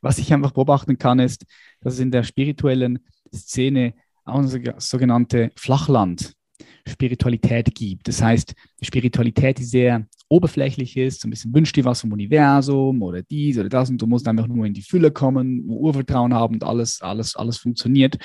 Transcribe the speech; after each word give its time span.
was 0.00 0.18
ich 0.18 0.32
einfach 0.32 0.52
beobachten 0.52 0.98
kann, 0.98 1.18
ist, 1.18 1.44
dass 1.80 1.94
es 1.94 2.00
in 2.00 2.10
der 2.10 2.22
spirituellen 2.22 3.00
Szene 3.34 3.94
auch 4.24 4.38
eine 4.38 4.74
sogenannte 4.78 5.50
Flachland-Spiritualität 5.56 7.74
gibt. 7.74 8.08
Das 8.08 8.22
heißt, 8.22 8.54
Spiritualität, 8.82 9.58
die 9.58 9.64
sehr 9.64 10.06
oberflächlich 10.28 10.96
ist, 10.96 11.20
so 11.20 11.28
ein 11.28 11.30
bisschen 11.30 11.54
wünscht 11.54 11.76
dir 11.76 11.84
was 11.84 12.02
vom 12.02 12.12
Universum 12.12 13.02
oder 13.02 13.22
dies 13.22 13.58
oder 13.58 13.68
das 13.68 13.90
und 13.90 14.00
du 14.00 14.06
musst 14.06 14.28
einfach 14.28 14.46
nur 14.46 14.66
in 14.66 14.74
die 14.74 14.82
Fülle 14.82 15.10
kommen, 15.10 15.64
Urvertrauen 15.66 16.34
haben 16.34 16.54
und 16.54 16.64
alles, 16.64 17.00
alles, 17.00 17.34
alles 17.34 17.58
funktioniert. 17.58 18.18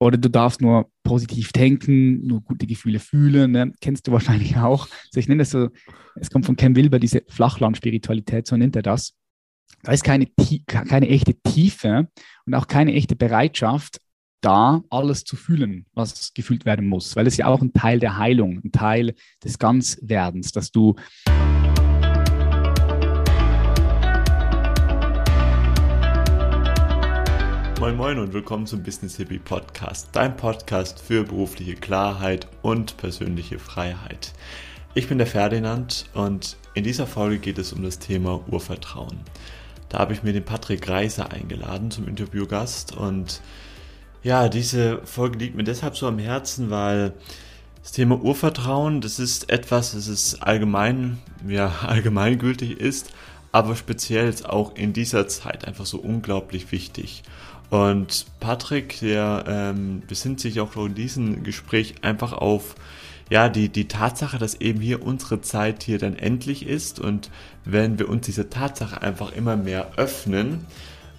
Oder 0.00 0.16
du 0.16 0.30
darfst 0.30 0.60
nur 0.60 0.88
positiv 1.02 1.50
denken, 1.50 2.24
nur 2.24 2.40
gute 2.42 2.68
Gefühle 2.68 3.00
fühlen. 3.00 3.50
Ne? 3.50 3.72
Kennst 3.80 4.06
du 4.06 4.12
wahrscheinlich 4.12 4.56
auch. 4.56 4.86
Also 5.06 5.18
ich 5.18 5.26
nenne 5.26 5.42
das 5.42 5.50
so, 5.50 5.70
es 6.14 6.30
kommt 6.30 6.46
von 6.46 6.54
Ken 6.54 6.76
Wilber, 6.76 7.00
diese 7.00 7.24
Flachland-Spiritualität, 7.28 8.46
so 8.46 8.56
nennt 8.56 8.76
er 8.76 8.82
das. 8.82 9.17
Da 9.82 9.92
ist 9.92 10.04
keine, 10.04 10.26
keine 10.66 11.08
echte 11.08 11.34
Tiefe 11.34 12.08
und 12.46 12.54
auch 12.54 12.66
keine 12.66 12.94
echte 12.94 13.16
Bereitschaft, 13.16 14.00
da 14.40 14.82
alles 14.90 15.24
zu 15.24 15.36
fühlen, 15.36 15.86
was 15.94 16.32
gefühlt 16.34 16.64
werden 16.64 16.86
muss, 16.86 17.16
weil 17.16 17.26
es 17.26 17.36
ja 17.36 17.46
auch 17.46 17.60
ein 17.60 17.72
Teil 17.72 17.98
der 17.98 18.18
Heilung, 18.18 18.60
ein 18.64 18.72
Teil 18.72 19.14
des 19.42 19.58
Ganzwerdens, 19.58 20.52
dass 20.52 20.70
du 20.70 20.96
Moin 27.80 27.96
Moin 27.96 28.18
und 28.18 28.32
willkommen 28.32 28.66
zum 28.66 28.82
Business 28.82 29.16
Hippie 29.16 29.38
Podcast, 29.38 30.08
dein 30.12 30.36
Podcast 30.36 31.00
für 31.00 31.22
berufliche 31.22 31.74
Klarheit 31.74 32.48
und 32.62 32.96
persönliche 32.96 33.60
Freiheit. 33.60 34.32
Ich 34.94 35.08
bin 35.08 35.18
der 35.18 35.28
Ferdinand 35.28 36.06
und 36.12 36.56
in 36.74 36.82
dieser 36.82 37.06
Folge 37.06 37.38
geht 37.38 37.56
es 37.58 37.72
um 37.72 37.84
das 37.84 38.00
Thema 38.00 38.44
Urvertrauen. 38.50 39.20
Da 39.88 39.98
habe 39.98 40.12
ich 40.12 40.22
mir 40.22 40.32
den 40.32 40.44
Patrick 40.44 40.88
Reiser 40.88 41.32
eingeladen 41.32 41.90
zum 41.90 42.06
Interviewgast 42.08 42.96
und 42.96 43.40
ja, 44.22 44.48
diese 44.48 45.00
Folge 45.04 45.38
liegt 45.38 45.54
mir 45.54 45.64
deshalb 45.64 45.96
so 45.96 46.06
am 46.06 46.18
Herzen, 46.18 46.70
weil 46.70 47.14
das 47.82 47.92
Thema 47.92 48.20
Urvertrauen, 48.20 49.00
das 49.00 49.18
ist 49.18 49.50
etwas, 49.50 49.92
das 49.92 50.08
ist 50.08 50.42
allgemein, 50.42 51.18
ja, 51.46 51.72
allgemeingültig 51.86 52.78
ist, 52.78 53.12
aber 53.52 53.76
speziell 53.76 54.34
auch 54.44 54.74
in 54.74 54.92
dieser 54.92 55.28
Zeit 55.28 55.66
einfach 55.66 55.86
so 55.86 55.98
unglaublich 55.98 56.70
wichtig. 56.72 57.22
Und 57.70 58.26
Patrick, 58.40 59.00
der 59.00 59.44
ähm, 59.46 60.02
besinnt 60.06 60.40
sich 60.40 60.60
auch 60.60 60.74
in 60.76 60.94
diesem 60.94 61.42
Gespräch 61.42 61.96
einfach 62.02 62.32
auf 62.32 62.74
ja, 63.30 63.48
die, 63.48 63.68
die 63.68 63.88
Tatsache, 63.88 64.38
dass 64.38 64.54
eben 64.60 64.80
hier 64.80 65.02
unsere 65.02 65.40
Zeit 65.40 65.82
hier 65.82 65.98
dann 65.98 66.16
endlich 66.16 66.66
ist 66.66 67.00
und 67.00 67.30
wenn 67.64 67.98
wir 67.98 68.08
uns 68.08 68.26
diese 68.26 68.48
Tatsache 68.48 69.02
einfach 69.02 69.32
immer 69.32 69.56
mehr 69.56 69.92
öffnen, 69.96 70.66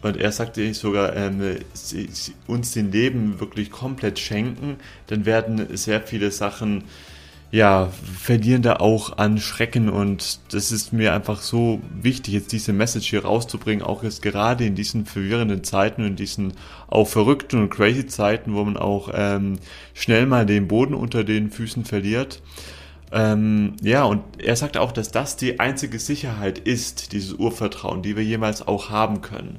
und 0.02 0.18
er 0.18 0.32
sagte 0.32 0.74
sogar, 0.74 1.16
ähm, 1.16 1.58
sie, 1.74 2.08
sie, 2.12 2.34
uns 2.48 2.72
den 2.72 2.92
Leben 2.92 3.40
wirklich 3.40 3.70
komplett 3.70 4.18
schenken, 4.18 4.78
dann 5.08 5.26
werden 5.26 5.76
sehr 5.76 6.02
viele 6.02 6.32
Sachen, 6.32 6.86
ja, 7.52 7.90
verlieren 8.20 8.62
da 8.62 8.76
auch 8.76 9.18
an 9.18 9.40
Schrecken 9.40 9.90
und 9.90 10.40
das 10.54 10.72
ist 10.72 10.94
mir 10.94 11.14
einfach 11.14 11.42
so 11.42 11.82
wichtig, 12.00 12.36
jetzt 12.36 12.52
diese 12.52 12.74
Message 12.74 13.10
hier 13.10 13.26
rauszubringen, 13.26 13.84
auch 13.84 14.04
jetzt 14.04 14.22
gerade 14.22 14.66
in 14.66 14.76
diesen 14.76 15.06
verwirrenden 15.06 15.64
Zeiten 15.64 16.02
und 16.02 16.10
in 16.10 16.16
diesen 16.16 16.54
auch 16.88 17.08
verrückten 17.08 17.60
und 17.60 17.70
crazy 17.72 18.06
Zeiten, 18.06 18.54
wo 18.54 18.64
man 18.64 18.78
auch 18.78 19.10
ähm, 19.14 19.58
schnell 19.96 20.28
mal 20.28 20.46
den 20.46 20.68
Boden 20.68 20.94
unter 20.94 21.24
den 21.24 21.50
Füßen 21.50 21.86
verliert. 21.86 22.42
Ähm, 23.12 23.76
ja, 23.82 24.04
und 24.04 24.22
er 24.38 24.56
sagt 24.56 24.78
auch, 24.78 24.92
dass 24.92 25.10
das 25.10 25.36
die 25.36 25.60
einzige 25.60 25.98
Sicherheit 25.98 26.60
ist, 26.60 27.14
dieses 27.14 27.34
Urvertrauen, 27.34 28.04
die 28.04 28.16
wir 28.16 28.24
jemals 28.24 28.68
auch 28.68 28.92
haben 28.92 29.22
können. 29.22 29.58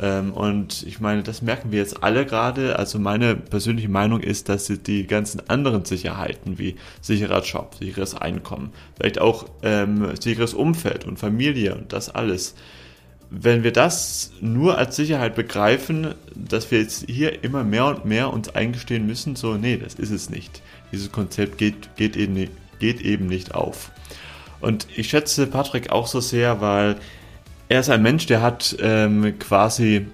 Ähm, 0.00 0.32
und 0.32 0.84
ich 0.84 1.00
meine, 1.00 1.22
das 1.22 1.42
merken 1.42 1.72
wir 1.72 1.78
jetzt 1.78 2.02
alle 2.02 2.24
gerade. 2.24 2.78
Also 2.78 2.98
meine 2.98 3.34
persönliche 3.34 3.88
Meinung 3.88 4.20
ist, 4.20 4.48
dass 4.48 4.66
die 4.66 5.06
ganzen 5.06 5.48
anderen 5.48 5.84
Sicherheiten 5.84 6.58
wie 6.58 6.76
sicherer 7.00 7.42
Job, 7.42 7.74
sicheres 7.78 8.14
Einkommen, 8.14 8.72
vielleicht 8.96 9.20
auch 9.20 9.46
ähm, 9.62 10.14
sicheres 10.20 10.54
Umfeld 10.54 11.04
und 11.04 11.18
Familie 11.18 11.74
und 11.74 11.92
das 11.92 12.14
alles, 12.14 12.54
wenn 13.30 13.62
wir 13.62 13.72
das 13.72 14.32
nur 14.40 14.78
als 14.78 14.96
Sicherheit 14.96 15.34
begreifen, 15.34 16.14
dass 16.34 16.70
wir 16.70 16.80
jetzt 16.80 17.04
hier 17.08 17.44
immer 17.44 17.62
mehr 17.62 17.86
und 17.86 18.04
mehr 18.04 18.32
uns 18.32 18.48
eingestehen 18.48 19.06
müssen, 19.06 19.36
so, 19.36 19.54
nee, 19.54 19.76
das 19.76 19.94
ist 19.94 20.10
es 20.10 20.30
nicht. 20.30 20.62
Dieses 20.92 21.12
Konzept 21.12 21.58
geht, 21.58 21.94
geht, 21.96 22.16
eben, 22.16 22.48
geht 22.78 23.02
eben 23.02 23.26
nicht 23.26 23.54
auf. 23.54 23.90
Und 24.60 24.86
ich 24.96 25.10
schätze 25.10 25.46
Patrick 25.46 25.90
auch 25.90 26.06
so 26.06 26.20
sehr, 26.20 26.60
weil 26.60 26.96
er 27.68 27.80
ist 27.80 27.90
ein 27.90 28.02
Mensch, 28.02 28.26
der 28.26 28.42
hat 28.42 28.76
ähm, 28.80 29.38
quasi 29.38 30.06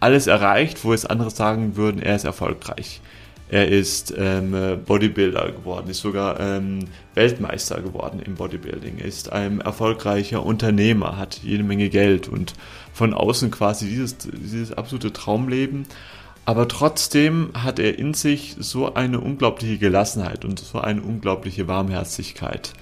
alles 0.00 0.26
erreicht, 0.26 0.84
wo 0.84 0.92
jetzt 0.92 1.10
andere 1.10 1.30
sagen 1.30 1.76
würden, 1.76 2.02
er 2.02 2.16
ist 2.16 2.24
erfolgreich. 2.24 3.00
Er 3.50 3.68
ist 3.68 4.12
ähm, 4.16 4.54
Bodybuilder 4.84 5.52
geworden, 5.52 5.88
ist 5.88 6.00
sogar 6.00 6.38
ähm, 6.38 6.80
Weltmeister 7.14 7.80
geworden 7.80 8.20
im 8.22 8.34
Bodybuilding, 8.34 8.98
ist 8.98 9.32
ein 9.32 9.62
erfolgreicher 9.62 10.44
Unternehmer, 10.44 11.16
hat 11.16 11.40
jede 11.42 11.62
Menge 11.62 11.88
Geld 11.88 12.28
und 12.28 12.52
von 12.92 13.14
außen 13.14 13.50
quasi 13.50 13.86
dieses, 13.88 14.18
dieses 14.18 14.72
absolute 14.72 15.14
Traumleben. 15.14 15.86
Aber 16.44 16.68
trotzdem 16.68 17.50
hat 17.54 17.78
er 17.78 17.98
in 17.98 18.12
sich 18.12 18.56
so 18.58 18.94
eine 18.94 19.20
unglaubliche 19.20 19.78
Gelassenheit 19.78 20.44
und 20.44 20.58
so 20.58 20.80
eine 20.80 21.00
unglaubliche 21.00 21.68
Warmherzigkeit. 21.68 22.74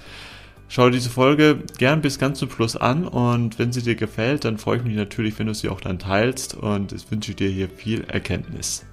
Schau 0.69 0.89
diese 0.89 1.09
Folge 1.09 1.63
gern 1.77 2.01
bis 2.01 2.19
ganz 2.19 2.39
zum 2.39 2.51
Schluss 2.51 2.75
an 2.75 3.07
und 3.07 3.57
wenn 3.57 3.71
sie 3.71 3.81
dir 3.81 3.95
gefällt, 3.95 4.43
dann 4.43 4.57
freue 4.57 4.77
ich 4.77 4.83
mich 4.83 4.95
natürlich, 4.95 5.39
wenn 5.39 5.47
du 5.47 5.53
sie 5.53 5.69
auch 5.69 5.79
dann 5.79 5.97
teilst 5.97 6.55
und 6.55 6.91
ich 6.91 7.09
wünsche 7.09 7.33
dir 7.33 7.49
hier 7.49 7.69
viel 7.69 8.03
Erkenntnis. 8.03 8.85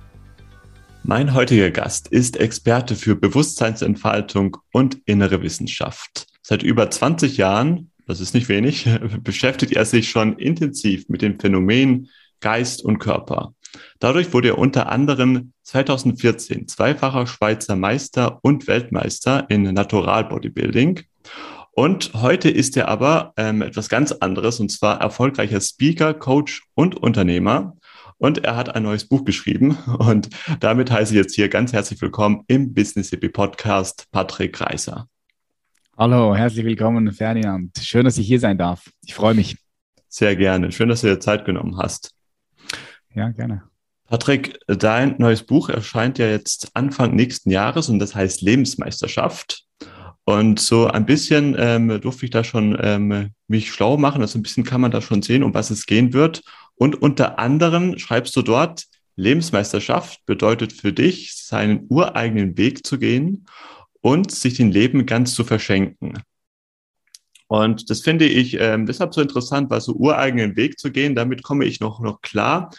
Mein 1.03 1.35
heutiger 1.35 1.71
Gast 1.71 2.09
ist 2.09 2.39
Experte 2.39 2.95
für 2.95 3.17
Bewusstseinsentfaltung 3.17 4.57
und 4.73 4.99
innere 5.05 5.43
Wissenschaft. 5.43 6.29
Seit 6.43 6.63
über 6.63 6.91
20 6.91 7.37
Jahren, 7.37 7.91
das 8.07 8.21
ist 8.21 8.35
nicht 8.35 8.49
wenig, 8.49 8.89
beschäftigt 9.23 9.73
er 9.73 9.85
sich 9.85 10.09
schon 10.09 10.39
intensiv 10.39 11.09
mit 11.09 11.23
dem 11.23 11.41
Phänomen 11.41 12.09
Geist 12.41 12.85
und 12.85 13.01
Körper. 13.01 13.53
Dadurch 13.99 14.33
wurde 14.33 14.49
er 14.49 14.59
unter 14.59 14.89
anderem 14.91 15.53
2014 15.65 16.69
zweifacher 16.69 17.27
Schweizer 17.27 17.75
Meister 17.75 18.39
und 18.43 18.69
Weltmeister 18.69 19.47
in 19.51 19.63
Natural 19.65 20.25
Bodybuilding 20.25 21.01
und 21.77 22.13
heute 22.15 22.51
ist 22.51 22.77
er 22.77 22.89
aber 22.89 23.33
ähm, 23.37 23.61
etwas 23.61 23.89
ganz 23.89 24.13
anderes, 24.13 24.61
und 24.61 24.71
zwar 24.71 25.01
erfolgreicher 25.01 25.61
Speaker, 25.61 26.15
Coach 26.15 26.63
und 26.75 26.97
Unternehmer. 26.97 27.77
Und 28.17 28.45
er 28.45 28.55
hat 28.57 28.75
ein 28.75 28.85
neues 28.85 29.09
Buch 29.09 29.25
geschrieben. 29.25 29.77
Und 29.99 30.31
damit 30.61 30.91
heiße 30.91 31.13
ich 31.13 31.19
jetzt 31.19 31.35
hier 31.35 31.49
ganz 31.49 31.73
herzlich 31.73 32.01
willkommen 32.01 32.45
im 32.47 32.73
Business 32.73 33.11
Hippie 33.11 33.29
Podcast, 33.29 34.07
Patrick 34.13 34.61
Reiser. 34.61 35.09
Hallo, 35.99 36.35
herzlich 36.35 36.65
willkommen, 36.65 37.13
Ferdinand. 37.13 37.77
Schön, 37.83 38.05
dass 38.05 38.17
ich 38.17 38.27
hier 38.27 38.39
sein 38.39 38.57
darf. 38.57 38.89
Ich 39.05 39.15
freue 39.15 39.35
mich. 39.35 39.57
Sehr 40.09 40.37
gerne. 40.37 40.71
Schön, 40.71 40.89
dass 40.89 41.01
du 41.01 41.09
dir 41.09 41.19
Zeit 41.19 41.45
genommen 41.45 41.77
hast. 41.77 42.13
Ja, 43.15 43.31
gerne. 43.31 43.65
Patrick, 44.07 44.59
dein 44.69 45.17
neues 45.19 45.43
Buch 45.43 45.69
erscheint 45.71 46.19
ja 46.19 46.27
jetzt 46.27 46.71
Anfang 46.75 47.17
nächsten 47.17 47.51
Jahres 47.51 47.89
und 47.89 47.99
das 47.99 48.15
heißt 48.15 48.43
Lebensmeisterschaft. 48.43 49.64
Und 50.25 50.59
so 50.59 50.87
ein 50.87 51.05
bisschen 51.05 51.55
ähm, 51.59 52.01
durfte 52.01 52.25
ich 52.25 52.31
da 52.31 52.45
schon 52.45 52.79
ähm, 52.81 53.31
mich 53.47 53.71
schlau 53.71 53.99
machen. 53.99 54.23
Also 54.23 54.39
ein 54.39 54.43
bisschen 54.43 54.65
kann 54.65 54.81
man 54.81 54.91
da 54.91 55.03
schon 55.03 55.23
sehen, 55.23 55.43
um 55.43 55.53
was 55.53 55.71
es 55.71 55.87
gehen 55.87 56.13
wird. 56.15 56.43
Und 56.77 57.01
unter 57.01 57.39
anderem 57.39 57.99
schreibst 57.99 58.35
du 58.37 58.43
dort, 58.43 58.85
Lebensmeisterschaft 59.17 60.25
bedeutet 60.27 60.73
für 60.73 60.93
dich, 60.93 61.37
seinen 61.37 61.87
ureigenen 61.89 62.57
Weg 62.57 62.87
zu 62.87 62.99
gehen 62.99 63.47
und 64.01 64.31
sich 64.31 64.55
den 64.55 64.73
Leben 64.73 65.07
ganz 65.07 65.35
zu 65.35 65.45
verschenken. 65.45 66.19
Und 67.47 67.91
das 67.91 68.01
finde 68.01 68.25
ich 68.27 68.59
ähm, 68.59 68.87
deshalb 68.87 69.15
so 69.15 69.21
interessant, 69.21 69.71
weil 69.71 69.81
so 69.81 69.93
ureigenen 69.93 70.57
Weg 70.57 70.79
zu 70.79 70.91
gehen, 70.91 71.15
damit 71.15 71.43
komme 71.43 71.67
ich 71.67 71.79
noch, 71.81 72.01
noch 72.01 72.23
klar. 72.23 72.71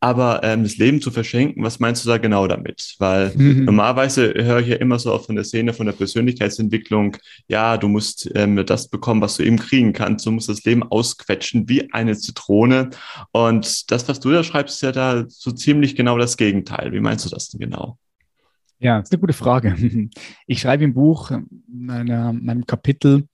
Aber 0.00 0.42
ähm, 0.42 0.64
das 0.64 0.78
Leben 0.78 1.00
zu 1.00 1.10
verschenken, 1.10 1.62
was 1.62 1.78
meinst 1.78 2.04
du 2.04 2.08
da 2.08 2.18
genau 2.18 2.46
damit? 2.48 2.96
Weil 2.98 3.32
mhm. 3.36 3.64
normalerweise 3.64 4.32
höre 4.34 4.60
ich 4.60 4.68
ja 4.68 4.76
immer 4.76 4.98
so 4.98 5.12
auch 5.12 5.26
von 5.26 5.36
der 5.36 5.44
Szene, 5.44 5.72
von 5.74 5.86
der 5.86 5.92
Persönlichkeitsentwicklung, 5.92 7.16
ja, 7.46 7.76
du 7.76 7.88
musst 7.88 8.30
ähm, 8.34 8.64
das 8.66 8.88
bekommen, 8.88 9.20
was 9.20 9.36
du 9.36 9.44
eben 9.44 9.58
kriegen 9.58 9.92
kannst. 9.92 10.26
Du 10.26 10.30
musst 10.30 10.48
das 10.48 10.64
Leben 10.64 10.82
ausquetschen 10.82 11.68
wie 11.68 11.92
eine 11.92 12.16
Zitrone. 12.16 12.90
Und 13.32 13.90
das, 13.90 14.08
was 14.08 14.18
du 14.18 14.30
da 14.30 14.42
schreibst, 14.42 14.76
ist 14.76 14.82
ja 14.82 14.92
da 14.92 15.24
so 15.28 15.52
ziemlich 15.52 15.94
genau 15.94 16.18
das 16.18 16.36
Gegenteil. 16.36 16.92
Wie 16.92 17.00
meinst 17.00 17.24
du 17.24 17.30
das 17.30 17.48
denn 17.48 17.60
genau? 17.60 17.98
Ja, 18.82 18.98
das 18.98 19.08
ist 19.08 19.12
eine 19.12 19.20
gute 19.20 19.32
Frage. 19.32 19.76
Ich 20.48 20.60
schreibe 20.60 20.82
im 20.82 20.94
Buch 20.94 21.30
meiner, 21.68 22.32
meinem 22.32 22.66
Kapitel 22.66 23.28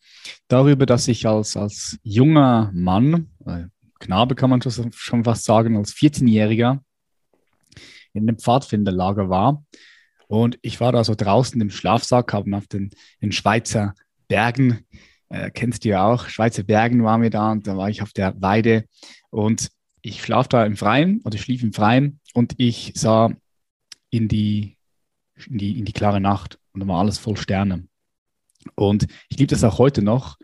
darüber, 0.49 0.87
dass 0.87 1.09
ich 1.09 1.27
als, 1.27 1.57
als 1.57 1.99
junger 2.03 2.71
Mann, 2.75 3.29
äh, 3.47 3.65
Knabe 4.01 4.35
kann 4.35 4.51
man 4.51 4.63
schon 4.63 5.25
fast 5.25 5.45
sagen, 5.45 5.77
als 5.77 5.93
14-Jähriger 5.95 6.79
in 8.13 8.23
einem 8.23 8.39
Pfadfinderlager 8.39 9.29
war. 9.29 9.65
Und 10.29 10.59
ich 10.63 10.81
war 10.81 10.93
da 10.93 11.03
so 11.03 11.15
draußen 11.17 11.61
im 11.61 11.71
Schlafsack, 11.71 12.33
haben 12.33 12.55
auf 12.55 12.69
den, 12.69 12.91
den 13.21 13.33
Schweizer 13.33 13.95
Bergen 14.29 14.87
äh, 15.31 15.51
kennst 15.51 15.85
du 15.85 15.91
ja 15.91 16.07
auch, 16.07 16.29
Schweizer 16.29 16.63
Bergen 16.63 17.05
waren 17.05 17.23
wir 17.23 17.31
da 17.31 17.53
und 17.53 17.67
da 17.67 17.77
war 17.77 17.91
ich 17.91 18.03
auf 18.03 18.13
der 18.13 18.41
Weide 18.41 18.85
und 19.31 19.71
ich 20.01 20.23
schlaf 20.23 20.49
da 20.49 20.65
im 20.65 20.77
Freien 20.77 21.21
oder 21.25 21.39
schlief 21.39 21.63
im 21.63 21.73
Freien 21.73 22.21
und 22.35 22.55
ich 22.59 22.93
sah 22.95 23.31
in 24.11 24.29
die, 24.29 24.77
in 25.47 25.59
die, 25.59 25.79
in 25.79 25.85
die 25.85 25.93
klare 25.93 26.21
Nacht 26.21 26.59
und 26.73 26.81
da 26.81 26.89
war 26.89 27.01
alles 27.01 27.19
voll 27.19 27.37
Sterne. 27.37 27.87
Und 28.75 29.07
ich 29.29 29.39
liebe 29.39 29.51
das 29.51 29.65
auch 29.65 29.79
heute 29.79 30.03
noch, 30.03 30.37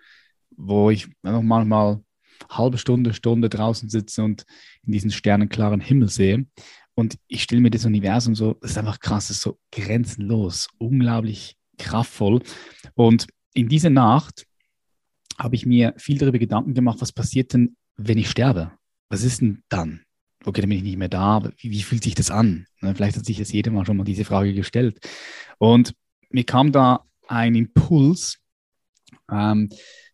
wo 0.57 0.91
ich 0.91 1.09
noch 1.23 1.43
manchmal 1.43 2.01
halbe 2.51 2.79
Stunde, 2.79 3.15
Stunde 3.15 3.49
draußen 3.49 3.89
sitze 3.89 4.23
und 4.23 4.45
in 4.85 4.93
diesen 4.93 5.11
sternenklaren 5.11 5.81
Himmel 5.81 6.09
sehe. 6.09 6.47
Und 6.95 7.19
ich 7.27 7.43
stelle 7.43 7.61
mir 7.61 7.71
das 7.71 7.85
Universum 7.85 8.35
so, 8.35 8.55
das 8.61 8.73
ist 8.73 8.79
einfach 8.79 9.01
krass, 9.01 9.29
das 9.29 9.39
ist 9.39 9.43
so 9.43 9.59
grenzenlos, 9.73 10.69
unglaublich 10.79 11.57
kraftvoll. 11.79 12.41
Und 12.95 13.27
in 13.53 13.69
dieser 13.69 13.91
Nacht 13.91 14.47
habe 15.39 15.57
ich 15.57 15.67
mir 15.67 15.95
viel 15.97 16.19
darüber 16.19 16.39
Gedanken 16.39 16.75
gemacht, 16.75 17.01
was 17.01 17.13
passiert 17.13 17.53
denn, 17.53 17.77
wenn 17.97 18.19
ich 18.19 18.31
sterbe? 18.31 18.73
Was 19.09 19.25
ist 19.25 19.41
denn 19.41 19.63
dann? 19.69 20.03
Okay, 20.45 20.61
dann 20.61 20.71
bin 20.71 20.79
ich 20.79 20.85
nicht 20.85 20.99
mehr 20.99 21.09
da, 21.09 21.37
aber 21.37 21.53
wie, 21.59 21.71
wie 21.71 21.83
fühlt 21.83 22.05
sich 22.05 22.15
das 22.15 22.31
an? 22.31 22.67
Ne, 22.81 22.95
vielleicht 22.95 23.17
hat 23.17 23.25
sich 23.25 23.39
das 23.39 23.53
jeder 23.53 23.71
mal 23.71 23.87
schon 23.87 23.97
mal 23.97 24.05
diese 24.05 24.25
Frage 24.25 24.53
gestellt. 24.55 24.99
Und 25.59 25.95
mir 26.31 26.45
kam 26.45 26.71
da 26.71 27.05
ein 27.29 27.55
Impuls, 27.55 28.39
ähm, 29.31 29.69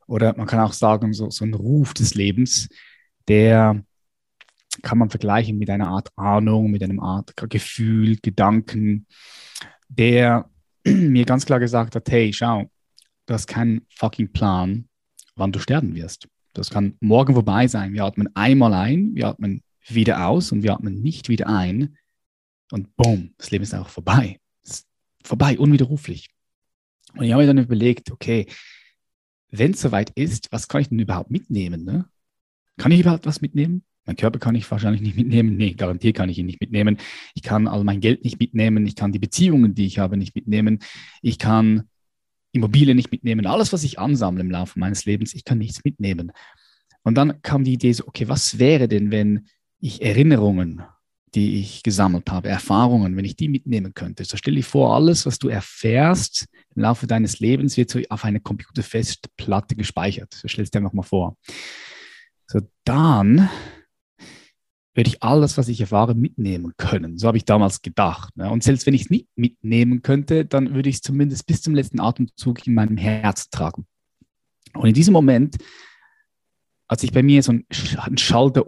oder 0.06 0.36
man 0.36 0.46
kann 0.46 0.60
auch 0.60 0.72
sagen, 0.72 1.12
so, 1.12 1.30
so 1.30 1.44
ein 1.44 1.54
Ruf 1.54 1.94
des 1.94 2.14
Lebens, 2.14 2.68
der 3.28 3.84
kann 4.82 4.98
man 4.98 5.10
vergleichen 5.10 5.58
mit 5.58 5.70
einer 5.70 5.88
Art 5.88 6.08
Ahnung, 6.16 6.70
mit 6.70 6.82
einem 6.82 7.00
Art 7.00 7.32
Gefühl, 7.48 8.16
Gedanken, 8.20 9.06
der 9.88 10.48
mir 10.84 11.24
ganz 11.24 11.46
klar 11.46 11.60
gesagt 11.60 11.94
hat, 11.94 12.10
hey, 12.10 12.32
schau, 12.32 12.70
du 13.26 13.34
hast 13.34 13.46
keinen 13.46 13.86
fucking 13.96 14.32
Plan, 14.32 14.88
wann 15.36 15.52
du 15.52 15.58
sterben 15.58 15.94
wirst. 15.94 16.28
Das 16.52 16.70
kann 16.70 16.96
morgen 17.00 17.34
vorbei 17.34 17.68
sein. 17.68 17.92
Wir 17.92 18.04
atmen 18.04 18.28
einmal 18.34 18.74
ein, 18.74 19.14
wir 19.14 19.28
atmen 19.28 19.62
wieder 19.86 20.26
aus 20.26 20.50
und 20.52 20.62
wir 20.62 20.72
atmen 20.72 21.00
nicht 21.00 21.28
wieder 21.28 21.46
ein. 21.46 21.96
Und 22.72 22.96
boom, 22.96 23.34
das 23.38 23.50
Leben 23.50 23.62
ist 23.62 23.74
einfach 23.74 23.90
vorbei. 23.90 24.38
Ist 24.64 24.86
vorbei, 25.22 25.58
unwiderruflich. 25.58 26.28
Und 27.14 27.24
ich 27.24 27.32
habe 27.32 27.42
mir 27.42 27.46
dann 27.46 27.58
überlegt, 27.58 28.10
okay, 28.10 28.46
wenn 29.50 29.72
es 29.72 29.80
soweit 29.80 30.10
ist, 30.10 30.52
was 30.52 30.68
kann 30.68 30.80
ich 30.80 30.88
denn 30.88 30.98
überhaupt 30.98 31.30
mitnehmen? 31.30 31.84
Ne? 31.84 32.06
Kann 32.76 32.92
ich 32.92 33.00
überhaupt 33.00 33.26
was 33.26 33.40
mitnehmen? 33.40 33.84
Mein 34.06 34.16
Körper 34.16 34.38
kann 34.38 34.54
ich 34.54 34.68
wahrscheinlich 34.70 35.02
nicht 35.02 35.16
mitnehmen. 35.16 35.56
Nee, 35.56 35.74
garantiert 35.74 36.16
kann 36.16 36.28
ich 36.28 36.38
ihn 36.38 36.46
nicht 36.46 36.60
mitnehmen. 36.60 36.96
Ich 37.34 37.42
kann 37.42 37.68
all 37.68 37.84
mein 37.84 38.00
Geld 38.00 38.24
nicht 38.24 38.40
mitnehmen. 38.40 38.86
Ich 38.86 38.96
kann 38.96 39.12
die 39.12 39.18
Beziehungen, 39.18 39.74
die 39.74 39.86
ich 39.86 39.98
habe, 39.98 40.16
nicht 40.16 40.34
mitnehmen. 40.34 40.78
Ich 41.22 41.38
kann 41.38 41.84
Immobilien 42.52 42.96
nicht 42.96 43.12
mitnehmen. 43.12 43.46
Alles, 43.46 43.72
was 43.72 43.84
ich 43.84 43.98
ansammle 43.98 44.40
im 44.40 44.50
Laufe 44.50 44.78
meines 44.78 45.04
Lebens, 45.04 45.34
ich 45.34 45.44
kann 45.44 45.58
nichts 45.58 45.84
mitnehmen. 45.84 46.32
Und 47.02 47.14
dann 47.16 47.42
kam 47.42 47.64
die 47.64 47.74
Idee 47.74 47.92
so, 47.92 48.06
okay, 48.06 48.28
was 48.28 48.58
wäre 48.58 48.88
denn, 48.88 49.10
wenn 49.10 49.46
ich 49.80 50.02
Erinnerungen, 50.02 50.82
die 51.34 51.60
ich 51.60 51.82
gesammelt 51.82 52.30
habe, 52.30 52.48
Erfahrungen, 52.48 53.16
wenn 53.16 53.24
ich 53.24 53.36
die 53.36 53.48
mitnehmen 53.48 53.94
könnte? 53.94 54.24
So 54.24 54.36
stell 54.36 54.54
dir 54.54 54.64
vor, 54.64 54.94
alles, 54.94 55.26
was 55.26 55.38
du 55.38 55.48
erfährst 55.48 56.46
im 56.74 56.82
Laufe 56.82 57.06
deines 57.06 57.40
Lebens, 57.40 57.76
wird 57.76 57.90
so 57.90 58.00
auf 58.08 58.24
eine 58.24 58.40
Computerfestplatte 58.40 59.76
gespeichert. 59.76 60.34
So 60.34 60.48
stell 60.48 60.64
es 60.64 60.70
dir 60.70 60.78
einfach 60.78 60.92
mal 60.92 61.02
vor. 61.02 61.36
So 62.46 62.60
dann 62.84 63.48
werde 64.94 65.08
ich 65.08 65.22
alles, 65.22 65.56
was 65.56 65.68
ich 65.68 65.80
erfahre, 65.80 66.14
mitnehmen 66.14 66.72
können. 66.76 67.16
So 67.16 67.28
habe 67.28 67.36
ich 67.36 67.44
damals 67.44 67.80
gedacht. 67.82 68.36
Ne? 68.36 68.50
Und 68.50 68.64
selbst 68.64 68.86
wenn 68.86 68.94
ich 68.94 69.02
es 69.02 69.10
nicht 69.10 69.28
mitnehmen 69.36 70.02
könnte, 70.02 70.44
dann 70.44 70.74
würde 70.74 70.88
ich 70.88 70.96
es 70.96 71.02
zumindest 71.02 71.46
bis 71.46 71.62
zum 71.62 71.74
letzten 71.74 72.00
Atemzug 72.00 72.66
in 72.66 72.74
meinem 72.74 72.96
Herz 72.96 73.50
tragen. 73.50 73.86
Und 74.74 74.88
in 74.88 74.94
diesem 74.94 75.12
Moment 75.12 75.56
hat 76.88 77.00
sich 77.00 77.12
bei 77.12 77.22
mir 77.22 77.42
so 77.42 77.52
ein, 77.52 77.66
ein 77.98 78.18
Schalter 78.18 78.66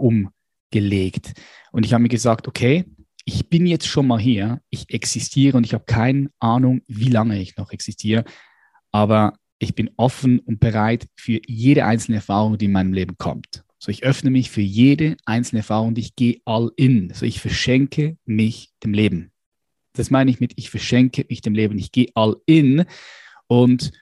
umgelegt. 0.73 1.35
Und 1.71 1.85
ich 1.87 1.93
habe 1.93 2.03
mir 2.03 2.09
gesagt, 2.09 2.49
okay, 2.49 2.85
ich 3.25 3.49
bin 3.49 3.67
jetzt 3.67 3.87
schon 3.87 4.07
mal 4.07 4.19
hier, 4.19 4.61
ich 4.71 4.93
existiere 4.93 5.57
und 5.57 5.65
ich 5.65 5.75
habe 5.75 5.85
keine 5.85 6.31
Ahnung, 6.41 6.83
wie 6.89 7.09
lange 7.09 7.41
ich 7.41 7.57
noch 7.57 7.71
existiere, 7.71 8.25
aber 8.91 9.35
ich 9.59 9.75
bin 9.75 9.91
offen 9.97 10.41
und 10.41 10.59
bereit 10.59 11.07
für 11.15 11.41
jede 11.47 11.85
einzelne 11.85 12.17
Erfahrung, 12.17 12.59
die 12.59 12.65
in 12.65 12.73
meinem 12.73 12.93
Leben 12.93 13.17
kommt. 13.17 13.63
So, 13.79 13.91
ich 13.91 14.03
öffne 14.03 14.31
mich 14.31 14.51
für 14.51 14.61
jede 14.61 15.17
einzelne 15.25 15.61
Erfahrung 15.61 15.89
und 15.89 15.99
ich 15.99 16.17
gehe 16.17 16.41
all 16.45 16.71
in. 16.77 17.13
So, 17.15 17.27
ich 17.27 17.41
verschenke 17.41 18.17
mich 18.25 18.71
dem 18.83 18.93
Leben. 18.93 19.31
Das 19.93 20.11
meine 20.11 20.31
ich 20.31 20.41
mit, 20.41 20.53
ich 20.57 20.71
verschenke 20.71 21.27
mich 21.29 21.43
dem 21.43 21.55
Leben. 21.55 21.79
Ich 21.79 21.93
gehe 21.93 22.09
all 22.15 22.37
in 22.47 22.85
und 23.47 23.93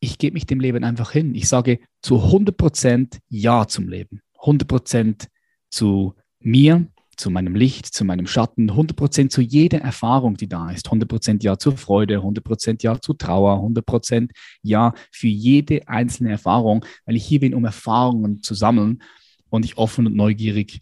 ich 0.00 0.16
gebe 0.18 0.34
mich 0.34 0.46
dem 0.46 0.60
Leben 0.60 0.84
einfach 0.84 1.10
hin. 1.10 1.34
Ich 1.34 1.48
sage 1.48 1.80
zu 2.02 2.16
100% 2.16 3.18
Ja 3.28 3.66
zum 3.66 3.88
Leben. 3.88 4.22
100% 4.40 5.26
zu 5.70 6.14
mir, 6.40 6.86
zu 7.16 7.30
meinem 7.30 7.54
Licht, 7.54 7.86
zu 7.86 8.04
meinem 8.04 8.26
Schatten, 8.26 8.70
100% 8.70 9.28
zu 9.28 9.40
jeder 9.40 9.80
Erfahrung, 9.80 10.36
die 10.36 10.48
da 10.48 10.70
ist. 10.70 10.88
100% 10.88 11.42
Ja 11.42 11.58
zur 11.58 11.76
Freude, 11.76 12.18
100% 12.18 12.82
Ja 12.82 13.00
zu 13.00 13.14
Trauer, 13.14 13.56
100% 13.56 14.30
Ja 14.62 14.94
für 15.10 15.26
jede 15.26 15.88
einzelne 15.88 16.30
Erfahrung, 16.30 16.84
weil 17.04 17.16
ich 17.16 17.26
hier 17.26 17.40
bin, 17.40 17.54
um 17.54 17.64
Erfahrungen 17.64 18.42
zu 18.42 18.54
sammeln 18.54 19.02
und 19.50 19.64
ich 19.64 19.76
offen 19.76 20.06
und 20.06 20.14
neugierig 20.14 20.80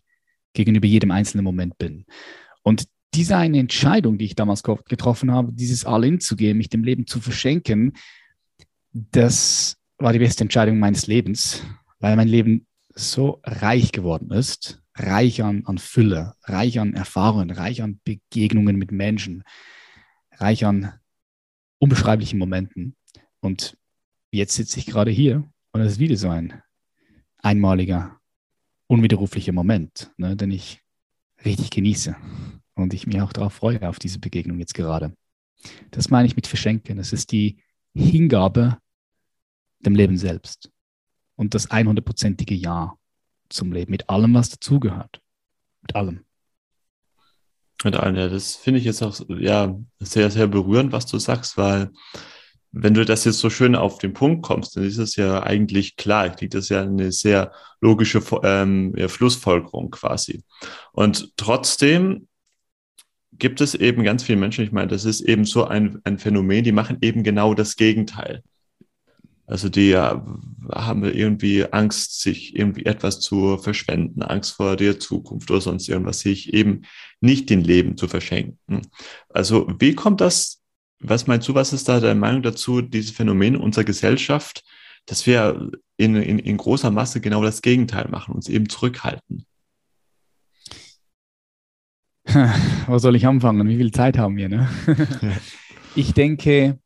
gegenüber 0.52 0.86
jedem 0.86 1.10
einzelnen 1.10 1.44
Moment 1.44 1.78
bin. 1.78 2.04
Und 2.62 2.84
diese 3.14 3.36
eine 3.36 3.58
Entscheidung, 3.58 4.18
die 4.18 4.26
ich 4.26 4.34
damals 4.34 4.62
getroffen 4.62 5.32
habe, 5.32 5.52
dieses 5.52 5.86
All-In 5.86 6.20
zu 6.20 6.36
gehen, 6.36 6.58
mich 6.58 6.68
dem 6.68 6.84
Leben 6.84 7.06
zu 7.06 7.20
verschenken, 7.20 7.94
das 8.92 9.78
war 9.98 10.12
die 10.12 10.18
beste 10.18 10.44
Entscheidung 10.44 10.78
meines 10.78 11.06
Lebens, 11.06 11.62
weil 11.98 12.16
mein 12.16 12.28
Leben 12.28 12.66
so 12.96 13.40
reich 13.44 13.92
geworden 13.92 14.30
ist, 14.30 14.82
reich 14.94 15.42
an, 15.42 15.64
an 15.66 15.78
Fülle, 15.78 16.34
reich 16.42 16.80
an 16.80 16.94
Erfahrungen, 16.94 17.50
reich 17.50 17.82
an 17.82 18.00
Begegnungen 18.04 18.76
mit 18.76 18.90
Menschen, 18.90 19.44
reich 20.32 20.64
an 20.64 20.94
unbeschreiblichen 21.78 22.38
Momenten. 22.38 22.96
Und 23.40 23.76
jetzt 24.30 24.54
sitze 24.54 24.78
ich 24.78 24.86
gerade 24.86 25.10
hier 25.10 25.44
und 25.72 25.82
es 25.82 25.92
ist 25.92 25.98
wieder 25.98 26.16
so 26.16 26.30
ein 26.30 26.62
einmaliger, 27.38 28.18
unwiderruflicher 28.86 29.52
Moment, 29.52 30.10
ne, 30.16 30.34
den 30.34 30.50
ich 30.50 30.80
richtig 31.44 31.70
genieße 31.70 32.16
und 32.74 32.94
ich 32.94 33.06
mich 33.06 33.20
auch 33.20 33.32
darauf 33.32 33.52
freue, 33.52 33.86
auf 33.86 33.98
diese 33.98 34.18
Begegnung 34.18 34.58
jetzt 34.58 34.74
gerade. 34.74 35.14
Das 35.90 36.08
meine 36.08 36.26
ich 36.26 36.36
mit 36.36 36.46
Verschenken. 36.46 36.98
Es 36.98 37.12
ist 37.12 37.30
die 37.30 37.58
Hingabe 37.94 38.78
dem 39.80 39.94
Leben 39.94 40.16
selbst 40.16 40.70
und 41.36 41.54
das 41.54 41.70
100%ige 41.70 42.54
Ja 42.54 42.96
zum 43.48 43.72
Leben, 43.72 43.92
mit 43.92 44.08
allem, 44.10 44.34
was 44.34 44.50
dazugehört. 44.50 45.20
Mit 45.82 45.94
allem. 45.94 46.24
Mit 47.84 47.96
allem, 47.96 48.16
ja. 48.16 48.28
Das 48.28 48.56
finde 48.56 48.80
ich 48.80 48.86
jetzt 48.86 49.02
auch 49.02 49.20
ja, 49.28 49.78
sehr, 50.00 50.30
sehr 50.30 50.46
berührend, 50.46 50.92
was 50.92 51.06
du 51.06 51.18
sagst, 51.18 51.56
weil 51.56 51.90
wenn 52.72 52.94
du 52.94 53.04
das 53.04 53.24
jetzt 53.24 53.38
so 53.38 53.48
schön 53.48 53.74
auf 53.74 53.98
den 53.98 54.12
Punkt 54.12 54.42
kommst, 54.42 54.76
dann 54.76 54.84
ist 54.84 54.98
es 54.98 55.16
ja 55.16 55.42
eigentlich 55.42 55.96
klar. 55.96 56.28
Denke, 56.28 56.56
das 56.56 56.68
ja 56.68 56.82
eine 56.82 57.12
sehr 57.12 57.52
logische 57.80 58.22
ähm, 58.42 58.94
ja, 58.96 59.08
Schlussfolgerung 59.08 59.90
quasi. 59.90 60.42
Und 60.92 61.32
trotzdem 61.36 62.28
gibt 63.32 63.60
es 63.60 63.74
eben 63.74 64.02
ganz 64.02 64.24
viele 64.24 64.38
Menschen, 64.38 64.64
ich 64.64 64.72
meine, 64.72 64.88
das 64.88 65.04
ist 65.04 65.20
eben 65.20 65.44
so 65.44 65.64
ein, 65.64 66.00
ein 66.04 66.18
Phänomen, 66.18 66.64
die 66.64 66.72
machen 66.72 66.98
eben 67.00 67.22
genau 67.22 67.54
das 67.54 67.76
Gegenteil. 67.76 68.42
Also 69.46 69.68
die 69.68 69.90
ja, 69.90 70.24
haben 70.72 71.04
irgendwie 71.04 71.64
Angst, 71.72 72.20
sich 72.20 72.56
irgendwie 72.56 72.84
etwas 72.84 73.20
zu 73.20 73.58
verschwenden, 73.58 74.22
Angst 74.22 74.54
vor 74.54 74.76
der 74.76 74.98
Zukunft 74.98 75.50
oder 75.50 75.60
sonst 75.60 75.88
irgendwas, 75.88 76.20
sich 76.20 76.52
eben 76.52 76.82
nicht 77.20 77.48
den 77.48 77.62
Leben 77.62 77.96
zu 77.96 78.08
verschenken. 78.08 78.82
Also 79.28 79.72
wie 79.78 79.94
kommt 79.94 80.20
das, 80.20 80.62
was 80.98 81.28
meinst 81.28 81.46
du, 81.48 81.54
was 81.54 81.72
ist 81.72 81.88
da 81.88 82.00
deine 82.00 82.18
Meinung 82.18 82.42
dazu, 82.42 82.80
dieses 82.80 83.12
Phänomen 83.12 83.56
unserer 83.56 83.84
Gesellschaft, 83.84 84.64
dass 85.06 85.26
wir 85.26 85.70
in, 85.96 86.16
in, 86.16 86.40
in 86.40 86.56
großer 86.56 86.90
Masse 86.90 87.20
genau 87.20 87.42
das 87.42 87.62
Gegenteil 87.62 88.08
machen, 88.08 88.34
uns 88.34 88.48
eben 88.48 88.68
zurückhalten? 88.68 89.46
Wo 92.86 92.98
soll 92.98 93.14
ich 93.14 93.26
anfangen? 93.26 93.68
Wie 93.68 93.76
viel 93.76 93.92
Zeit 93.92 94.18
haben 94.18 94.36
wir? 94.36 94.48
Ne? 94.48 94.68
ich 95.94 96.12
denke, 96.14 96.80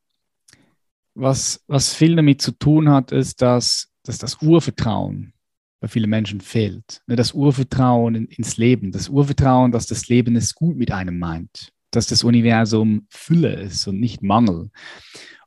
was, 1.14 1.62
was 1.66 1.94
viel 1.94 2.16
damit 2.16 2.42
zu 2.42 2.52
tun 2.52 2.88
hat, 2.88 3.12
ist, 3.12 3.42
dass, 3.42 3.88
dass 4.04 4.18
das 4.18 4.40
Urvertrauen 4.40 5.32
bei 5.80 5.88
vielen 5.88 6.10
Menschen 6.10 6.40
fehlt. 6.40 7.02
Ne, 7.06 7.16
das 7.16 7.32
Urvertrauen 7.32 8.14
in, 8.14 8.26
ins 8.26 8.56
Leben, 8.56 8.92
das 8.92 9.08
Urvertrauen, 9.08 9.72
dass 9.72 9.86
das 9.86 10.08
Leben 10.08 10.36
es 10.36 10.54
gut 10.54 10.76
mit 10.76 10.92
einem 10.92 11.18
meint, 11.18 11.72
dass 11.90 12.06
das 12.06 12.22
Universum 12.22 13.06
Fülle 13.08 13.54
ist 13.54 13.86
und 13.88 13.98
nicht 13.98 14.22
Mangel. 14.22 14.70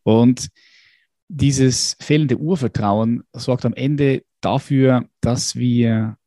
Und 0.04 0.50
dieses 1.30 1.96
fehlende 2.00 2.38
Urvertrauen 2.38 3.24
sorgt 3.34 3.66
am 3.66 3.74
Ende 3.74 4.24
dafür, 4.42 5.08
dass 5.22 5.56
wir 5.56 6.18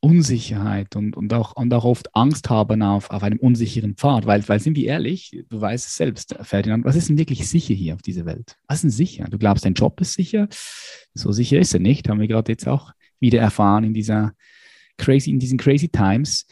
Unsicherheit 0.00 0.94
und, 0.94 1.16
und, 1.16 1.32
auch, 1.32 1.56
und 1.56 1.74
auch 1.74 1.84
oft 1.84 2.14
Angst 2.14 2.50
haben 2.50 2.82
auf, 2.82 3.10
auf 3.10 3.22
einem 3.22 3.38
unsicheren 3.38 3.96
Pfad. 3.96 4.26
Weil, 4.26 4.46
weil, 4.48 4.60
sind 4.60 4.76
wir 4.76 4.86
ehrlich, 4.86 5.44
du 5.48 5.60
weißt 5.60 5.86
es 5.86 5.96
selbst, 5.96 6.36
Ferdinand, 6.42 6.84
was 6.84 6.96
ist 6.96 7.08
denn 7.08 7.18
wirklich 7.18 7.48
sicher 7.48 7.74
hier 7.74 7.94
auf 7.94 8.02
dieser 8.02 8.24
Welt? 8.24 8.56
Was 8.68 8.78
ist 8.78 8.82
denn 8.82 8.90
sicher? 8.90 9.24
Du 9.24 9.38
glaubst, 9.38 9.64
dein 9.64 9.74
Job 9.74 10.00
ist 10.00 10.14
sicher? 10.14 10.48
So 11.14 11.32
sicher 11.32 11.58
ist 11.58 11.74
er 11.74 11.80
nicht, 11.80 12.08
haben 12.08 12.20
wir 12.20 12.28
gerade 12.28 12.52
jetzt 12.52 12.68
auch 12.68 12.92
wieder 13.18 13.40
erfahren 13.40 13.84
in, 13.84 13.94
dieser 13.94 14.34
crazy, 14.98 15.30
in 15.30 15.40
diesen 15.40 15.58
crazy 15.58 15.88
times. 15.88 16.46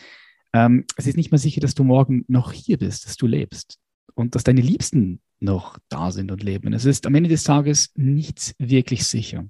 Ähm, 0.52 0.84
es 0.96 1.06
ist 1.06 1.16
nicht 1.16 1.30
mal 1.30 1.38
sicher, 1.38 1.60
dass 1.60 1.74
du 1.74 1.84
morgen 1.84 2.24
noch 2.28 2.52
hier 2.52 2.78
bist, 2.78 3.06
dass 3.06 3.16
du 3.16 3.26
lebst 3.26 3.78
und 4.14 4.34
dass 4.34 4.42
deine 4.42 4.60
Liebsten 4.60 5.20
noch 5.38 5.78
da 5.88 6.10
sind 6.10 6.32
und 6.32 6.42
leben. 6.42 6.72
Es 6.72 6.84
ist 6.84 7.06
am 7.06 7.14
Ende 7.14 7.28
des 7.28 7.44
Tages 7.44 7.90
nichts 7.94 8.54
wirklich 8.58 9.04
sicher 9.04 9.46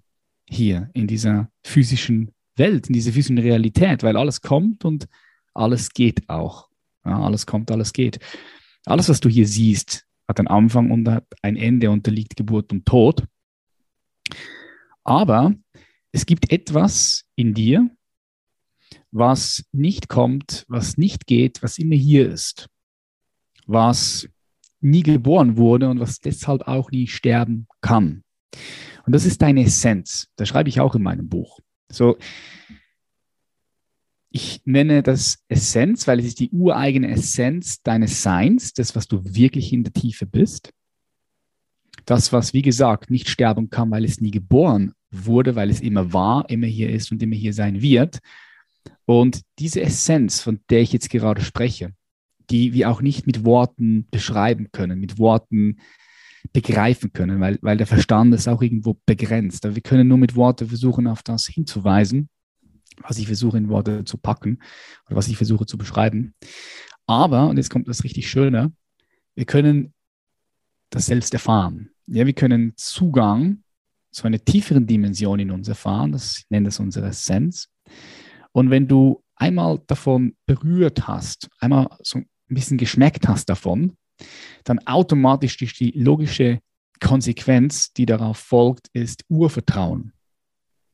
hier 0.48 0.90
in 0.92 1.06
dieser 1.06 1.48
physischen 1.64 2.32
Welt, 2.58 2.88
in 2.88 2.94
dieser 2.94 3.12
physischen 3.12 3.38
Realität, 3.38 4.02
weil 4.02 4.16
alles 4.16 4.40
kommt 4.40 4.84
und 4.84 5.06
alles 5.54 5.90
geht 5.90 6.28
auch. 6.28 6.68
Ja, 7.04 7.20
alles 7.20 7.46
kommt, 7.46 7.70
alles 7.70 7.92
geht. 7.92 8.18
Alles, 8.84 9.08
was 9.08 9.20
du 9.20 9.28
hier 9.28 9.46
siehst, 9.46 10.06
hat 10.28 10.38
einen 10.38 10.48
Anfang 10.48 10.90
und 10.90 11.08
hat 11.08 11.26
ein 11.42 11.56
Ende, 11.56 11.90
unterliegt 11.90 12.36
Geburt 12.36 12.72
und 12.72 12.86
Tod. 12.86 13.24
Aber 15.04 15.54
es 16.12 16.26
gibt 16.26 16.50
etwas 16.52 17.24
in 17.36 17.54
dir, 17.54 17.90
was 19.10 19.64
nicht 19.72 20.08
kommt, 20.08 20.64
was 20.68 20.96
nicht 20.96 21.26
geht, 21.26 21.62
was 21.62 21.78
immer 21.78 21.94
hier 21.96 22.30
ist, 22.30 22.68
was 23.66 24.28
nie 24.80 25.02
geboren 25.02 25.56
wurde 25.56 25.88
und 25.88 26.00
was 26.00 26.18
deshalb 26.18 26.62
auch 26.62 26.90
nie 26.90 27.06
sterben 27.06 27.66
kann. 27.80 28.24
Und 29.06 29.14
das 29.14 29.24
ist 29.24 29.42
deine 29.42 29.64
Essenz. 29.64 30.28
Das 30.36 30.48
schreibe 30.48 30.68
ich 30.68 30.80
auch 30.80 30.94
in 30.94 31.02
meinem 31.02 31.28
Buch. 31.28 31.60
So, 31.90 32.16
ich 34.30 34.60
nenne 34.64 35.02
das 35.02 35.38
Essenz, 35.48 36.06
weil 36.06 36.20
es 36.20 36.26
ist 36.26 36.40
die 36.40 36.50
ureigene 36.50 37.10
Essenz 37.10 37.82
deines 37.82 38.22
Seins, 38.22 38.74
das, 38.74 38.94
was 38.94 39.08
du 39.08 39.22
wirklich 39.24 39.72
in 39.72 39.82
der 39.82 39.92
Tiefe 39.92 40.26
bist. 40.26 40.72
Das, 42.04 42.32
was, 42.32 42.52
wie 42.52 42.62
gesagt, 42.62 43.10
nicht 43.10 43.28
sterben 43.28 43.70
kann, 43.70 43.90
weil 43.90 44.04
es 44.04 44.20
nie 44.20 44.30
geboren 44.30 44.92
wurde, 45.10 45.56
weil 45.56 45.70
es 45.70 45.80
immer 45.80 46.12
war, 46.12 46.48
immer 46.50 46.66
hier 46.66 46.90
ist 46.90 47.10
und 47.10 47.22
immer 47.22 47.34
hier 47.34 47.54
sein 47.54 47.80
wird. 47.80 48.18
Und 49.06 49.42
diese 49.58 49.80
Essenz, 49.80 50.40
von 50.40 50.60
der 50.68 50.82
ich 50.82 50.92
jetzt 50.92 51.10
gerade 51.10 51.40
spreche, 51.40 51.94
die 52.50 52.74
wir 52.74 52.90
auch 52.90 53.00
nicht 53.00 53.26
mit 53.26 53.44
Worten 53.44 54.06
beschreiben 54.10 54.68
können, 54.70 55.00
mit 55.00 55.18
Worten 55.18 55.78
begreifen 56.52 57.12
können, 57.12 57.40
weil, 57.40 57.58
weil 57.62 57.76
der 57.76 57.86
Verstand 57.86 58.34
ist 58.34 58.48
auch 58.48 58.62
irgendwo 58.62 58.96
begrenzt. 59.06 59.64
Wir 59.64 59.82
können 59.82 60.08
nur 60.08 60.18
mit 60.18 60.36
Worten 60.36 60.68
versuchen, 60.68 61.06
auf 61.06 61.22
das 61.22 61.46
hinzuweisen, 61.46 62.28
was 63.02 63.18
ich 63.18 63.26
versuche 63.26 63.58
in 63.58 63.68
Worte 63.68 64.04
zu 64.04 64.18
packen 64.18 64.58
oder 65.06 65.16
was 65.16 65.28
ich 65.28 65.36
versuche 65.36 65.66
zu 65.66 65.78
beschreiben. 65.78 66.34
Aber, 67.06 67.48
und 67.48 67.56
jetzt 67.56 67.70
kommt 67.70 67.88
das 67.88 68.04
richtig 68.04 68.28
Schöne, 68.28 68.72
wir 69.34 69.44
können 69.44 69.92
das 70.90 71.06
selbst 71.06 71.32
erfahren. 71.34 71.90
Ja, 72.06 72.26
wir 72.26 72.32
können 72.32 72.72
Zugang 72.76 73.62
zu 74.10 74.26
einer 74.26 74.42
tieferen 74.42 74.86
Dimension 74.86 75.38
in 75.38 75.50
uns 75.50 75.68
erfahren, 75.68 76.12
das 76.12 76.44
nenne 76.48 76.66
das 76.66 76.80
unsere 76.80 77.08
Essenz. 77.08 77.68
Und 78.52 78.70
wenn 78.70 78.88
du 78.88 79.22
einmal 79.34 79.80
davon 79.86 80.34
berührt 80.46 81.06
hast, 81.06 81.50
einmal 81.60 81.88
so 82.02 82.18
ein 82.18 82.26
bisschen 82.48 82.78
geschmeckt 82.78 83.28
hast 83.28 83.48
davon, 83.50 83.96
dann 84.64 84.78
automatisch 84.80 85.56
die 85.56 85.92
logische 85.92 86.60
Konsequenz, 87.00 87.92
die 87.92 88.06
darauf 88.06 88.38
folgt, 88.38 88.88
ist 88.92 89.24
Urvertrauen. 89.28 90.12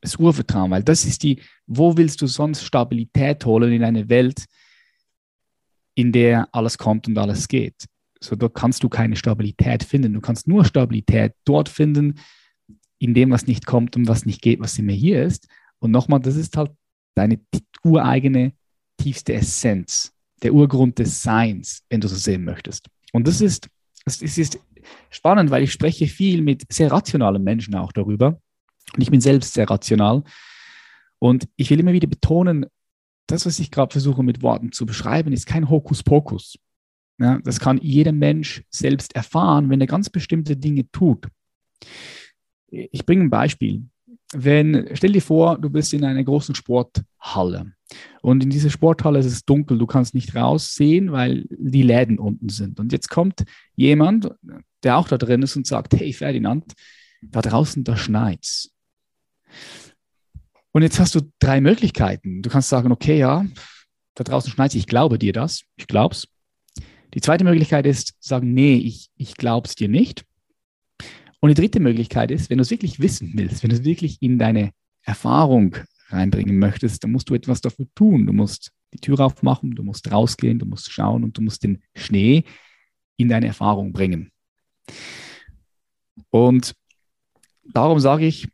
Das 0.01 0.17
Urvertrauen, 0.17 0.71
weil 0.71 0.83
das 0.83 1.05
ist 1.05 1.23
die, 1.23 1.41
wo 1.67 1.97
willst 1.97 2.21
du 2.23 2.27
sonst 2.27 2.65
Stabilität 2.65 3.45
holen 3.45 3.73
in 3.73 3.85
eine 3.85 4.09
Welt, 4.09 4.45
in 5.95 6.11
der 6.11 6.49
alles 6.53 6.77
kommt 6.77 7.07
und 7.07 7.17
alles 7.19 7.47
geht? 7.47 7.87
So, 8.21 8.37
dort 8.37 8.55
kannst 8.55 8.83
du 8.83 8.89
keine 8.89 9.17
Stabilität 9.17 9.83
finden. 9.83 10.15
Du 10.15 10.21
kannst 10.21 10.47
nur 10.47 10.65
Stabilität 10.65 11.35
dort 11.45 11.69
finden, 11.69 12.21
in 12.99 13.15
dem, 13.15 13.31
was 13.31 13.47
nicht 13.47 13.67
kommt 13.67 13.97
und 13.97 14.07
was 14.07 14.27
nicht 14.27 14.43
geht, 14.43 14.61
was 14.61 14.79
immer 14.79 14.93
hier 14.93 15.25
ist. 15.25 15.49
Und 15.81 15.91
nochmal, 15.91 16.21
das 16.21 16.37
ist 16.37 16.57
halt 16.57 16.71
deine 17.15 17.41
ureigene, 17.83 18.53
tiefste 18.97 19.35
Essenz, 19.35 20.13
der 20.43 20.55
Urgrund 20.55 20.99
des 20.99 21.23
Seins, 21.23 21.83
wenn 21.91 22.01
du 22.01 22.09
so 22.09 22.15
sehen 22.15 22.45
möchtest. 22.45 22.89
Und 23.13 23.29
das 23.29 23.41
ist, 23.41 23.69
das 24.05 24.21
ist 24.21 24.59
spannend, 25.11 25.51
weil 25.51 25.63
ich 25.63 25.73
spreche 25.73 26.07
viel 26.07 26.43
mit 26.43 26.65
sehr 26.73 26.91
rationalen 26.91 27.43
Menschen 27.45 27.75
auch 27.75 27.93
darüber. 27.93 28.41
Und 28.95 29.03
ich 29.03 29.11
bin 29.11 29.21
selbst 29.21 29.55
sehr 29.55 29.69
rational. 29.69 30.25
Und 31.19 31.49
ich 31.57 31.71
will 31.71 31.81
immer 31.81 31.93
wieder 31.93 32.09
betonen, 32.09 32.67
das, 33.27 33.47
was 33.47 33.59
ich 33.61 33.71
gerade 33.71 33.93
versuche 33.93 34.23
mit 34.23 34.43
Worten 34.43 34.73
zu 34.73 34.85
beschreiben, 34.85 35.33
ist 35.33 35.47
kein 35.47 35.71
Hokuspokus. 35.71 36.59
Ja, 37.19 37.39
das 37.45 37.61
kann 37.61 37.79
jeder 37.79 38.13
Mensch 38.13 38.65
selbst 38.71 39.15
erfahren, 39.15 39.71
wenn 39.71 39.81
er 39.81 39.87
ganz 39.87 40.11
bestimmte 40.11 40.57
Dinge 40.57 40.91
tut. 40.91 41.29
Ich 42.69 43.07
bringe 43.07 43.23
ein 43.23 43.31
Beispiel 43.31 43.85
wenn, 44.33 44.89
stell 44.95 45.13
dir 45.13 45.23
vor, 45.23 45.59
du 45.59 45.71
bist 45.71 45.93
in 45.93 46.05
einer 46.05 46.25
großen 46.25 46.55
Sporthalle 46.55 47.73
und 48.23 48.43
in 48.43 48.51
dieser 48.51 48.71
Sporthalle 48.71 49.19
ist 49.19 49.27
es 49.27 49.45
dunkel, 49.45 49.79
du 49.79 49.87
kannst 49.87 50.15
nicht 50.15 50.35
raussehen, 50.35 51.13
weil 51.13 51.45
die 51.51 51.83
Läden 51.83 52.19
unten 52.19 52.49
sind. 52.49 52.81
Und 52.81 52.93
jetzt 52.93 53.11
kommt 53.11 53.45
jemand, 53.75 54.31
der 54.83 54.97
auch 54.97 55.09
da 55.09 55.19
drin 55.19 55.43
ist 55.43 55.57
und 55.57 55.67
sagt, 55.67 55.95
hey 55.95 56.13
Ferdinand, 56.13 56.73
da 57.23 57.43
draußen, 57.43 57.85
da 57.85 57.97
schneit's. 57.97 58.71
Und 60.73 60.83
jetzt 60.83 60.99
hast 60.99 61.15
du 61.15 61.21
drei 61.39 61.61
Möglichkeiten. 61.61 62.43
Du 62.43 62.49
kannst 62.49 62.71
sagen, 62.71 62.93
okay, 62.93 63.19
ja, 63.19 63.45
da 64.15 64.25
draußen 64.25 64.51
schneit's, 64.51 64.75
ich 64.75 64.87
glaube 64.87 65.19
dir 65.19 65.33
das, 65.33 65.65
ich 65.77 65.87
glaub's. 65.87 66.29
Die 67.15 67.21
zweite 67.21 67.45
Möglichkeit 67.45 67.87
ist, 67.87 68.15
sagen, 68.21 68.55
nee, 68.55 68.77
ich, 68.77 69.11
ich 69.17 69.37
glaub's 69.37 69.75
dir 69.75 69.89
nicht. 69.89 70.25
Und 71.43 71.49
die 71.49 71.61
dritte 71.61 71.81
Möglichkeit 71.81 72.31
ist, 72.31 72.51
wenn 72.51 72.59
du 72.59 72.63
es 72.63 72.71
wirklich 72.71 73.01
wissen 73.01 73.33
willst, 73.35 73.65
wenn 73.65 73.71
du 73.71 73.77
es 73.77 73.83
wirklich 73.85 74.23
in 74.23 74.39
deine 74.39 74.71
Erfahrung 75.03 75.77
reinbringen 76.09 76.57
möchtest, 76.57 77.03
dann 77.03 77.11
musst 77.11 77.29
du 77.31 77.35
etwas 77.35 77.61
dafür 77.61 77.87
tun. 77.97 78.27
Du 78.27 78.33
musst 78.33 78.71
die 78.95 79.01
Tür 79.01 79.19
aufmachen, 79.19 79.75
du 79.75 79.83
musst 79.83 80.13
rausgehen, 80.13 80.61
du 80.61 80.67
musst 80.67 80.93
schauen 80.93 81.25
und 81.25 81.37
du 81.37 81.43
musst 81.43 81.65
den 81.65 81.83
Schnee 81.97 82.45
in 83.17 83.29
deine 83.29 83.49
Erfahrung 83.49 83.93
bringen. 83.93 84.31
Und 86.31 86.75
darum 87.65 87.99
sage 87.99 88.25
ich, 88.25 88.47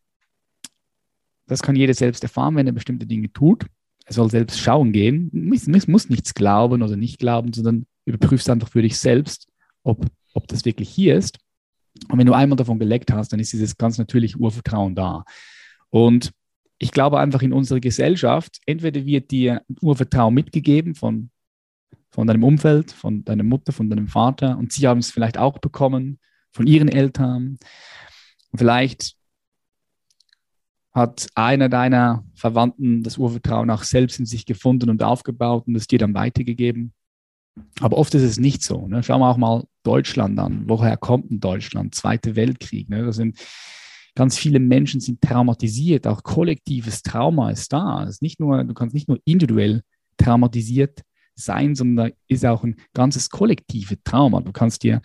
das 1.47 1.61
kann 1.61 1.77
jeder 1.77 1.93
selbst 1.93 2.23
erfahren, 2.23 2.57
wenn 2.57 2.67
er 2.67 2.73
bestimmte 2.73 3.07
Dinge 3.07 3.31
tut. 3.31 3.67
Er 4.07 4.15
soll 4.15 4.31
selbst 4.31 4.61
schauen 4.61 4.93
gehen. 4.93 5.53
Es 5.53 5.89
muss 5.89 6.09
nichts 6.09 6.33
glauben 6.33 6.81
oder 6.83 6.97
nicht 6.97 7.19
glauben, 7.19 7.53
sondern 7.53 7.85
überprüfst 8.07 8.49
einfach 8.49 8.69
für 8.69 8.81
dich 8.81 8.99
selbst, 8.99 9.47
ob, 9.83 10.07
ob 10.33 10.49
das 10.49 10.65
wirklich 10.65 10.89
hier 10.89 11.17
ist. 11.17 11.39
Und 12.09 12.19
wenn 12.19 12.27
du 12.27 12.33
einmal 12.33 12.57
davon 12.57 12.79
geleckt 12.79 13.13
hast, 13.13 13.33
dann 13.33 13.41
ist 13.41 13.53
dieses 13.53 13.77
ganz 13.77 13.99
natürliche 13.99 14.39
Urvertrauen 14.39 14.95
da. 14.95 15.25
Und 15.91 16.33
ich 16.79 16.93
glaube 16.93 17.19
einfach 17.19 17.43
in 17.43 17.53
unserer 17.53 17.81
Gesellschaft, 17.81 18.61
entweder 18.67 19.05
wird 19.05 19.31
dir 19.31 19.63
Urvertrauen 19.81 20.35
mitgegeben 20.35 20.95
von, 20.95 21.31
von 22.11 22.27
deinem 22.27 22.45
Umfeld, 22.45 22.93
von 22.93 23.25
deiner 23.25 23.43
Mutter, 23.43 23.73
von 23.73 23.91
deinem 23.91 24.07
Vater 24.07 24.57
und 24.59 24.73
sie 24.73 24.87
haben 24.87 24.99
es 24.99 25.11
vielleicht 25.11 25.39
auch 25.39 25.59
bekommen 25.59 26.19
von 26.53 26.67
ihren 26.67 26.89
Eltern. 26.89 27.59
vielleicht 28.55 29.17
hat 30.93 31.29
einer 31.35 31.69
deiner 31.69 32.25
Verwandten 32.35 33.03
das 33.03 33.19
Urvertrauen 33.19 33.71
auch 33.71 33.83
selbst 33.83 34.19
in 34.19 34.27
sich 34.27 34.47
gefunden 34.47 34.91
und 34.91 35.03
aufgebaut 35.03 35.67
und 35.67 35.77
es 35.77 35.87
dir 35.87 35.99
dann 35.99 36.15
weitergegeben. 36.15 36.93
Aber 37.81 37.99
oft 37.99 38.15
ist 38.15 38.23
es 38.23 38.39
nicht 38.39 38.63
so. 38.63 38.87
Ne? 38.87 39.03
Schauen 39.03 39.21
wir 39.21 39.29
auch 39.29 39.37
mal 39.37 39.65
Deutschland 39.83 40.39
an. 40.39 40.65
Woher 40.67 40.97
kommt 40.97 41.31
denn 41.31 41.41
Deutschland? 41.41 41.95
Zweite 41.95 42.37
Weltkrieg. 42.37 42.89
Ne? 42.89 43.05
Da 43.05 43.13
sind 43.13 43.39
ganz 44.15 44.37
viele 44.37 44.59
Menschen 44.59 45.01
sind 45.01 45.21
traumatisiert. 45.21 46.07
Auch 46.07 46.23
kollektives 46.23 47.03
Trauma 47.03 47.51
ist 47.51 47.73
da. 47.73 48.05
ist 48.05 48.23
nicht 48.23 48.41
nur, 48.41 48.65
du 48.65 48.75
kannst 48.75 48.95
nicht 48.95 49.09
nur 49.09 49.21
individuell 49.25 49.83
traumatisiert 50.17 51.03
sein, 51.37 51.75
sondern 51.75 52.09
da 52.09 52.17
ist 52.27 52.45
auch 52.45 52.65
ein 52.65 52.77
ganzes 52.95 53.31
kollektives 53.31 53.99
Trauma. 54.03 54.41
Du 54.41 54.53
kannst 54.53 54.83
dir, 54.83 55.01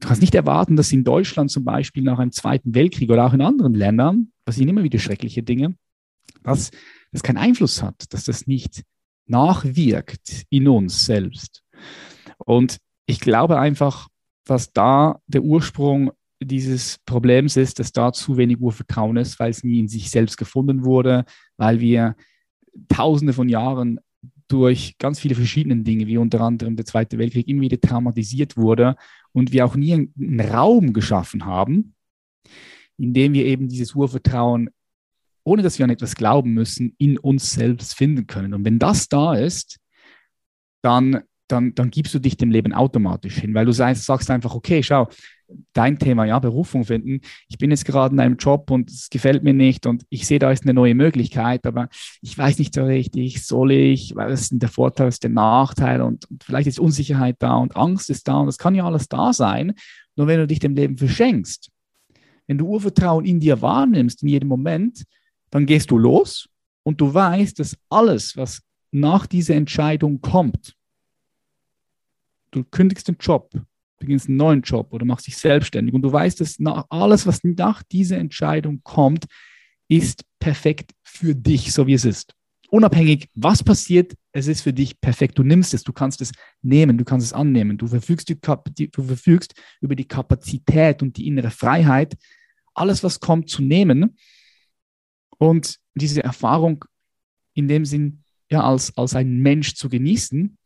du 0.00 0.08
kannst 0.08 0.22
nicht 0.22 0.34
erwarten, 0.34 0.74
dass 0.74 0.90
in 0.90 1.04
Deutschland 1.04 1.50
zum 1.50 1.64
Beispiel 1.64 2.02
nach 2.02 2.18
einem 2.18 2.32
Zweiten 2.32 2.74
Weltkrieg 2.74 3.10
oder 3.10 3.26
auch 3.26 3.34
in 3.34 3.42
anderen 3.42 3.74
Ländern, 3.74 4.32
passieren 4.46 4.70
immer 4.70 4.82
wieder 4.82 4.98
schreckliche 4.98 5.42
Dinge, 5.42 5.74
dass 6.42 6.70
das 7.12 7.22
keinen 7.22 7.36
Einfluss 7.36 7.82
hat, 7.82 8.12
dass 8.14 8.24
das 8.24 8.46
nicht 8.46 8.84
nachwirkt 9.26 10.44
in 10.48 10.68
uns 10.68 11.04
selbst. 11.04 11.62
Und 12.38 12.78
ich 13.06 13.20
glaube 13.20 13.58
einfach, 13.58 14.08
dass 14.44 14.72
da 14.72 15.20
der 15.26 15.42
Ursprung 15.42 16.12
dieses 16.40 16.98
Problems 17.06 17.56
ist, 17.56 17.78
dass 17.78 17.92
da 17.92 18.12
zu 18.12 18.36
wenig 18.36 18.60
Urvertrauen 18.60 19.16
ist, 19.16 19.38
weil 19.40 19.50
es 19.50 19.64
nie 19.64 19.80
in 19.80 19.88
sich 19.88 20.10
selbst 20.10 20.36
gefunden 20.36 20.84
wurde, 20.84 21.24
weil 21.56 21.80
wir 21.80 22.14
tausende 22.88 23.32
von 23.32 23.48
Jahren 23.48 24.00
durch 24.48 24.96
ganz 24.98 25.18
viele 25.18 25.34
verschiedene 25.34 25.82
Dinge, 25.82 26.06
wie 26.06 26.18
unter 26.18 26.40
anderem 26.40 26.76
der 26.76 26.84
Zweite 26.84 27.18
Weltkrieg, 27.18 27.48
immer 27.48 27.62
wieder 27.62 27.80
traumatisiert 27.80 28.56
wurde 28.56 28.96
und 29.32 29.52
wir 29.52 29.64
auch 29.64 29.74
nie 29.74 29.92
einen 29.92 30.40
Raum 30.40 30.92
geschaffen 30.92 31.46
haben, 31.46 31.94
in 32.98 33.12
dem 33.12 33.32
wir 33.32 33.44
eben 33.44 33.68
dieses 33.68 33.94
Urvertrauen 33.94 34.70
ohne 35.46 35.62
dass 35.62 35.78
wir 35.78 35.84
an 35.84 35.90
etwas 35.90 36.16
glauben 36.16 36.54
müssen, 36.54 36.94
in 36.98 37.18
uns 37.18 37.52
selbst 37.52 37.94
finden 37.94 38.26
können. 38.26 38.52
Und 38.52 38.64
wenn 38.64 38.80
das 38.80 39.08
da 39.08 39.34
ist, 39.34 39.78
dann, 40.82 41.22
dann, 41.48 41.74
dann 41.74 41.90
gibst 41.90 42.14
du 42.14 42.18
dich 42.18 42.36
dem 42.36 42.50
Leben 42.50 42.72
automatisch 42.72 43.38
hin, 43.38 43.54
weil 43.54 43.66
du 43.66 43.72
sagst, 43.72 44.30
einfach, 44.30 44.54
okay, 44.54 44.82
schau, 44.82 45.08
dein 45.72 45.98
Thema, 45.98 46.24
ja, 46.24 46.38
Berufung 46.38 46.84
finden. 46.84 47.20
Ich 47.48 47.58
bin 47.58 47.70
jetzt 47.70 47.84
gerade 47.84 48.14
in 48.14 48.20
einem 48.20 48.36
Job 48.36 48.70
und 48.70 48.90
es 48.90 49.10
gefällt 49.10 49.44
mir 49.44 49.54
nicht 49.54 49.86
und 49.86 50.04
ich 50.08 50.26
sehe, 50.26 50.38
da 50.38 50.50
ist 50.50 50.64
eine 50.64 50.74
neue 50.74 50.94
Möglichkeit, 50.94 51.66
aber 51.66 51.88
ich 52.20 52.36
weiß 52.36 52.58
nicht 52.58 52.74
so 52.74 52.84
richtig, 52.84 53.46
soll 53.46 53.72
ich, 53.72 54.14
weil 54.16 54.32
es 54.32 54.42
ist 54.42 54.52
der 54.54 54.68
Vorteil, 54.68 55.08
ist 55.08 55.22
der 55.22 55.30
Nachteil 55.30 56.02
und, 56.02 56.28
und 56.30 56.44
vielleicht 56.44 56.66
ist 56.66 56.80
Unsicherheit 56.80 57.36
da 57.38 57.56
und 57.56 57.76
Angst 57.76 58.10
ist 58.10 58.26
da 58.28 58.38
und 58.38 58.46
das 58.46 58.58
kann 58.58 58.74
ja 58.74 58.84
alles 58.84 59.08
da 59.08 59.32
sein. 59.32 59.74
Nur 60.16 60.26
wenn 60.26 60.40
du 60.40 60.46
dich 60.46 60.58
dem 60.58 60.74
Leben 60.74 60.96
verschenkst, 60.96 61.70
wenn 62.46 62.58
du 62.58 62.66
Urvertrauen 62.66 63.24
in 63.24 63.40
dir 63.40 63.60
wahrnimmst, 63.60 64.22
in 64.22 64.28
jedem 64.28 64.48
Moment, 64.48 65.04
dann 65.50 65.66
gehst 65.66 65.90
du 65.90 65.98
los 65.98 66.48
und 66.82 67.00
du 67.00 67.12
weißt, 67.12 67.58
dass 67.58 67.76
alles, 67.88 68.36
was 68.36 68.62
nach 68.90 69.26
dieser 69.26 69.54
Entscheidung 69.54 70.20
kommt, 70.20 70.74
du 72.56 72.64
kündigst 72.64 73.08
den 73.08 73.16
Job, 73.20 73.50
beginnst 73.98 74.28
einen 74.28 74.38
neuen 74.38 74.62
Job 74.62 74.92
oder 74.92 75.04
machst 75.04 75.26
dich 75.26 75.36
selbstständig 75.36 75.94
und 75.94 76.02
du 76.02 76.12
weißt, 76.12 76.40
dass 76.40 76.58
nach, 76.58 76.86
alles, 76.90 77.26
was 77.26 77.44
nach 77.44 77.82
dieser 77.82 78.18
Entscheidung 78.18 78.80
kommt, 78.82 79.26
ist 79.88 80.24
perfekt 80.38 80.92
für 81.04 81.34
dich, 81.34 81.72
so 81.72 81.86
wie 81.86 81.94
es 81.94 82.04
ist. 82.04 82.34
Unabhängig, 82.68 83.28
was 83.34 83.62
passiert, 83.62 84.14
es 84.32 84.48
ist 84.48 84.62
für 84.62 84.72
dich 84.72 85.00
perfekt. 85.00 85.38
Du 85.38 85.44
nimmst 85.44 85.72
es, 85.72 85.84
du 85.84 85.92
kannst 85.92 86.20
es 86.20 86.32
nehmen, 86.62 86.98
du 86.98 87.04
kannst 87.04 87.24
es 87.24 87.32
annehmen. 87.32 87.78
Du 87.78 87.86
verfügst, 87.86 88.28
die, 88.28 88.90
du 88.90 89.02
verfügst 89.02 89.54
über 89.80 89.94
die 89.94 90.08
Kapazität 90.08 91.00
und 91.00 91.16
die 91.16 91.28
innere 91.28 91.50
Freiheit, 91.50 92.16
alles, 92.74 93.04
was 93.04 93.20
kommt, 93.20 93.48
zu 93.48 93.62
nehmen 93.62 94.16
und 95.38 95.78
diese 95.94 96.24
Erfahrung 96.24 96.84
in 97.54 97.68
dem 97.68 97.84
Sinn 97.84 98.24
ja 98.50 98.62
als, 98.62 98.96
als 98.96 99.14
ein 99.14 99.38
Mensch 99.38 99.74
zu 99.74 99.88
genießen 99.88 100.58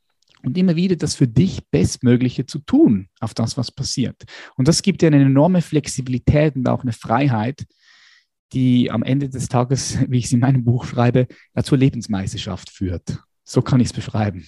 und 0.42 0.56
immer 0.56 0.76
wieder 0.76 0.96
das 0.96 1.14
für 1.14 1.28
dich 1.28 1.60
Bestmögliche 1.70 2.46
zu 2.46 2.58
tun 2.60 3.08
auf 3.20 3.34
das, 3.34 3.56
was 3.56 3.70
passiert. 3.70 4.22
Und 4.56 4.68
das 4.68 4.82
gibt 4.82 5.02
dir 5.02 5.08
eine 5.08 5.22
enorme 5.22 5.62
Flexibilität 5.62 6.56
und 6.56 6.68
auch 6.68 6.82
eine 6.82 6.92
Freiheit, 6.92 7.64
die 8.52 8.90
am 8.90 9.02
Ende 9.02 9.28
des 9.28 9.48
Tages, 9.48 9.98
wie 10.08 10.18
ich 10.18 10.26
es 10.26 10.32
in 10.32 10.40
meinem 10.40 10.64
Buch 10.64 10.84
schreibe, 10.84 11.26
ja, 11.54 11.62
zur 11.62 11.78
Lebensmeisterschaft 11.78 12.70
führt. 12.70 13.18
So 13.44 13.62
kann 13.62 13.80
ich 13.80 13.88
es 13.88 13.92
beschreiben. 13.92 14.46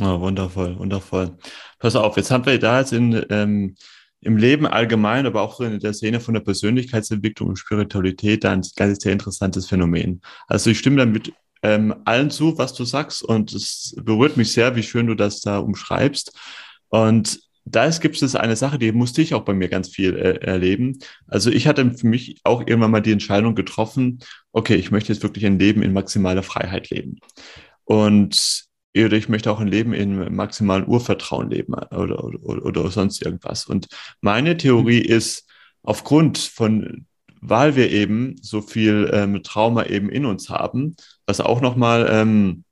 Oh, 0.00 0.20
wundervoll, 0.20 0.78
wundervoll. 0.78 1.36
Pass 1.78 1.96
auf, 1.96 2.16
jetzt 2.16 2.30
haben 2.30 2.46
wir 2.46 2.58
da 2.58 2.78
jetzt 2.78 2.92
in, 2.92 3.24
ähm, 3.28 3.74
im 4.20 4.36
Leben 4.36 4.66
allgemein, 4.66 5.26
aber 5.26 5.42
auch 5.42 5.60
in 5.60 5.80
der 5.80 5.94
Szene 5.94 6.20
von 6.20 6.34
der 6.34 6.42
Persönlichkeitsentwicklung 6.42 7.48
und 7.48 7.56
Spiritualität 7.56 8.44
ein 8.44 8.62
ganz 8.76 9.02
sehr 9.02 9.12
interessantes 9.12 9.66
Phänomen. 9.66 10.20
Also 10.46 10.70
ich 10.70 10.78
stimme 10.78 10.98
damit 10.98 11.32
ähm, 11.62 11.94
allen 12.04 12.30
zu, 12.30 12.56
was 12.58 12.74
du 12.74 12.84
sagst 12.84 13.22
und 13.22 13.52
es 13.52 13.94
berührt 14.02 14.36
mich 14.36 14.52
sehr, 14.52 14.76
wie 14.76 14.82
schön 14.82 15.06
du 15.06 15.14
das 15.14 15.40
da 15.40 15.58
umschreibst. 15.58 16.32
Und 16.88 17.40
da 17.64 17.88
gibt 17.90 18.20
es 18.20 18.34
eine 18.34 18.56
Sache, 18.56 18.78
die 18.78 18.92
musste 18.92 19.22
ich 19.22 19.34
auch 19.34 19.44
bei 19.44 19.54
mir 19.54 19.68
ganz 19.68 19.88
viel 19.88 20.16
äh, 20.16 20.38
erleben. 20.44 20.98
Also 21.26 21.50
ich 21.50 21.66
hatte 21.66 21.92
für 21.92 22.06
mich 22.06 22.40
auch 22.44 22.60
irgendwann 22.60 22.90
mal 22.90 23.02
die 23.02 23.12
Entscheidung 23.12 23.54
getroffen, 23.54 24.20
okay, 24.52 24.74
ich 24.74 24.90
möchte 24.90 25.12
jetzt 25.12 25.22
wirklich 25.22 25.46
ein 25.46 25.58
Leben 25.58 25.82
in 25.82 25.92
maximaler 25.92 26.42
Freiheit 26.42 26.90
leben. 26.90 27.18
Und 27.84 28.64
oder 28.96 29.16
ich 29.16 29.28
möchte 29.28 29.52
auch 29.52 29.60
ein 29.60 29.68
Leben 29.68 29.92
in 29.92 30.34
maximalen 30.34 30.86
Urvertrauen 30.88 31.48
leben 31.48 31.74
oder, 31.74 32.24
oder, 32.24 32.64
oder 32.64 32.90
sonst 32.90 33.22
irgendwas. 33.22 33.66
Und 33.66 33.86
meine 34.20 34.56
Theorie 34.56 35.00
mhm. 35.00 35.14
ist, 35.14 35.46
aufgrund 35.82 36.38
von, 36.38 37.06
weil 37.40 37.76
wir 37.76 37.90
eben 37.90 38.36
so 38.42 38.60
viel 38.60 39.10
ähm, 39.12 39.42
Trauma 39.42 39.84
eben 39.84 40.10
in 40.10 40.26
uns 40.26 40.50
haben, 40.50 40.96
was 41.26 41.40
auch 41.40 41.60
nochmal 41.60 42.08
ähm, 42.10 42.64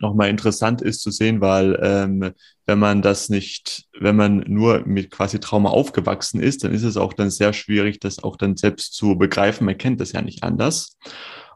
nochmal 0.00 0.28
interessant 0.28 0.82
ist 0.82 1.00
zu 1.00 1.10
sehen, 1.10 1.40
weil 1.40 1.78
ähm, 1.82 2.32
wenn 2.66 2.78
man 2.78 3.02
das 3.02 3.28
nicht, 3.28 3.84
wenn 3.98 4.16
man 4.16 4.44
nur 4.46 4.82
mit 4.86 5.10
quasi 5.10 5.38
Trauma 5.38 5.70
aufgewachsen 5.70 6.40
ist, 6.40 6.64
dann 6.64 6.72
ist 6.72 6.82
es 6.82 6.96
auch 6.96 7.12
dann 7.12 7.30
sehr 7.30 7.52
schwierig, 7.52 8.00
das 8.00 8.22
auch 8.22 8.36
dann 8.36 8.56
selbst 8.56 8.94
zu 8.94 9.16
begreifen. 9.16 9.64
Man 9.64 9.78
kennt 9.78 10.00
das 10.00 10.12
ja 10.12 10.22
nicht 10.22 10.42
anders. 10.42 10.96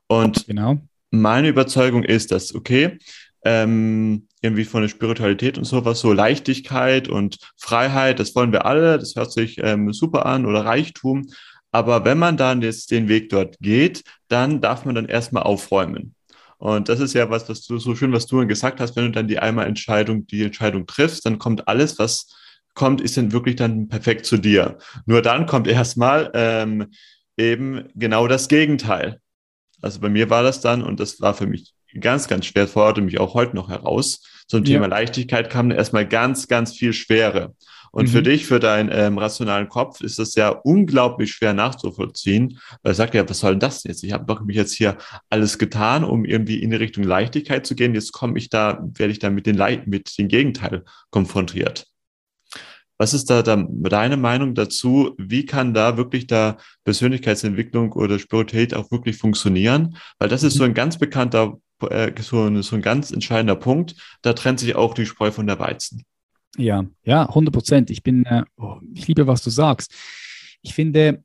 Und 0.07 0.47
genau. 0.47 0.79
meine 1.11 1.49
Überzeugung 1.49 2.05
ist, 2.05 2.31
dass, 2.33 2.55
okay, 2.55 2.99
ähm, 3.45 4.27
irgendwie 4.43 4.65
von 4.65 4.83
der 4.83 4.89
Spiritualität 4.89 5.59
und 5.59 5.65
sowas, 5.65 6.01
so 6.01 6.13
Leichtigkeit 6.13 7.09
und 7.09 7.39
Freiheit, 7.57 8.19
das 8.19 8.35
wollen 8.35 8.53
wir 8.53 8.67
alle, 8.67 8.99
das 8.99 9.17
hört 9.17 9.33
sich 9.33 9.59
ähm, 9.63 9.93
super 9.93 10.27
an 10.27 10.47
oder 10.47 10.65
Reichtum. 10.65 11.27
Aber 11.73 12.05
wenn 12.05 12.19
man 12.19 12.37
dann 12.37 12.63
jetzt 12.63 12.91
den 12.91 13.09
Weg 13.09 13.29
dort 13.29 13.59
geht, 13.61 14.03
dann 14.29 14.61
darf 14.61 14.85
man 14.85 14.95
dann 14.95 15.07
erstmal 15.07 15.45
aufräumen. 15.45 16.15
Und 16.59 16.89
das 16.89 17.01
ist 17.01 17.15
ja 17.15 17.31
was, 17.31 17.49
was 17.49 17.63
du 17.63 17.79
so 17.79 17.95
schön, 17.95 18.13
was 18.13 18.27
du 18.27 18.47
gesagt 18.47 18.81
hast, 18.81 18.95
wenn 18.95 19.07
du 19.07 19.11
dann 19.13 19.29
die 19.29 19.39
einmal 19.39 19.67
Entscheidung, 19.67 20.27
die 20.27 20.45
Entscheidung 20.45 20.87
triffst, 20.87 21.25
dann 21.25 21.39
kommt 21.39 21.69
alles, 21.69 21.99
was 21.99 22.29
kommt, 22.75 23.01
ist 23.01 23.17
dann 23.17 23.33
wirklich 23.33 23.57
dann 23.57 23.89
perfekt 23.89 24.27
zu 24.27 24.37
dir. 24.37 24.79
Nur 25.07 25.23
dann 25.23 25.47
kommt 25.47 25.67
erstmal 25.67 26.31
ähm, 26.35 26.89
eben 27.37 27.89
genau 27.95 28.27
das 28.27 28.49
Gegenteil. 28.49 29.21
Also 29.81 30.01
bei 30.01 30.11
mir 30.11 30.29
war 30.29 30.43
das 30.43 30.61
dann, 30.61 30.83
und 30.83 31.01
das 31.01 31.21
war 31.21 31.35
für 31.35 31.47
mich 31.47 31.73
ganz, 31.99 32.29
ganz 32.29 32.47
schwer, 32.47 32.69
forderte 32.69 33.01
mich 33.01 33.19
auch 33.19 33.35
heute 33.35 33.57
noch 33.57 33.69
heraus. 33.69 34.23
Zum 34.47 34.65
Thema 34.65 34.85
ja. 34.85 34.89
Leichtigkeit 34.89 35.49
kam 35.49 35.71
erstmal 35.71 36.07
ganz, 36.07 36.47
ganz 36.49 36.73
viel 36.73 36.93
Schwere. 36.93 37.55
Und 37.93 38.09
mhm. 38.09 38.13
für 38.13 38.23
dich, 38.23 38.47
für 38.47 38.61
deinen 38.61 38.91
ähm, 38.93 39.19
rationalen 39.19 39.69
Kopf, 39.69 40.01
ist 40.01 40.19
das 40.19 40.35
ja 40.35 40.49
unglaublich 40.49 41.33
schwer 41.33 41.55
nachzuvollziehen, 41.55 42.59
weil 42.83 42.93
er 42.93 42.95
sagt 42.95 43.15
ja, 43.15 43.29
was 43.29 43.41
soll 43.41 43.53
denn 43.53 43.61
das 43.61 43.85
jetzt? 43.85 44.05
Ich 44.05 44.13
habe 44.13 44.27
doch 44.27 44.43
mich 44.43 44.57
jetzt 44.57 44.75
hier 44.75 44.97
alles 45.29 45.59
getan, 45.59 46.05
um 46.05 46.25
irgendwie 46.25 46.63
in 46.63 46.71
die 46.71 46.77
Richtung 46.77 47.05
Leichtigkeit 47.05 47.67
zu 47.67 47.75
gehen. 47.75 47.95
Jetzt 47.95 48.13
komme 48.13 48.39
ich 48.39 48.49
da, 48.49 48.81
werde 48.95 49.13
ich 49.13 49.19
da 49.19 49.31
mit 49.31 49.47
den, 49.47 49.57
Le 49.57 49.83
mit 49.87 50.17
dem 50.19 50.29
Gegenteil 50.29 50.85
konfrontiert. 51.11 51.87
Was 52.99 53.15
ist 53.15 53.31
da, 53.31 53.43
da 53.43 53.57
deine 53.57 54.19
Meinung 54.19 54.55
dazu? 54.55 55.15
Wie 55.17 55.47
kann 55.47 55.73
da 55.73 55.97
wirklich 55.97 56.27
da 56.27 56.59
Persönlichkeitsentwicklung 56.85 57.93
oder 57.93 58.19
Spiritualität 58.19 58.75
auch 58.75 58.91
wirklich 58.91 59.17
funktionieren? 59.17 59.97
Weil 60.19 60.29
das 60.29 60.43
ist 60.43 60.55
so 60.55 60.65
mhm. 60.65 60.71
ein 60.71 60.75
ganz 60.75 60.99
bekannter 60.99 61.57
äh, 61.89 62.13
so, 62.21 62.45
ein, 62.45 62.63
so 62.63 62.77
ein 62.77 62.83
ganz 62.83 63.11
entscheidender 63.11 63.57
Punkt. 63.57 63.95
Da 64.23 64.35
trennt 64.35 64.61
sich 64.61 64.77
auch 64.77 64.93
die 64.95 65.07
Spreu 65.07 65.31
von 65.31 65.47
der 65.47 65.59
Weizen. 65.59 66.05
Ja, 66.57 66.85
ja, 67.05 67.27
100 67.27 67.55
Prozent. 67.55 67.91
Ich 67.91 68.03
bin, 68.03 68.25
äh, 68.25 68.45
oh, 68.57 68.81
ich 68.93 69.07
liebe, 69.07 69.27
was 69.27 69.43
du 69.43 69.51
sagst. 69.51 69.95
Ich 70.63 70.75
finde, 70.75 71.25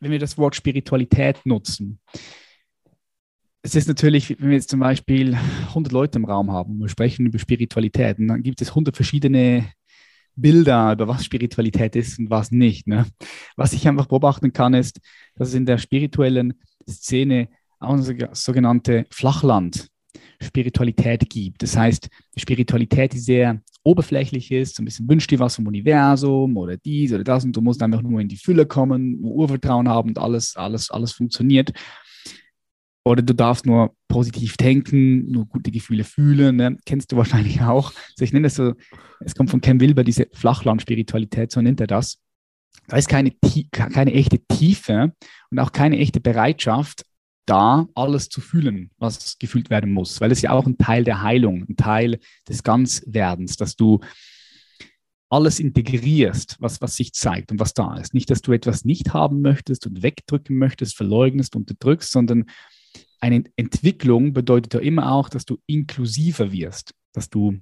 wenn 0.00 0.10
wir 0.10 0.18
das 0.18 0.36
Wort 0.38 0.54
Spiritualität 0.54 1.44
nutzen, 1.44 1.98
es 3.62 3.74
ist 3.74 3.88
natürlich, 3.88 4.30
wenn 4.38 4.48
wir 4.48 4.56
jetzt 4.56 4.70
zum 4.70 4.80
Beispiel 4.80 5.34
100 5.68 5.92
Leute 5.92 6.18
im 6.18 6.24
Raum 6.24 6.52
haben, 6.52 6.78
wir 6.78 6.88
sprechen 6.88 7.26
über 7.26 7.38
Spiritualität, 7.38 8.18
und 8.18 8.28
dann 8.28 8.42
gibt 8.42 8.62
es 8.62 8.68
100 8.68 8.94
verschiedene 8.94 9.66
Bilder 10.36 10.92
über 10.92 11.08
was 11.08 11.24
Spiritualität 11.24 11.96
ist 11.96 12.18
und 12.18 12.30
was 12.30 12.52
nicht. 12.52 12.86
Ne? 12.86 13.06
Was 13.56 13.72
ich 13.72 13.88
einfach 13.88 14.06
beobachten 14.06 14.52
kann, 14.52 14.74
ist, 14.74 15.00
dass 15.34 15.48
es 15.48 15.54
in 15.54 15.66
der 15.66 15.78
spirituellen 15.78 16.54
Szene 16.88 17.48
auch 17.80 17.94
eine 17.94 18.28
sogenannte 18.32 19.06
Flachland 19.10 19.88
Spiritualität 20.42 21.28
gibt. 21.28 21.62
Das 21.62 21.76
heißt, 21.76 22.08
Spiritualität, 22.36 23.12
die 23.12 23.18
sehr 23.18 23.60
oberflächlich 23.82 24.50
ist, 24.50 24.76
so 24.76 24.82
ein 24.82 24.84
bisschen 24.84 25.08
wünscht 25.08 25.30
dir 25.30 25.38
was 25.38 25.56
vom 25.56 25.66
Universum 25.66 26.56
oder 26.56 26.76
dies 26.76 27.12
oder 27.12 27.24
das 27.24 27.44
und 27.44 27.54
du 27.54 27.60
musst 27.60 27.82
einfach 27.82 28.02
nur 28.02 28.20
in 28.20 28.28
die 28.28 28.36
Fülle 28.36 28.66
kommen, 28.66 29.20
Urvertrauen 29.22 29.88
haben 29.88 30.10
und 30.10 30.18
alles, 30.18 30.56
alles, 30.56 30.90
alles 30.90 31.12
funktioniert. 31.12 31.72
Oder 33.04 33.22
du 33.22 33.34
darfst 33.34 33.66
nur 33.66 33.94
positiv 34.08 34.56
denken, 34.56 35.30
nur 35.30 35.46
gute 35.46 35.70
Gefühle 35.70 36.02
fühlen. 36.02 36.56
Ne? 36.56 36.76
Kennst 36.84 37.12
du 37.12 37.16
wahrscheinlich 37.16 37.60
auch. 37.62 37.92
Also 38.10 38.24
ich 38.24 38.32
nenne 38.32 38.48
es 38.48 38.56
so, 38.56 38.72
es 39.20 39.36
kommt 39.36 39.50
von 39.50 39.60
Ken 39.60 39.80
Wilber, 39.80 40.02
diese 40.02 40.26
Flachland-Spiritualität, 40.32 41.52
so 41.52 41.60
nennt 41.60 41.80
er 41.80 41.86
das. 41.86 42.18
Da 42.88 42.96
ist 42.96 43.08
keine, 43.08 43.32
keine 43.70 44.12
echte 44.12 44.40
Tiefe 44.48 45.12
und 45.50 45.58
auch 45.60 45.70
keine 45.70 45.98
echte 45.98 46.20
Bereitschaft, 46.20 47.04
da 47.46 47.86
alles 47.94 48.28
zu 48.28 48.40
fühlen, 48.40 48.90
was 48.98 49.38
gefühlt 49.38 49.70
werden 49.70 49.92
muss, 49.92 50.20
weil 50.20 50.32
es 50.32 50.42
ja 50.42 50.50
auch 50.50 50.66
ein 50.66 50.78
Teil 50.78 51.04
der 51.04 51.22
Heilung, 51.22 51.64
ein 51.68 51.76
Teil 51.76 52.18
des 52.48 52.62
Ganzwerdens, 52.62 53.56
dass 53.56 53.76
du 53.76 54.00
alles 55.28 55.58
integrierst, 55.58 56.56
was, 56.60 56.80
was 56.80 56.96
sich 56.96 57.12
zeigt 57.12 57.50
und 57.50 57.58
was 57.58 57.74
da 57.74 57.96
ist. 57.96 58.14
Nicht, 58.14 58.30
dass 58.30 58.42
du 58.42 58.52
etwas 58.52 58.84
nicht 58.84 59.12
haben 59.12 59.40
möchtest 59.40 59.86
und 59.86 60.02
wegdrücken 60.02 60.56
möchtest, 60.56 60.96
verleugnest, 60.96 61.56
unterdrückst, 61.56 62.12
sondern 62.12 62.44
eine 63.20 63.44
Entwicklung 63.56 64.32
bedeutet 64.32 64.74
ja 64.74 64.80
immer 64.80 65.12
auch, 65.12 65.28
dass 65.28 65.44
du 65.44 65.58
inklusiver 65.66 66.52
wirst, 66.52 66.94
dass 67.12 67.28
du 67.28 67.58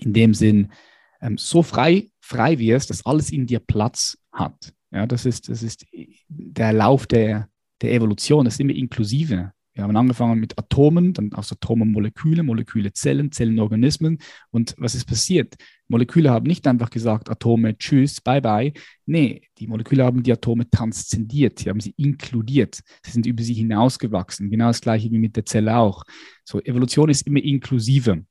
in 0.00 0.12
dem 0.12 0.34
Sinn 0.34 0.72
ähm, 1.20 1.38
so 1.38 1.62
frei, 1.62 2.10
frei 2.20 2.58
wirst, 2.58 2.90
dass 2.90 3.06
alles 3.06 3.30
in 3.30 3.46
dir 3.46 3.60
Platz 3.60 4.18
hat. 4.32 4.74
Ja, 4.90 5.06
das 5.06 5.24
ist, 5.24 5.48
das 5.48 5.62
ist 5.62 5.86
der 6.28 6.72
Lauf 6.72 7.06
der, 7.06 7.48
der 7.82 7.92
Evolution, 7.92 8.46
ist 8.46 8.60
immer 8.60 8.74
inklusive. 8.74 9.52
Wir 9.76 9.84
haben 9.84 9.94
angefangen 9.94 10.40
mit 10.40 10.58
Atomen, 10.58 11.12
dann 11.12 11.34
aus 11.34 11.52
Atomen 11.52 11.92
Moleküle, 11.92 12.42
Moleküle 12.42 12.94
Zellen, 12.94 13.30
Zellen 13.30 13.58
Organismen. 13.58 14.18
Und 14.50 14.74
was 14.78 14.94
ist 14.94 15.04
passiert? 15.04 15.54
Moleküle 15.88 16.30
haben 16.30 16.46
nicht 16.46 16.66
einfach 16.66 16.88
gesagt, 16.88 17.28
Atome, 17.28 17.76
tschüss, 17.76 18.22
bye 18.22 18.40
bye. 18.40 18.72
Nee, 19.04 19.42
die 19.58 19.66
Moleküle 19.66 20.02
haben 20.02 20.22
die 20.22 20.32
Atome 20.32 20.68
transzendiert, 20.70 21.58
sie 21.58 21.68
haben 21.68 21.80
sie 21.80 21.92
inkludiert, 21.98 22.80
sie 23.04 23.10
sind 23.10 23.26
über 23.26 23.42
sie 23.42 23.52
hinausgewachsen. 23.52 24.50
Genau 24.50 24.68
das 24.68 24.80
gleiche 24.80 25.10
wie 25.10 25.18
mit 25.18 25.36
der 25.36 25.44
Zelle 25.44 25.76
auch. 25.76 26.04
So, 26.44 26.58
Evolution 26.62 27.10
ist 27.10 27.26
immer 27.26 27.42
inklusive. 27.42 28.24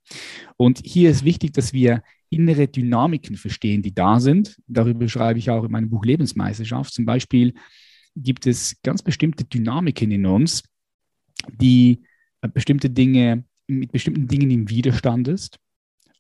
Und 0.58 0.82
hier 0.84 1.12
ist 1.12 1.24
wichtig, 1.24 1.54
dass 1.54 1.74
wir 1.74 2.02
innere 2.32 2.68
Dynamiken 2.68 3.38
verstehen, 3.38 3.84
die 3.84 3.94
da 3.94 4.20
sind. 4.20 4.58
Darüber 4.66 5.08
schreibe 5.08 5.38
ich 5.38 5.52
auch 5.52 5.64
in 5.64 5.72
meinem 5.72 5.90
Buch 5.90 6.04
Lebensmeisterschaft. 6.06 6.92
Zum 6.92 7.06
Beispiel 7.06 7.54
gibt 8.16 8.48
es 8.48 8.82
ganz 8.82 9.02
bestimmte 9.02 9.44
Dynamiken 9.44 10.12
in 10.12 10.26
uns, 10.26 10.64
die 11.52 12.04
äh, 12.42 12.48
bestimmte 12.48 12.90
Dinge 12.90 13.44
mit 13.68 13.92
bestimmten 13.92 14.28
Dingen 14.28 14.52
im 14.52 14.70
Widerstand 14.70 15.28
ist 15.28 15.60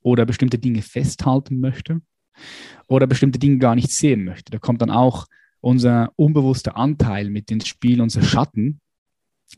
oder 0.02 0.26
bestimmte 0.26 0.58
Dinge 0.58 0.82
festhalten 0.82 1.60
möchte 1.60 2.02
oder 2.88 3.08
bestimmte 3.08 3.40
Dinge 3.40 3.60
gar 3.60 3.76
nicht 3.76 3.92
sehen 3.92 4.24
möchte. 4.26 4.52
Da 4.52 4.60
kommt 4.60 4.82
dann 4.82 4.92
auch 4.92 5.28
unser 5.62 6.12
unbewusster 6.16 6.76
Anteil 6.78 7.30
mit 7.30 7.50
ins 7.50 7.68
Spiel, 7.68 8.02
unser 8.02 8.22
Schatten. 8.22 8.82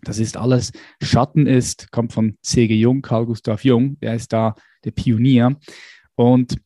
Das 0.04 0.20
ist 0.20 0.38
alles, 0.38 0.72
Schatten 1.02 1.48
ist, 1.48 1.92
kommt 1.92 2.14
von 2.14 2.38
C.G. 2.42 2.76
Jung, 2.76 3.02
Carl 3.02 3.26
Gustav 3.26 3.64
Jung, 3.64 4.00
der 4.00 4.16
ist 4.16 4.32
da 4.32 4.56
der 4.84 4.92
Pionier. 4.92 5.58
Und 6.16 6.62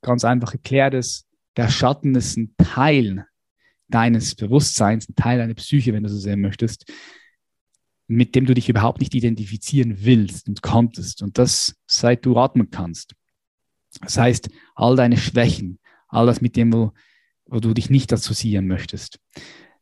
ganz 0.00 0.24
einfach 0.24 0.52
erklärt 0.52 0.94
es, 0.94 1.26
der 1.56 1.68
Schatten 1.68 2.14
ist 2.14 2.36
ein 2.36 2.54
Teil 2.56 3.26
deines 3.90 4.34
Bewusstseins, 4.34 5.08
ein 5.08 5.14
Teil 5.14 5.38
deiner 5.38 5.54
Psyche, 5.54 5.92
wenn 5.92 6.02
du 6.02 6.08
so 6.08 6.18
sehen 6.18 6.40
möchtest, 6.40 6.90
mit 8.06 8.34
dem 8.34 8.46
du 8.46 8.54
dich 8.54 8.68
überhaupt 8.68 9.00
nicht 9.00 9.14
identifizieren 9.14 10.04
willst 10.04 10.48
und 10.48 10.62
konntest. 10.62 11.22
Und 11.22 11.38
das 11.38 11.76
seit 11.86 12.24
du 12.26 12.36
atmen 12.36 12.70
kannst. 12.70 13.14
Das 14.00 14.18
heißt, 14.18 14.50
all 14.74 14.96
deine 14.96 15.16
Schwächen, 15.16 15.78
all 16.08 16.26
das, 16.26 16.40
mit 16.40 16.56
dem, 16.56 16.72
wo, 16.72 16.92
wo 17.46 17.60
du 17.60 17.74
dich 17.74 17.90
nicht 17.90 18.12
assoziieren 18.12 18.66
möchtest. 18.66 19.20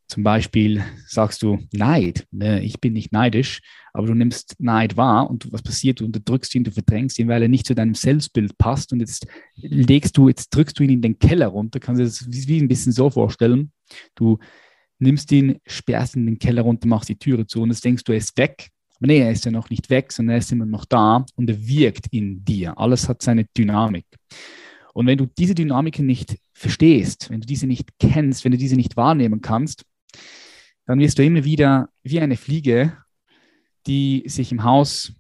Zum 0.09 0.23
Beispiel 0.23 0.83
sagst 1.07 1.43
du 1.43 1.59
Neid. 1.73 2.27
Ne, 2.31 2.63
ich 2.63 2.81
bin 2.81 2.95
nicht 2.95 3.13
neidisch, 3.13 3.61
aber 3.93 4.07
du 4.07 4.15
nimmst 4.15 4.57
Neid 4.59 4.97
wahr 4.97 5.29
und 5.29 5.53
was 5.53 5.63
passiert? 5.63 6.01
Du 6.01 6.07
unterdrückst 6.07 6.55
ihn, 6.55 6.65
du 6.65 6.71
verdrängst 6.71 7.19
ihn, 7.19 7.29
weil 7.29 7.43
er 7.43 7.49
nicht 7.49 7.67
zu 7.67 7.75
deinem 7.75 7.95
Selbstbild 7.95 8.57
passt. 8.57 8.93
Und 8.93 9.01
jetzt 9.01 9.27
legst 9.57 10.17
du, 10.17 10.29
jetzt 10.29 10.49
drückst 10.49 10.79
du 10.79 10.83
ihn 10.83 10.91
in 10.91 11.03
den 11.03 11.19
Keller 11.19 11.49
runter. 11.49 11.79
Kannst 11.79 12.01
du 12.01 12.05
das 12.05 12.27
wie 12.49 12.59
ein 12.59 12.69
bisschen 12.69 12.93
so 12.93 13.11
vorstellen. 13.11 13.71
Du 14.15 14.39
nimmst 14.99 15.31
ihn, 15.31 15.59
sperrst 15.67 16.17
ihn 16.17 16.23
in 16.23 16.35
den 16.35 16.39
Keller 16.39 16.63
runter, 16.63 16.89
machst 16.89 17.11
die 17.11 17.19
Türe 17.19 17.47
zu 17.47 17.61
und 17.61 17.71
jetzt 17.71 17.85
denkst 17.85 18.05
du, 18.05 18.13
er 18.13 18.19
ist 18.19 18.37
weg. 18.39 18.71
Aber 18.97 19.09
nee, 19.09 19.21
er 19.21 19.31
ist 19.31 19.45
ja 19.45 19.51
noch 19.51 19.69
nicht 19.69 19.91
weg, 19.91 20.11
sondern 20.11 20.37
er 20.37 20.39
ist 20.39 20.51
immer 20.51 20.67
noch 20.67 20.87
da 20.87 21.25
und 21.37 21.51
er 21.51 21.67
wirkt 21.67 22.07
in 22.13 22.45
dir. 22.45 22.79
Alles 22.79 23.09
hat 23.09 23.21
seine 23.21 23.45
Dynamik. 23.57 24.07
Und 24.95 25.07
wenn 25.07 25.19
du 25.19 25.27
diese 25.27 25.55
Dynamiken 25.55 26.07
nicht 26.07 26.39
verstehst, 26.55 27.31
wenn 27.31 27.41
du 27.41 27.47
diese 27.47 27.67
nicht 27.67 27.91
kennst, 28.01 28.45
wenn 28.45 28.53
du 28.53 28.59
diese 28.59 28.75
nicht 28.75 28.97
wahrnehmen 28.97 29.41
kannst, 29.41 29.85
dann 30.87 30.99
wirst 30.99 31.19
du 31.19 31.25
immer 31.25 31.45
wieder 31.45 31.91
wie 32.03 32.21
eine 32.21 32.37
Fliege, 32.37 32.97
die 33.87 34.25
sich 34.27 34.53
im 34.53 34.65
Haus 34.65 35.13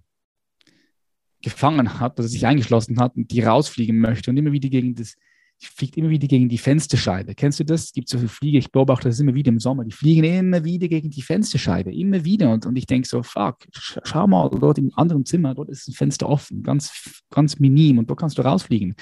gefangen 1.42 2.01
hat, 2.01 2.18
also 2.18 2.29
sich 2.29 2.46
eingeschlossen 2.46 2.98
hat 2.98 3.16
und 3.16 3.31
die 3.31 3.42
rausfliegen 3.42 3.98
möchte 3.98 4.31
und 4.31 4.37
immer 4.37 4.53
wieder 4.53 4.68
gegen 4.68 4.94
das 4.94 5.14
fliegt 5.61 5.96
immer 5.96 6.11
wieder 6.11 6.29
gegen 6.29 6.48
die 6.48 6.59
Fensterscheibe. 6.59 7.35
Kennst 7.35 7.59
du 7.59 7.64
das? 7.64 7.85
Es 7.85 7.92
gibt 7.92 8.09
so 8.09 8.18
viele 8.18 8.29
Fliege, 8.29 8.59
ich 8.59 8.70
beobachte 8.70 9.09
das 9.09 9.18
immer 9.18 9.35
wieder 9.35 9.48
im 9.48 9.59
Sommer, 9.59 9.85
die 9.85 9.92
fliegen 9.92 10.24
immer 10.24 10.64
wieder 10.64 10.88
gegen 10.88 11.11
die 11.11 11.22
Fensterscheibe, 11.22 11.92
immer 11.92 12.24
wieder. 12.24 12.53
Und, 12.53 12.66
und 12.66 12.77
ich 12.77 12.87
denke 12.87 13.09
so, 13.09 13.22
fuck, 13.22 13.66
schau 13.72 14.27
mal, 14.27 14.48
dort 14.51 14.79
im 14.79 14.92
anderen 14.94 15.24
Zimmer, 15.24 15.55
dort 15.55 15.68
ist 15.68 15.88
ein 15.88 15.94
Fenster 15.94 16.29
offen, 16.29 16.62
ganz, 16.62 17.22
ganz 17.31 17.59
minim 17.59 17.98
und 17.98 18.09
dort 18.09 18.20
kannst 18.20 18.38
du 18.38 18.42
rausfliegen. 18.42 18.94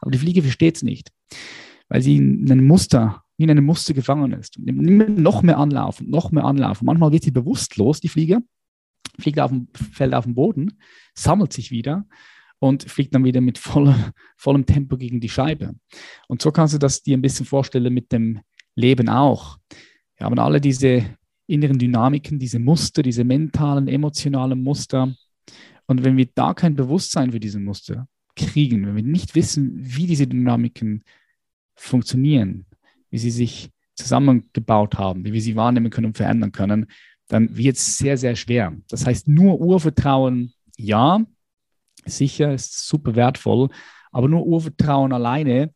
Aber 0.00 0.10
die 0.10 0.18
Fliege 0.18 0.42
versteht 0.42 0.76
es 0.76 0.82
nicht, 0.82 1.10
weil 1.88 2.02
sie 2.02 2.16
in 2.16 2.50
einem 2.50 2.66
Muster, 2.66 3.24
wie 3.36 3.44
in 3.44 3.50
einem 3.50 3.64
Muster 3.64 3.94
gefangen 3.94 4.32
ist. 4.32 4.56
Und 4.56 4.68
immer 4.68 5.08
noch 5.08 5.42
mehr 5.42 5.58
anlaufen, 5.58 6.08
noch 6.10 6.30
mehr 6.30 6.44
anlaufen. 6.44 6.86
Manchmal 6.86 7.10
geht 7.10 7.24
sie 7.24 7.30
bewusstlos, 7.30 8.00
die 8.00 8.08
Fliege, 8.08 8.40
fliegt 9.18 9.40
auf 9.40 9.50
dem, 9.50 9.68
fällt 9.74 10.14
auf 10.14 10.24
den 10.24 10.34
Boden, 10.34 10.78
sammelt 11.14 11.52
sich 11.52 11.70
wieder 11.70 12.06
und 12.58 12.84
fliegt 12.84 13.14
dann 13.14 13.24
wieder 13.24 13.40
mit 13.40 13.58
voller, 13.58 14.12
vollem 14.36 14.66
Tempo 14.66 14.96
gegen 14.96 15.20
die 15.20 15.28
Scheibe. 15.28 15.74
Und 16.28 16.42
so 16.42 16.50
kannst 16.50 16.74
du 16.74 16.78
das 16.78 17.02
dir 17.02 17.16
ein 17.16 17.22
bisschen 17.22 17.46
vorstellen 17.46 17.92
mit 17.92 18.12
dem 18.12 18.40
Leben 18.74 19.08
auch. 19.08 19.58
Wir 20.16 20.26
haben 20.26 20.38
alle 20.38 20.60
diese 20.60 21.04
inneren 21.46 21.78
Dynamiken, 21.78 22.38
diese 22.38 22.58
Muster, 22.58 23.02
diese 23.02 23.24
mentalen, 23.24 23.88
emotionalen 23.88 24.62
Muster. 24.62 25.14
Und 25.86 26.04
wenn 26.04 26.16
wir 26.16 26.28
da 26.34 26.54
kein 26.54 26.74
Bewusstsein 26.74 27.32
für 27.32 27.40
diese 27.40 27.60
Muster 27.60 28.08
kriegen, 28.34 28.86
wenn 28.86 28.96
wir 28.96 29.02
nicht 29.02 29.34
wissen, 29.34 29.72
wie 29.78 30.06
diese 30.06 30.26
Dynamiken 30.26 31.04
funktionieren, 31.74 32.66
wie 33.16 33.18
sie 33.18 33.30
sich 33.30 33.70
zusammengebaut 33.94 34.98
haben, 34.98 35.24
wie 35.24 35.32
wir 35.32 35.40
sie 35.40 35.56
wahrnehmen 35.56 35.88
können 35.88 36.08
und 36.08 36.18
verändern 36.18 36.52
können, 36.52 36.84
dann 37.28 37.56
wird 37.56 37.78
es 37.78 37.96
sehr, 37.96 38.18
sehr 38.18 38.36
schwer. 38.36 38.76
Das 38.90 39.06
heißt, 39.06 39.26
nur 39.26 39.58
Urvertrauen, 39.58 40.52
ja, 40.76 41.24
sicher, 42.04 42.52
ist 42.52 42.86
super 42.86 43.16
wertvoll, 43.16 43.70
aber 44.12 44.28
nur 44.28 44.46
Urvertrauen 44.46 45.14
alleine, 45.14 45.72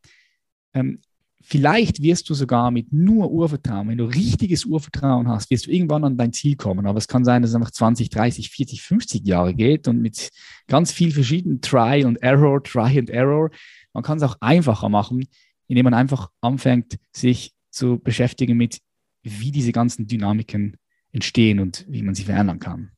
ähm, 0.74 1.00
vielleicht 1.40 2.02
wirst 2.02 2.28
du 2.28 2.34
sogar 2.34 2.70
mit 2.70 2.92
nur 2.92 3.30
Urvertrauen, 3.30 3.88
wenn 3.88 3.96
du 3.96 4.04
richtiges 4.04 4.66
Urvertrauen 4.66 5.26
hast, 5.26 5.50
wirst 5.50 5.66
du 5.66 5.70
irgendwann 5.70 6.04
an 6.04 6.18
dein 6.18 6.34
Ziel 6.34 6.56
kommen. 6.56 6.84
Aber 6.84 6.98
es 6.98 7.08
kann 7.08 7.24
sein, 7.24 7.40
dass 7.40 7.52
es 7.52 7.56
einfach 7.56 7.70
20, 7.70 8.10
30, 8.10 8.50
40, 8.50 8.82
50 8.82 9.26
Jahre 9.26 9.54
geht 9.54 9.88
und 9.88 10.02
mit 10.02 10.28
ganz 10.66 10.92
viel 10.92 11.10
verschiedenen 11.10 11.62
Try 11.62 12.04
und 12.04 12.22
Error, 12.22 12.62
Try 12.62 12.98
and 12.98 13.08
Error. 13.08 13.48
Man 13.94 14.02
kann 14.02 14.18
es 14.18 14.24
auch 14.24 14.36
einfacher 14.40 14.90
machen, 14.90 15.24
indem 15.70 15.84
man 15.84 15.94
einfach 15.94 16.30
anfängt, 16.40 16.98
sich 17.12 17.52
zu 17.70 18.00
beschäftigen 18.00 18.56
mit, 18.56 18.80
wie 19.22 19.52
diese 19.52 19.70
ganzen 19.70 20.08
Dynamiken 20.08 20.76
entstehen 21.12 21.60
und 21.60 21.86
wie 21.88 22.02
man 22.02 22.16
sie 22.16 22.24
verändern 22.24 22.58
kann. 22.58 22.90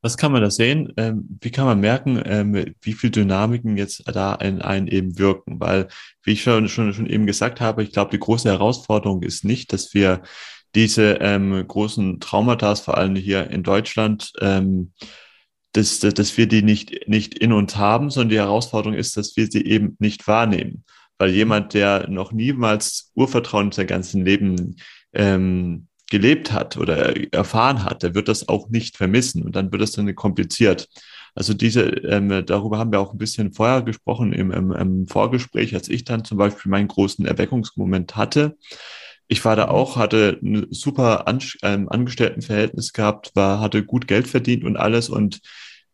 Was 0.00 0.16
kann 0.16 0.30
man 0.30 0.42
da 0.42 0.50
sehen? 0.50 0.92
Ähm, 0.96 1.38
wie 1.40 1.50
kann 1.50 1.64
man 1.64 1.80
merken, 1.80 2.22
ähm, 2.24 2.72
wie 2.80 2.92
viel 2.92 3.10
Dynamiken 3.10 3.76
jetzt 3.76 4.04
da 4.06 4.34
in 4.36 4.62
einen 4.62 4.86
eben 4.86 5.18
wirken? 5.18 5.58
Weil, 5.58 5.88
wie 6.22 6.32
ich 6.32 6.42
schon, 6.42 6.68
schon, 6.68 6.94
schon 6.94 7.06
eben 7.06 7.26
gesagt 7.26 7.60
habe, 7.60 7.82
ich 7.82 7.90
glaube, 7.90 8.12
die 8.12 8.20
große 8.20 8.48
Herausforderung 8.48 9.24
ist 9.24 9.44
nicht, 9.44 9.72
dass 9.72 9.92
wir 9.92 10.22
diese 10.76 11.14
ähm, 11.20 11.66
großen 11.66 12.20
Traumata, 12.20 12.76
vor 12.76 12.96
allem 12.96 13.16
hier 13.16 13.50
in 13.50 13.64
Deutschland, 13.64 14.32
ähm, 14.40 14.92
dass, 15.72 16.00
dass 16.00 16.36
wir 16.36 16.46
die 16.46 16.62
nicht, 16.62 17.08
nicht 17.08 17.34
in 17.34 17.52
uns 17.52 17.76
haben, 17.76 18.10
sondern 18.10 18.30
die 18.30 18.38
Herausforderung 18.38 18.96
ist, 18.96 19.16
dass 19.16 19.36
wir 19.36 19.46
sie 19.46 19.64
eben 19.64 19.96
nicht 19.98 20.26
wahrnehmen. 20.26 20.84
Weil 21.18 21.30
jemand, 21.30 21.74
der 21.74 22.08
noch 22.08 22.32
niemals 22.32 23.12
Urvertrauen 23.14 23.66
in 23.66 23.72
sein 23.72 23.86
ganzes 23.86 24.14
Leben 24.14 24.76
ähm, 25.12 25.86
gelebt 26.10 26.50
hat 26.52 26.76
oder 26.76 27.14
erfahren 27.32 27.84
hat, 27.84 28.02
der 28.02 28.14
wird 28.14 28.28
das 28.28 28.48
auch 28.48 28.68
nicht 28.68 28.96
vermissen 28.96 29.42
und 29.42 29.54
dann 29.54 29.70
wird 29.70 29.82
es 29.82 29.92
dann 29.92 30.12
kompliziert. 30.14 30.88
Also 31.34 31.54
diese, 31.54 31.82
ähm, 31.82 32.44
darüber 32.44 32.78
haben 32.78 32.90
wir 32.90 33.00
auch 33.00 33.12
ein 33.12 33.18
bisschen 33.18 33.52
vorher 33.52 33.82
gesprochen 33.82 34.32
im, 34.32 34.50
im, 34.50 34.72
im 34.72 35.06
Vorgespräch, 35.06 35.74
als 35.74 35.88
ich 35.88 36.04
dann 36.04 36.24
zum 36.24 36.38
Beispiel 36.38 36.70
meinen 36.70 36.88
großen 36.88 37.24
Erweckungsmoment 37.24 38.16
hatte. 38.16 38.56
Ich 39.30 39.44
war 39.44 39.54
da 39.54 39.68
auch, 39.68 39.96
hatte 39.96 40.40
ein 40.42 40.66
super 40.70 41.28
An 41.28 41.38
ähm, 41.62 41.88
Angestelltenverhältnis 41.88 42.92
gehabt, 42.92 43.30
war, 43.34 43.60
hatte 43.60 43.84
gut 43.84 44.08
Geld 44.08 44.26
verdient 44.26 44.64
und 44.64 44.76
alles 44.76 45.08
und 45.08 45.40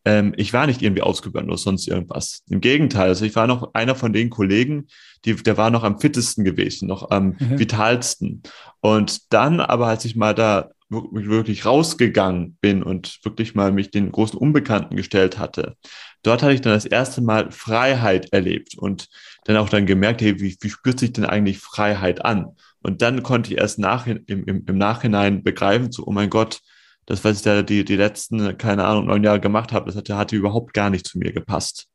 ähm, 0.06 0.32
ich 0.38 0.54
war 0.54 0.66
nicht 0.66 0.80
irgendwie 0.80 1.02
ausgebrannt 1.02 1.48
oder 1.48 1.58
sonst 1.58 1.86
irgendwas. 1.86 2.42
Im 2.48 2.62
Gegenteil, 2.62 3.08
also 3.08 3.26
ich 3.26 3.36
war 3.36 3.46
noch 3.46 3.74
einer 3.74 3.94
von 3.94 4.14
den 4.14 4.30
Kollegen, 4.30 4.86
die, 5.26 5.34
der 5.34 5.58
war 5.58 5.70
noch 5.70 5.82
am 5.82 6.00
fittesten 6.00 6.44
gewesen, 6.44 6.88
noch 6.88 7.10
am 7.10 7.36
mhm. 7.38 7.58
vitalsten. 7.58 8.42
Und 8.80 9.32
dann 9.34 9.60
aber, 9.60 9.88
als 9.88 10.06
ich 10.06 10.16
mal 10.16 10.34
da 10.34 10.70
wirklich 10.88 11.66
rausgegangen 11.66 12.56
bin 12.62 12.82
und 12.82 13.18
wirklich 13.22 13.54
mal 13.54 13.70
mich 13.70 13.90
den 13.90 14.12
großen 14.12 14.38
Unbekannten 14.38 14.96
gestellt 14.96 15.38
hatte, 15.38 15.76
dort 16.22 16.42
hatte 16.42 16.54
ich 16.54 16.62
dann 16.62 16.72
das 16.72 16.86
erste 16.86 17.20
Mal 17.20 17.50
Freiheit 17.50 18.32
erlebt 18.32 18.78
und 18.78 19.08
dann 19.44 19.56
auch 19.58 19.68
dann 19.68 19.84
gemerkt, 19.84 20.22
hey, 20.22 20.40
wie, 20.40 20.56
wie 20.58 20.70
spürt 20.70 21.00
sich 21.00 21.12
denn 21.12 21.26
eigentlich 21.26 21.58
Freiheit 21.58 22.24
an? 22.24 22.56
Und 22.86 23.02
dann 23.02 23.24
konnte 23.24 23.52
ich 23.52 23.58
erst 23.58 23.80
nach, 23.80 24.06
im, 24.06 24.22
im, 24.26 24.64
im 24.64 24.78
Nachhinein 24.78 25.42
begreifen, 25.42 25.90
so, 25.90 26.06
oh 26.06 26.12
mein 26.12 26.30
Gott, 26.30 26.60
das, 27.04 27.24
was 27.24 27.38
ich 27.38 27.42
da 27.42 27.62
die, 27.62 27.84
die 27.84 27.96
letzten, 27.96 28.56
keine 28.58 28.84
Ahnung, 28.84 29.06
neun 29.06 29.24
Jahre 29.24 29.40
gemacht 29.40 29.72
habe, 29.72 29.86
das 29.86 29.96
hatte, 29.96 30.16
hatte 30.16 30.36
überhaupt 30.36 30.72
gar 30.72 30.88
nicht 30.88 31.04
zu 31.04 31.18
mir 31.18 31.32
gepasst. 31.32 31.88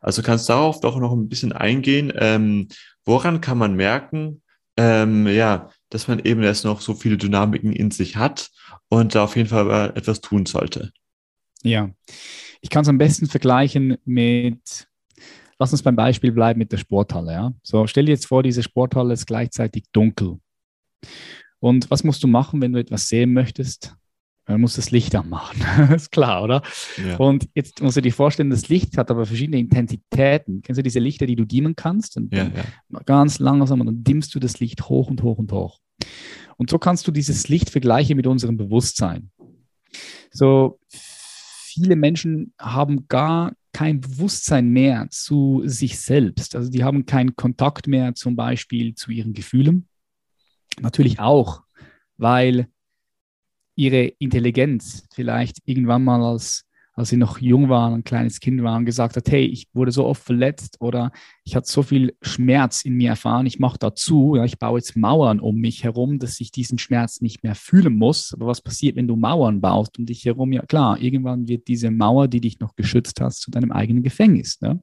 Also 0.00 0.22
kannst 0.22 0.48
darauf 0.48 0.80
doch 0.80 0.98
noch 0.98 1.12
ein 1.12 1.28
bisschen 1.28 1.52
eingehen. 1.52 2.12
Ähm, 2.16 2.66
woran 3.04 3.40
kann 3.40 3.58
man 3.58 3.74
merken, 3.74 4.42
ähm, 4.76 5.28
ja, 5.28 5.70
dass 5.90 6.08
man 6.08 6.18
eben 6.18 6.42
erst 6.42 6.64
noch 6.64 6.80
so 6.80 6.94
viele 6.94 7.16
Dynamiken 7.16 7.72
in 7.72 7.92
sich 7.92 8.16
hat 8.16 8.50
und 8.88 9.14
da 9.14 9.22
auf 9.22 9.36
jeden 9.36 9.48
Fall 9.48 9.92
etwas 9.94 10.20
tun 10.20 10.46
sollte? 10.46 10.90
Ja, 11.62 11.90
ich 12.60 12.70
kann 12.70 12.82
es 12.82 12.88
am 12.88 12.98
besten 12.98 13.28
vergleichen 13.28 13.98
mit, 14.04 14.88
lass 15.58 15.72
uns 15.72 15.82
beim 15.82 15.96
Beispiel 15.96 16.32
bleiben 16.32 16.58
mit 16.58 16.72
der 16.72 16.78
Sporthalle. 16.78 17.32
Ja? 17.32 17.52
So, 17.62 17.86
stell 17.86 18.06
dir 18.06 18.12
jetzt 18.12 18.26
vor, 18.26 18.42
diese 18.42 18.62
Sporthalle 18.62 19.14
ist 19.14 19.26
gleichzeitig 19.26 19.84
dunkel. 19.92 20.38
Und 21.60 21.90
was 21.90 22.04
musst 22.04 22.22
du 22.22 22.28
machen, 22.28 22.60
wenn 22.60 22.72
du 22.72 22.80
etwas 22.80 23.08
sehen 23.08 23.32
möchtest? 23.32 23.96
Man 24.46 24.60
muss 24.60 24.76
das 24.76 24.90
Licht 24.90 25.14
anmachen. 25.14 25.62
ist 25.94 26.12
klar, 26.12 26.42
oder? 26.42 26.62
Ja. 27.02 27.16
Und 27.16 27.48
jetzt 27.54 27.80
musst 27.80 27.96
du 27.96 28.02
dir 28.02 28.12
vorstellen, 28.12 28.50
das 28.50 28.68
Licht 28.68 28.98
hat 28.98 29.10
aber 29.10 29.24
verschiedene 29.24 29.58
Intensitäten. 29.58 30.60
Kennst 30.60 30.78
du 30.78 30.82
diese 30.82 30.98
Lichter, 30.98 31.24
die 31.26 31.36
du 31.36 31.46
dimmen 31.46 31.76
kannst? 31.76 32.18
Und 32.18 32.34
ja, 32.34 32.44
ja. 32.44 33.00
ganz 33.06 33.38
langsam 33.38 33.80
und 33.80 33.86
dann 33.86 34.04
dimmst 34.04 34.34
du 34.34 34.40
das 34.40 34.60
Licht 34.60 34.88
hoch 34.88 35.08
und 35.08 35.22
hoch 35.22 35.38
und 35.38 35.50
hoch. 35.50 35.80
Und 36.58 36.68
so 36.68 36.78
kannst 36.78 37.06
du 37.08 37.12
dieses 37.12 37.48
Licht 37.48 37.70
vergleichen 37.70 38.16
mit 38.16 38.26
unserem 38.26 38.58
Bewusstsein. 38.58 39.30
So 40.30 40.78
viele 40.88 41.96
Menschen 41.96 42.52
haben 42.58 43.08
gar 43.08 43.52
kein 43.74 44.00
Bewusstsein 44.00 44.68
mehr 44.68 45.08
zu 45.10 45.62
sich 45.66 46.00
selbst. 46.00 46.56
Also 46.56 46.70
die 46.70 46.84
haben 46.84 47.04
keinen 47.04 47.36
Kontakt 47.36 47.86
mehr 47.86 48.14
zum 48.14 48.36
Beispiel 48.36 48.94
zu 48.94 49.10
ihren 49.10 49.34
Gefühlen. 49.34 49.88
Natürlich 50.80 51.18
auch, 51.20 51.62
weil 52.16 52.68
ihre 53.74 54.04
Intelligenz 54.18 55.06
vielleicht 55.12 55.58
irgendwann 55.66 56.04
mal 56.04 56.22
als, 56.22 56.64
als 56.94 57.08
sie 57.08 57.16
noch 57.16 57.38
jung 57.38 57.68
waren, 57.68 57.94
ein 57.94 58.04
kleines 58.04 58.40
Kind 58.40 58.62
waren, 58.62 58.84
gesagt 58.84 59.16
hat, 59.16 59.30
hey, 59.30 59.44
ich 59.44 59.68
wurde 59.74 59.90
so 59.90 60.04
oft 60.06 60.22
verletzt 60.22 60.76
oder 60.80 61.10
ich 61.44 61.56
hatte 61.56 61.70
so 61.70 61.82
viel 61.82 62.16
Schmerz 62.22 62.84
in 62.84 62.94
mir 62.94 63.10
erfahren, 63.10 63.46
ich 63.46 63.58
mache 63.58 63.78
dazu, 63.78 64.36
ja, 64.36 64.44
ich 64.44 64.58
baue 64.58 64.78
jetzt 64.78 64.96
Mauern 64.96 65.40
um 65.40 65.56
mich 65.56 65.84
herum, 65.84 66.18
dass 66.18 66.40
ich 66.40 66.52
diesen 66.52 66.78
Schmerz 66.78 67.20
nicht 67.20 67.42
mehr 67.42 67.54
fühlen 67.54 67.96
muss. 67.96 68.32
Aber 68.32 68.46
was 68.46 68.60
passiert, 68.60 68.96
wenn 68.96 69.08
du 69.08 69.16
Mauern 69.16 69.60
baust 69.60 69.98
um 69.98 70.06
dich 70.06 70.24
herum? 70.24 70.52
Ja 70.52 70.62
klar, 70.62 71.00
irgendwann 71.00 71.48
wird 71.48 71.68
diese 71.68 71.90
Mauer, 71.90 72.28
die 72.28 72.40
dich 72.40 72.60
noch 72.60 72.76
geschützt 72.76 73.20
hast, 73.20 73.40
zu 73.40 73.50
deinem 73.50 73.72
eigenen 73.72 74.02
Gefängnis. 74.02 74.60
Ne? 74.60 74.80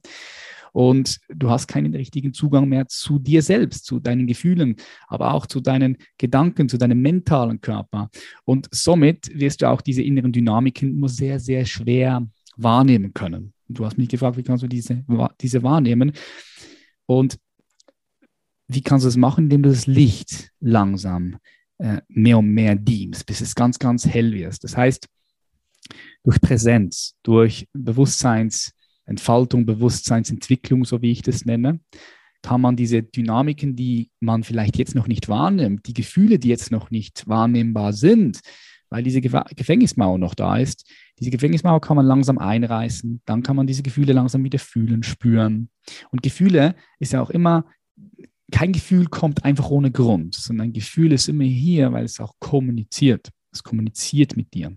Und 0.72 1.18
du 1.28 1.50
hast 1.50 1.68
keinen 1.68 1.94
richtigen 1.94 2.32
Zugang 2.32 2.68
mehr 2.68 2.88
zu 2.88 3.18
dir 3.18 3.42
selbst, 3.42 3.84
zu 3.84 4.00
deinen 4.00 4.26
Gefühlen, 4.26 4.76
aber 5.06 5.34
auch 5.34 5.46
zu 5.46 5.60
deinen 5.60 5.98
Gedanken, 6.18 6.68
zu 6.68 6.78
deinem 6.78 7.00
mentalen 7.00 7.60
Körper. 7.60 8.10
Und 8.44 8.68
somit 8.70 9.30
wirst 9.38 9.62
du 9.62 9.68
auch 9.68 9.82
diese 9.82 10.02
inneren 10.02 10.32
Dynamiken 10.32 10.98
nur 10.98 11.08
sehr, 11.08 11.38
sehr 11.38 11.64
schwer 11.66 12.26
wahrnehmen 12.56 13.12
können. 13.12 13.52
Du 13.68 13.84
hast 13.84 13.98
mich 13.98 14.08
gefragt, 14.08 14.36
wie 14.36 14.42
kannst 14.42 14.62
du 14.62 14.68
diese, 14.68 15.04
diese 15.40 15.62
wahrnehmen? 15.62 16.12
Und 17.06 17.38
wie 18.68 18.82
kannst 18.82 19.04
du 19.04 19.08
es 19.08 19.16
machen, 19.16 19.44
indem 19.44 19.62
du 19.62 19.68
das 19.68 19.86
Licht 19.86 20.50
langsam 20.60 21.36
äh, 21.78 22.00
mehr 22.08 22.38
und 22.38 22.48
mehr 22.48 22.76
diemst, 22.76 23.26
bis 23.26 23.40
es 23.40 23.54
ganz, 23.54 23.78
ganz 23.78 24.06
hell 24.06 24.32
wird. 24.32 24.62
Das 24.64 24.76
heißt, 24.76 25.08
durch 26.22 26.40
Präsenz, 26.40 27.16
durch 27.22 27.68
Bewusstseins, 27.72 28.72
Entfaltung, 29.04 29.66
Bewusstseinsentwicklung, 29.66 30.84
so 30.84 31.02
wie 31.02 31.10
ich 31.10 31.22
das 31.22 31.44
nenne, 31.44 31.80
kann 32.42 32.60
man 32.60 32.76
diese 32.76 33.02
Dynamiken, 33.02 33.76
die 33.76 34.10
man 34.20 34.42
vielleicht 34.42 34.76
jetzt 34.76 34.94
noch 34.94 35.06
nicht 35.06 35.28
wahrnimmt, 35.28 35.86
die 35.86 35.94
Gefühle, 35.94 36.38
die 36.38 36.48
jetzt 36.48 36.70
noch 36.70 36.90
nicht 36.90 37.26
wahrnehmbar 37.28 37.92
sind, 37.92 38.40
weil 38.90 39.02
diese 39.02 39.20
Gefängnismauer 39.20 40.18
noch 40.18 40.34
da 40.34 40.56
ist, 40.58 40.84
diese 41.18 41.30
Gefängnismauer 41.30 41.80
kann 41.80 41.96
man 41.96 42.04
langsam 42.04 42.38
einreißen, 42.38 43.22
dann 43.24 43.42
kann 43.42 43.56
man 43.56 43.66
diese 43.66 43.82
Gefühle 43.82 44.12
langsam 44.12 44.44
wieder 44.44 44.58
fühlen, 44.58 45.02
spüren. 45.02 45.70
Und 46.10 46.22
Gefühle 46.22 46.74
ist 46.98 47.12
ja 47.12 47.22
auch 47.22 47.30
immer, 47.30 47.64
kein 48.50 48.72
Gefühl 48.72 49.06
kommt 49.06 49.44
einfach 49.44 49.70
ohne 49.70 49.90
Grund, 49.90 50.34
sondern 50.34 50.68
ein 50.68 50.72
Gefühl 50.72 51.12
ist 51.12 51.28
immer 51.28 51.44
hier, 51.44 51.92
weil 51.92 52.04
es 52.04 52.20
auch 52.20 52.34
kommuniziert. 52.38 53.30
Es 53.50 53.62
kommuniziert 53.62 54.36
mit 54.36 54.52
dir. 54.52 54.76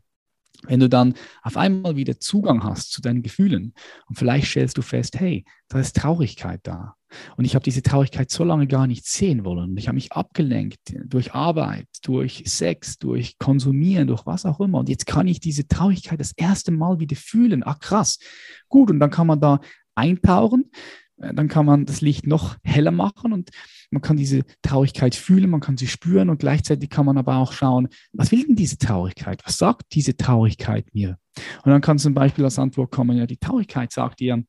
Wenn 0.67 0.79
du 0.79 0.89
dann 0.89 1.13
auf 1.43 1.57
einmal 1.57 1.95
wieder 1.95 2.19
Zugang 2.19 2.63
hast 2.63 2.91
zu 2.91 3.01
deinen 3.01 3.21
Gefühlen 3.21 3.73
und 4.07 4.17
vielleicht 4.17 4.47
stellst 4.47 4.77
du 4.77 4.81
fest, 4.81 5.19
hey, 5.19 5.45
da 5.67 5.79
ist 5.79 5.95
Traurigkeit 5.95 6.61
da. 6.63 6.95
Und 7.37 7.45
ich 7.45 7.55
habe 7.55 7.63
diese 7.63 7.81
Traurigkeit 7.81 8.29
so 8.29 8.43
lange 8.43 8.67
gar 8.67 8.87
nicht 8.87 9.05
sehen 9.05 9.45
wollen. 9.45 9.77
Ich 9.77 9.87
habe 9.87 9.95
mich 9.95 10.11
abgelenkt 10.11 10.95
durch 11.05 11.33
Arbeit, 11.33 11.87
durch 12.03 12.43
Sex, 12.45 12.97
durch 12.97 13.37
Konsumieren, 13.37 14.07
durch 14.07 14.25
was 14.25 14.45
auch 14.45 14.59
immer. 14.59 14.79
Und 14.79 14.89
jetzt 14.89 15.05
kann 15.05 15.27
ich 15.27 15.39
diese 15.39 15.67
Traurigkeit 15.67 16.19
das 16.19 16.33
erste 16.35 16.71
Mal 16.71 16.99
wieder 16.99 17.15
fühlen. 17.15 17.63
Ach 17.65 17.79
krass. 17.79 18.19
Gut, 18.67 18.91
und 18.91 18.99
dann 18.99 19.11
kann 19.11 19.27
man 19.27 19.39
da 19.39 19.59
eintauchen 19.95 20.69
dann 21.17 21.47
kann 21.47 21.65
man 21.65 21.85
das 21.85 22.01
Licht 22.01 22.27
noch 22.27 22.57
heller 22.63 22.91
machen 22.91 23.31
und 23.31 23.49
man 23.89 24.01
kann 24.01 24.17
diese 24.17 24.43
Traurigkeit 24.61 25.15
fühlen, 25.15 25.49
man 25.49 25.61
kann 25.61 25.77
sie 25.77 25.87
spüren 25.87 26.29
und 26.29 26.39
gleichzeitig 26.39 26.89
kann 26.89 27.05
man 27.05 27.17
aber 27.17 27.37
auch 27.37 27.53
schauen, 27.53 27.87
was 28.11 28.31
will 28.31 28.45
denn 28.45 28.55
diese 28.55 28.77
Traurigkeit? 28.77 29.41
Was 29.45 29.57
sagt 29.57 29.93
diese 29.93 30.17
Traurigkeit 30.17 30.93
mir? 30.93 31.17
Und 31.63 31.71
dann 31.71 31.81
kann 31.81 31.99
zum 31.99 32.13
Beispiel 32.13 32.43
als 32.43 32.59
Antwort 32.59 32.91
kommen, 32.91 33.17
ja, 33.17 33.25
die 33.25 33.37
Traurigkeit 33.37 33.91
sagt 33.91 34.19
dir, 34.19 34.43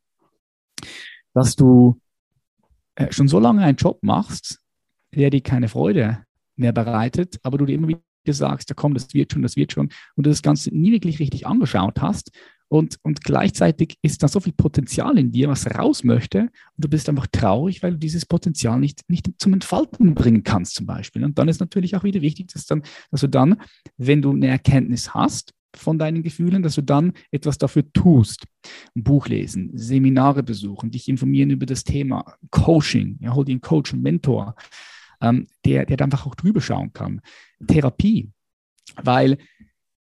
dass 1.34 1.54
du 1.54 2.00
äh, 2.96 3.12
schon 3.12 3.28
so 3.28 3.38
lange 3.38 3.62
einen 3.62 3.76
Job 3.76 4.02
machst, 4.02 4.60
der 5.14 5.30
dir 5.30 5.42
keine 5.42 5.68
Freude 5.68 6.24
mehr 6.56 6.72
bereitet, 6.72 7.38
aber 7.42 7.58
du 7.58 7.66
dir 7.66 7.74
immer 7.74 7.88
wieder 7.88 8.02
sagst, 8.28 8.70
ja 8.70 8.74
komm, 8.74 8.94
das 8.94 9.14
wird 9.14 9.32
schon, 9.32 9.42
das 9.42 9.56
wird 9.56 9.72
schon, 9.72 9.90
und 10.16 10.26
du 10.26 10.30
das 10.30 10.42
Ganze 10.42 10.74
nie 10.74 10.90
wirklich 10.90 11.20
richtig 11.20 11.46
angeschaut 11.46 12.00
hast 12.00 12.32
und, 12.68 12.98
und 13.02 13.22
gleichzeitig 13.22 13.96
ist 14.02 14.22
da 14.22 14.28
so 14.28 14.40
viel 14.40 14.52
Potenzial 14.52 15.18
in 15.18 15.30
dir, 15.30 15.48
was 15.48 15.66
raus 15.66 16.02
möchte. 16.02 16.40
Und 16.40 16.50
du 16.84 16.88
bist 16.88 17.08
einfach 17.08 17.28
traurig, 17.28 17.82
weil 17.82 17.92
du 17.92 17.98
dieses 17.98 18.26
Potenzial 18.26 18.80
nicht, 18.80 19.08
nicht 19.08 19.30
zum 19.38 19.52
Entfalten 19.52 20.14
bringen 20.14 20.42
kannst, 20.42 20.74
zum 20.74 20.86
Beispiel. 20.86 21.24
Und 21.24 21.38
dann 21.38 21.48
ist 21.48 21.60
natürlich 21.60 21.94
auch 21.94 22.02
wieder 22.02 22.22
wichtig, 22.22 22.48
dass, 22.52 22.66
dann, 22.66 22.82
dass 23.10 23.20
du 23.20 23.28
dann, 23.28 23.60
wenn 23.96 24.20
du 24.20 24.32
eine 24.32 24.48
Erkenntnis 24.48 25.14
hast 25.14 25.54
von 25.76 25.98
deinen 25.98 26.22
Gefühlen, 26.22 26.62
dass 26.62 26.74
du 26.74 26.82
dann 26.82 27.12
etwas 27.30 27.58
dafür 27.58 27.84
tust. 27.92 28.44
Ein 28.96 29.04
Buch 29.04 29.28
lesen, 29.28 29.70
Seminare 29.74 30.42
besuchen, 30.42 30.90
dich 30.90 31.08
informieren 31.08 31.50
über 31.50 31.66
das 31.66 31.84
Thema 31.84 32.24
Coaching. 32.50 33.18
Ja, 33.20 33.34
hol 33.34 33.44
dir 33.44 33.52
einen 33.52 33.60
Coach, 33.60 33.92
einen 33.92 34.02
Mentor, 34.02 34.56
ähm, 35.20 35.46
der, 35.64 35.86
der 35.86 36.00
einfach 36.00 36.26
auch 36.26 36.34
drüber 36.34 36.60
schauen 36.60 36.92
kann. 36.92 37.20
Therapie. 37.64 38.30
Weil 39.02 39.38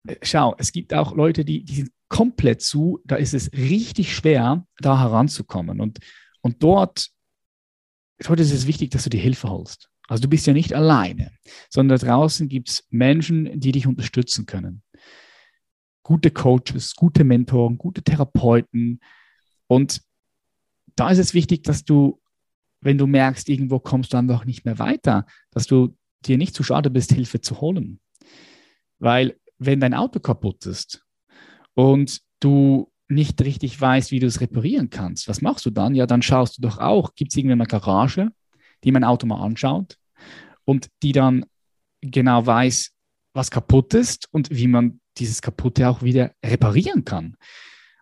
äh, 0.07 0.15
schau, 0.21 0.55
es 0.57 0.71
gibt 0.71 0.93
auch 0.93 1.15
Leute, 1.15 1.43
die, 1.43 1.65
die 1.65 1.75
sind 1.75 1.91
komplett 2.09 2.61
zu, 2.61 3.01
da 3.05 3.15
ist 3.15 3.33
es 3.33 3.51
richtig 3.53 4.15
schwer, 4.15 4.65
da 4.79 4.99
heranzukommen. 4.99 5.79
Und, 5.81 5.99
und 6.41 6.61
dort, 6.63 7.09
dort 8.19 8.39
ist 8.39 8.51
es 8.51 8.67
wichtig, 8.67 8.91
dass 8.91 9.03
du 9.03 9.09
dir 9.09 9.19
Hilfe 9.19 9.49
holst. 9.49 9.89
Also 10.07 10.21
du 10.21 10.29
bist 10.29 10.45
ja 10.45 10.53
nicht 10.53 10.73
alleine, 10.73 11.31
sondern 11.69 11.97
draußen 11.97 12.47
gibt 12.47 12.69
es 12.69 12.87
Menschen, 12.89 13.59
die 13.59 13.71
dich 13.71 13.87
unterstützen 13.87 14.45
können. 14.45 14.83
Gute 16.03 16.29
Coaches, 16.29 16.95
gute 16.95 17.23
Mentoren, 17.23 17.79
gute 17.79 18.03
Therapeuten. 18.03 18.99
Und 19.67 20.01
da 20.95 21.09
ist 21.09 21.17
es 21.17 21.33
wichtig, 21.33 21.63
dass 21.63 21.83
du, 21.83 22.21
wenn 22.81 22.99
du 22.99 23.07
merkst, 23.07 23.49
irgendwo 23.49 23.79
kommst 23.79 24.13
du 24.13 24.17
einfach 24.17 24.45
nicht 24.45 24.65
mehr 24.65 24.77
weiter, 24.77 25.25
dass 25.49 25.65
du 25.65 25.97
dir 26.23 26.37
nicht 26.37 26.53
zu 26.53 26.61
schade 26.61 26.91
bist, 26.91 27.11
Hilfe 27.11 27.41
zu 27.41 27.59
holen. 27.59 27.99
Weil 28.99 29.39
wenn 29.57 29.79
dein 29.79 29.95
Auto 29.95 30.19
kaputt 30.19 30.67
ist 30.67 31.04
und 31.75 32.21
du 32.39 32.91
nicht 33.07 33.39
richtig 33.41 33.79
weißt, 33.79 34.11
wie 34.11 34.19
du 34.19 34.27
es 34.27 34.41
reparieren 34.41 34.89
kannst, 34.89 35.27
was 35.27 35.41
machst 35.41 35.65
du 35.65 35.69
dann? 35.69 35.93
Ja, 35.93 36.07
dann 36.07 36.21
schaust 36.23 36.57
du 36.57 36.61
doch 36.61 36.79
auch, 36.79 37.13
gibt 37.15 37.31
es 37.31 37.37
irgendeine 37.37 37.65
Garage, 37.65 38.31
die 38.83 38.91
mein 38.91 39.03
Auto 39.03 39.27
mal 39.27 39.43
anschaut 39.43 39.97
und 40.63 40.89
die 41.03 41.11
dann 41.11 41.45
genau 42.01 42.45
weiß, 42.45 42.91
was 43.33 43.51
kaputt 43.51 43.93
ist 43.93 44.27
und 44.31 44.49
wie 44.49 44.67
man 44.67 44.99
dieses 45.17 45.41
Kaputte 45.41 45.87
auch 45.87 46.01
wieder 46.01 46.33
reparieren 46.43 47.05
kann. 47.05 47.35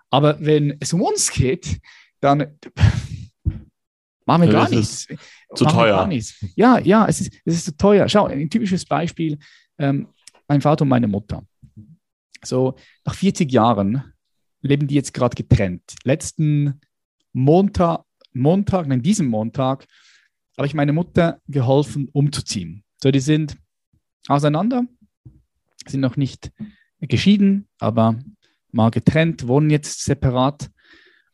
Aber 0.09 0.39
wenn 0.39 0.77
es 0.79 0.93
um 0.93 1.01
uns 1.01 1.31
geht, 1.31 1.79
dann 2.21 2.57
machen 4.25 4.43
wir 4.43 4.49
gar 4.49 4.69
nichts. 4.69 5.07
Zu 5.55 5.65
teuer. 5.65 6.07
Nichts. 6.07 6.43
Ja, 6.55 6.79
ja, 6.79 7.05
es 7.07 7.21
ist, 7.21 7.33
es 7.45 7.55
ist 7.55 7.65
zu 7.65 7.77
teuer. 7.77 8.07
Schau, 8.07 8.27
ein 8.27 8.49
typisches 8.49 8.85
Beispiel, 8.85 9.37
ähm, 9.77 10.07
mein 10.47 10.61
Vater 10.61 10.83
und 10.83 10.89
meine 10.89 11.07
Mutter. 11.07 11.43
So, 12.43 12.75
nach 13.05 13.15
40 13.15 13.51
Jahren 13.51 14.13
leben 14.61 14.87
die 14.87 14.95
jetzt 14.95 15.13
gerade 15.13 15.35
getrennt. 15.35 15.95
Letzten 16.03 16.81
Montag, 17.33 18.03
Montag, 18.33 18.87
nein, 18.87 19.01
diesen 19.01 19.27
Montag, 19.27 19.87
habe 20.57 20.67
ich 20.67 20.73
meine 20.73 20.93
Mutter 20.93 21.41
geholfen, 21.47 22.09
umzuziehen. 22.11 22.83
So, 23.01 23.11
die 23.11 23.19
sind 23.19 23.57
auseinander, 24.27 24.85
sind 25.87 26.01
noch 26.01 26.15
nicht 26.15 26.51
geschieden, 26.99 27.67
aber 27.79 28.19
mal 28.71 28.91
getrennt, 28.91 29.47
wohnen 29.47 29.69
jetzt 29.69 30.03
separat. 30.03 30.69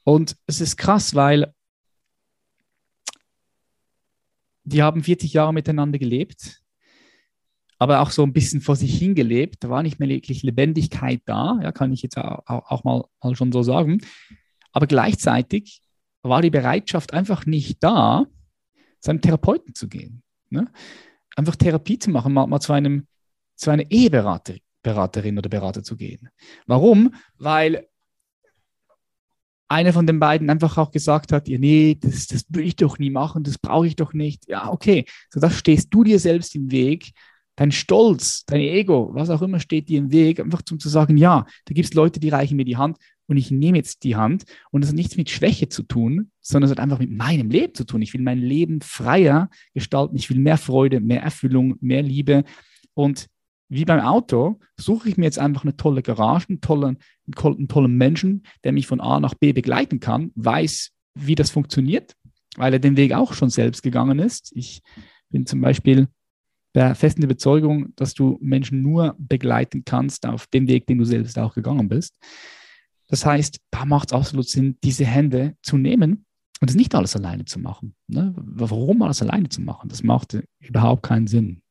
Und 0.04 0.36
es 0.48 0.62
ist 0.62 0.78
krass, 0.78 1.14
weil 1.16 1.54
die 4.64 4.82
haben 4.82 5.04
40 5.04 5.34
Jahre 5.34 5.54
miteinander 5.54 6.00
gelebt 6.00 6.62
aber 7.80 8.02
auch 8.02 8.12
so 8.12 8.24
ein 8.24 8.34
bisschen 8.34 8.62
vor 8.62 8.76
sich 8.76 9.00
hingelebt. 9.00 9.64
Da 9.64 9.70
war 9.70 9.82
nicht 9.82 10.00
mehr 10.00 10.10
wirklich 10.10 10.44
Lebendigkeit 10.44 11.22
da, 11.26 11.58
ja, 11.64 11.72
kann 11.72 11.94
ich 11.94 12.02
jetzt 12.04 12.18
auch, 12.18 12.44
auch 12.46 12.84
mal, 12.84 13.06
mal 13.24 13.36
schon 13.36 13.52
so 13.52 13.64
sagen. 13.64 14.02
Aber 14.74 14.86
gleichzeitig 14.86 15.82
war 16.22 16.42
die 16.42 16.50
Bereitschaft 16.50 17.14
einfach 17.14 17.46
nicht 17.46 17.82
da, 17.82 18.26
zu 19.00 19.12
einem 19.12 19.22
Therapeuten 19.22 19.74
zu 19.74 19.88
gehen. 19.88 20.22
Ne? 20.50 20.70
Einfach 21.38 21.56
Therapie 21.56 21.98
zu 21.98 22.12
machen, 22.12 22.34
mal, 22.34 22.48
mal 22.48 22.60
zu, 22.60 22.74
einem, 22.74 23.08
zu 23.56 23.72
einer 23.72 23.90
Eheberaterin 23.90 25.38
oder 25.38 25.50
Berater 25.50 25.82
zu 25.82 25.96
gehen. 25.96 26.30
Warum? 26.68 27.16
Weil 27.38 27.88
einer 29.70 29.94
von 29.94 30.06
den 30.06 30.20
beiden 30.20 30.50
einfach 30.50 30.78
auch 30.78 30.92
gesagt 30.92 31.32
hat, 31.32 31.48
ja, 31.48 31.58
nee, 31.58 31.98
das, 31.98 32.28
das 32.28 32.44
will 32.50 32.66
ich 32.66 32.76
doch 32.76 32.98
nie 32.98 33.12
machen, 33.12 33.44
das 33.44 33.58
brauche 33.58 33.88
ich 33.88 33.96
doch 33.96 34.14
nicht. 34.14 34.50
Ja, 34.50 34.70
okay, 34.70 35.06
so 35.30 35.40
das 35.40 35.58
stehst 35.58 35.94
du 35.94 36.04
dir 36.04 36.20
selbst 36.20 36.56
im 36.56 36.72
Weg, 36.72 37.12
dein 37.60 37.74
Stolz, 37.74 38.46
dein 38.46 38.62
Ego, 38.62 39.10
was 39.12 39.30
auch 39.30 39.42
immer 39.42 39.60
steht 39.60 39.90
dir 39.90 40.00
im 40.00 40.14
Weg, 40.14 40.40
einfach 40.40 40.62
zum 40.62 40.80
zu 40.80 40.88
sagen, 40.88 41.18
ja, 41.18 41.46
da 41.66 41.74
gibt 41.74 41.90
es 41.90 41.94
Leute, 41.94 42.22
die 42.22 42.30
reichen 42.30 42.56
mir 42.56 42.64
die 42.64 42.78
Hand 42.78 42.98
und 43.28 43.36
ich 43.36 43.52
nehme 43.52 43.78
jetzt 43.78 44.06
die 44.06 44.16
Hand 44.16 44.46
und 44.72 44.80
das 44.80 44.92
hat 44.92 44.96
nichts 44.96 45.18
mit 45.18 45.30
Schwäche 45.30 45.68
zu 45.68 45.84
tun, 45.84 46.32
sondern 46.40 46.70
es 46.70 46.72
hat 46.72 46.82
einfach 46.82 47.00
mit 47.00 47.12
meinem 47.12 47.50
Leben 47.50 47.74
zu 47.74 47.84
tun. 47.84 48.02
Ich 48.02 48.14
will 48.14 48.22
mein 48.22 48.40
Leben 48.40 48.80
freier 48.80 49.50
gestalten, 49.74 50.16
ich 50.16 50.30
will 50.30 50.40
mehr 50.40 50.58
Freude, 50.58 51.02
mehr 51.02 51.22
Erfüllung, 51.22 51.76
mehr 51.82 52.02
Liebe 52.02 52.46
und 52.94 53.28
wie 53.68 53.84
beim 53.84 54.00
Auto 54.00 54.62
suche 54.78 55.10
ich 55.10 55.18
mir 55.18 55.26
jetzt 55.26 55.38
einfach 55.38 55.64
eine 55.64 55.76
tolle 55.76 56.02
Garage, 56.02 56.48
einen 56.48 56.62
tollen, 56.62 56.98
einen 57.36 57.68
tollen 57.68 57.98
Menschen, 57.98 58.44
der 58.64 58.72
mich 58.72 58.88
von 58.88 59.02
A 59.02 59.20
nach 59.20 59.34
B 59.34 59.52
begleiten 59.52 60.00
kann, 60.00 60.32
weiß, 60.36 60.92
wie 61.14 61.36
das 61.36 61.50
funktioniert, 61.50 62.16
weil 62.56 62.72
er 62.72 62.80
den 62.80 62.96
Weg 62.96 63.12
auch 63.12 63.34
schon 63.34 63.50
selbst 63.50 63.84
gegangen 63.84 64.18
ist. 64.18 64.54
Ich 64.56 64.82
bin 65.30 65.46
zum 65.46 65.60
Beispiel 65.60 66.08
der 66.76 66.96
festen 66.96 67.24
Überzeugung, 67.24 67.94
dass 67.96 68.14
du 68.14 68.38
Menschen 68.42 68.82
nur 68.82 69.16
begleiten 69.18 69.84
kannst 69.86 70.26
auf 70.26 70.48
dem 70.48 70.68
Weg, 70.68 70.88
den 70.88 71.00
du 71.00 71.06
selbst 71.06 71.38
auch 71.40 71.54
gegangen 71.54 71.90
bist. 71.90 72.18
Das 73.08 73.26
heißt, 73.26 73.60
da 73.72 73.86
macht 73.86 74.10
es 74.10 74.14
absolut 74.14 74.48
Sinn, 74.48 74.78
diese 74.84 75.06
Hände 75.06 75.56
zu 75.64 75.78
nehmen 75.78 76.26
und 76.62 76.70
es 76.70 76.76
nicht 76.76 76.94
alles 76.94 77.16
alleine 77.16 77.46
zu 77.46 77.60
machen. 77.60 77.96
Ne? 78.08 78.34
Warum 78.36 79.02
alles 79.02 79.22
alleine 79.22 79.50
zu 79.50 79.62
machen? 79.62 79.90
Das 79.90 80.04
macht 80.04 80.38
überhaupt 80.60 81.04
keinen 81.04 81.28
Sinn. 81.28 81.62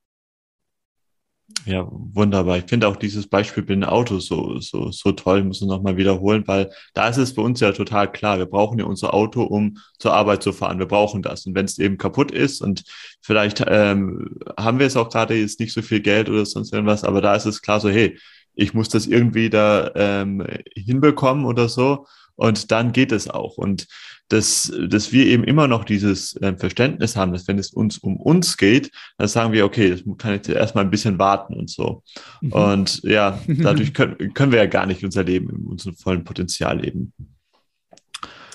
Ja, 1.68 1.86
wunderbar. 1.90 2.56
Ich 2.56 2.64
finde 2.64 2.88
auch 2.88 2.96
dieses 2.96 3.26
Beispiel 3.26 3.62
mit 3.62 3.68
dem 3.68 3.84
Auto 3.84 4.20
so, 4.20 4.58
so, 4.58 4.90
so 4.90 5.12
toll, 5.12 5.44
muss 5.44 5.60
ich 5.60 5.68
nochmal 5.68 5.98
wiederholen, 5.98 6.44
weil 6.46 6.70
da 6.94 7.08
ist 7.08 7.18
es 7.18 7.32
für 7.32 7.42
uns 7.42 7.60
ja 7.60 7.72
total 7.72 8.10
klar. 8.10 8.38
Wir 8.38 8.46
brauchen 8.46 8.78
ja 8.78 8.86
unser 8.86 9.12
Auto, 9.12 9.42
um 9.42 9.76
zur 9.98 10.14
Arbeit 10.14 10.42
zu 10.42 10.54
fahren. 10.54 10.78
Wir 10.78 10.86
brauchen 10.86 11.20
das. 11.20 11.44
Und 11.44 11.54
wenn 11.54 11.66
es 11.66 11.78
eben 11.78 11.98
kaputt 11.98 12.30
ist 12.30 12.62
und 12.62 12.84
vielleicht 13.20 13.62
ähm, 13.68 14.38
haben 14.58 14.78
wir 14.78 14.86
es 14.86 14.96
auch 14.96 15.10
gerade 15.10 15.34
jetzt 15.34 15.60
nicht 15.60 15.74
so 15.74 15.82
viel 15.82 16.00
Geld 16.00 16.30
oder 16.30 16.46
sonst 16.46 16.72
irgendwas, 16.72 17.04
aber 17.04 17.20
da 17.20 17.34
ist 17.34 17.44
es 17.44 17.60
klar 17.60 17.80
so, 17.80 17.90
hey, 17.90 18.18
ich 18.54 18.72
muss 18.72 18.88
das 18.88 19.06
irgendwie 19.06 19.50
da 19.50 19.90
ähm, 19.94 20.42
hinbekommen 20.74 21.44
oder 21.44 21.68
so. 21.68 22.06
Und 22.38 22.70
dann 22.70 22.92
geht 22.92 23.10
es 23.10 23.28
auch. 23.28 23.58
Und 23.58 23.88
dass, 24.28 24.72
dass 24.88 25.10
wir 25.12 25.26
eben 25.26 25.42
immer 25.42 25.66
noch 25.66 25.84
dieses 25.84 26.36
äh, 26.36 26.56
Verständnis 26.56 27.16
haben, 27.16 27.32
dass 27.32 27.48
wenn 27.48 27.58
es 27.58 27.72
uns 27.72 27.98
um 27.98 28.16
uns 28.16 28.56
geht, 28.56 28.92
dann 29.16 29.26
sagen 29.26 29.52
wir, 29.52 29.64
okay, 29.64 29.90
das 29.90 30.04
kann 30.18 30.34
jetzt 30.34 30.48
erstmal 30.48 30.84
ein 30.84 30.90
bisschen 30.90 31.18
warten 31.18 31.54
und 31.54 31.68
so. 31.68 32.04
Mhm. 32.40 32.52
Und 32.52 33.02
ja, 33.02 33.40
dadurch 33.48 33.92
können, 33.92 34.34
können 34.34 34.52
wir 34.52 34.60
ja 34.60 34.66
gar 34.66 34.86
nicht 34.86 35.04
unser 35.04 35.24
Leben 35.24 35.50
in 35.50 35.66
unserem 35.66 35.96
vollen 35.96 36.22
Potenzial 36.22 36.80
leben. 36.80 37.12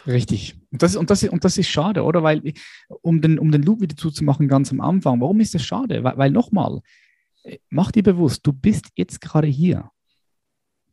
Richtig. 0.08 0.56
Und 0.72 0.82
das, 0.82 0.96
und, 0.96 1.10
das, 1.10 1.24
und 1.24 1.44
das 1.44 1.58
ist 1.58 1.68
schade, 1.68 2.04
oder? 2.04 2.24
Weil, 2.24 2.54
um 3.02 3.22
den, 3.22 3.38
um 3.38 3.52
den 3.52 3.64
Loop 3.64 3.82
wieder 3.82 3.98
zuzumachen, 3.98 4.48
ganz 4.48 4.72
am 4.72 4.80
Anfang, 4.80 5.20
warum 5.20 5.42
ist 5.42 5.56
das 5.56 5.66
schade? 5.66 6.06
Weil, 6.06 6.18
weil 6.18 6.32
nochmal, 6.32 6.80
äh, 7.44 7.58
mach 7.70 7.92
dir 7.92 8.04
bewusst, 8.04 8.48
du 8.48 8.54
bist 8.54 8.88
jetzt 8.96 9.20
gerade 9.20 9.48
hier. 9.48 9.90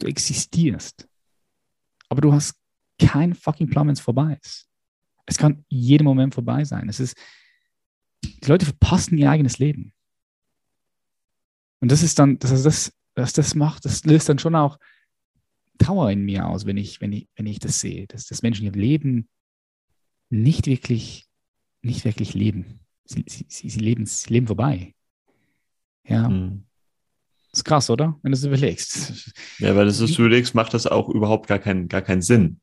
Du 0.01 0.09
existierst. 0.09 1.07
Aber 2.09 2.21
du 2.23 2.33
hast 2.33 2.60
keinen 3.01 3.35
fucking 3.35 3.69
Plan, 3.69 3.87
wenn 3.87 3.95
es 3.95 4.01
vorbei 4.01 4.39
ist. 4.43 4.69
Es 5.27 5.39
kann 5.39 5.65
jeden 5.69 6.05
Moment 6.05 6.35
vorbei 6.35 6.65
sein. 6.65 6.89
Es 6.89 7.01
ist, 7.01 7.17
die 8.25 8.49
Leute 8.49 8.67
verpassen 8.67 9.19
ihr 9.19 9.31
eigenes 9.31 9.59
Leben. 9.59 9.93
Und 11.81 11.91
das 11.91 12.03
ist 12.03 12.19
dann, 12.19 12.39
das, 12.39 12.63
das, 12.63 12.93
das, 13.15 13.33
das 13.33 13.55
macht, 13.55 13.85
das 13.85 14.05
löst 14.05 14.29
dann 14.29 14.39
schon 14.39 14.55
auch 14.55 14.79
Trauer 15.79 16.11
in 16.11 16.25
mir 16.25 16.47
aus, 16.47 16.67
wenn 16.67 16.77
ich, 16.77 17.01
wenn 17.01 17.13
ich, 17.13 17.29
wenn 17.37 17.47
ich 17.47 17.59
das 17.59 17.81
sehe, 17.81 18.07
dass, 18.07 18.27
dass 18.27 18.43
Menschen 18.43 18.67
ihr 18.67 18.73
Leben 18.73 19.29
nicht 20.29 20.67
wirklich, 20.67 21.27
nicht 21.83 22.05
wirklich 22.05 22.35
leben. 22.35 22.81
Sie, 23.05 23.25
sie, 23.27 23.47
sie, 23.49 23.81
leben, 23.81 24.05
sie 24.05 24.33
leben 24.33 24.47
vorbei. 24.47 24.95
Ja. 26.07 26.29
Hm. 26.29 26.67
Das 27.51 27.61
ist 27.61 27.65
krass, 27.65 27.91
oder? 27.91 28.19
Wenn 28.23 28.31
du 28.31 28.39
es 28.39 28.45
überlegst. 28.45 29.35
Ja, 29.59 29.75
weil 29.75 29.87
du 29.87 29.91
es 29.91 30.19
überlegst, 30.19 30.55
macht 30.55 30.73
das 30.73 30.87
auch 30.87 31.09
überhaupt 31.09 31.49
gar 31.49 31.59
keinen, 31.59 31.89
gar 31.89 32.03
keinen 32.03 32.23
Sinn. 32.23 32.61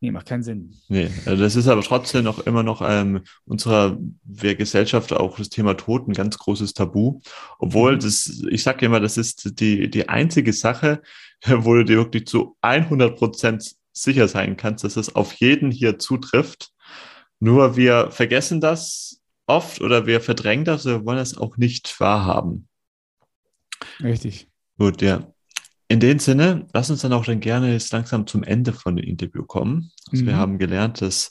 Nee, 0.00 0.12
macht 0.12 0.26
keinen 0.26 0.44
Sinn. 0.44 0.76
Nee, 0.88 1.10
also 1.26 1.42
das 1.42 1.56
ist 1.56 1.66
aber 1.66 1.82
trotzdem 1.82 2.24
noch 2.24 2.38
immer 2.46 2.62
noch 2.62 2.82
ähm, 2.84 3.22
unserer 3.44 3.98
Gesellschaft 4.24 5.12
auch 5.12 5.38
das 5.38 5.48
Thema 5.48 5.76
Tod 5.76 6.06
ein 6.06 6.12
ganz 6.12 6.38
großes 6.38 6.72
Tabu. 6.74 7.20
Obwohl 7.58 7.96
mhm. 7.96 8.00
das, 8.00 8.42
ich 8.48 8.62
sage 8.62 8.86
immer, 8.86 9.00
das 9.00 9.16
ist 9.16 9.58
die, 9.60 9.90
die 9.90 10.08
einzige 10.08 10.52
Sache, 10.52 11.02
wo 11.46 11.74
du 11.74 11.84
dir 11.84 11.96
wirklich 11.96 12.26
zu 12.26 12.56
100 12.60 13.16
Prozent 13.16 13.74
sicher 13.92 14.28
sein 14.28 14.56
kannst, 14.56 14.84
dass 14.84 14.96
es 14.96 15.16
auf 15.16 15.32
jeden 15.34 15.72
hier 15.72 15.98
zutrifft. 15.98 16.70
Nur 17.40 17.76
wir 17.76 18.10
vergessen 18.12 18.60
das 18.60 19.20
oft 19.46 19.80
oder 19.80 20.06
wir 20.06 20.20
verdrängen 20.20 20.64
das 20.64 20.86
oder 20.86 21.04
wollen 21.04 21.18
es 21.18 21.36
auch 21.36 21.56
nicht 21.56 21.98
wahrhaben. 21.98 22.68
Richtig. 24.00 24.48
Gut, 24.78 25.02
ja. 25.02 25.32
In 25.88 26.00
dem 26.00 26.18
Sinne, 26.18 26.66
lass 26.74 26.90
uns 26.90 27.00
dann 27.00 27.14
auch 27.14 27.24
dann 27.24 27.40
gerne 27.40 27.72
jetzt 27.72 27.92
langsam 27.92 28.26
zum 28.26 28.42
Ende 28.42 28.72
von 28.74 28.96
dem 28.96 29.06
Interview 29.06 29.44
kommen. 29.44 29.90
Also 30.10 30.22
mhm. 30.22 30.26
Wir 30.28 30.36
haben 30.36 30.58
gelernt, 30.58 31.00
dass, 31.00 31.30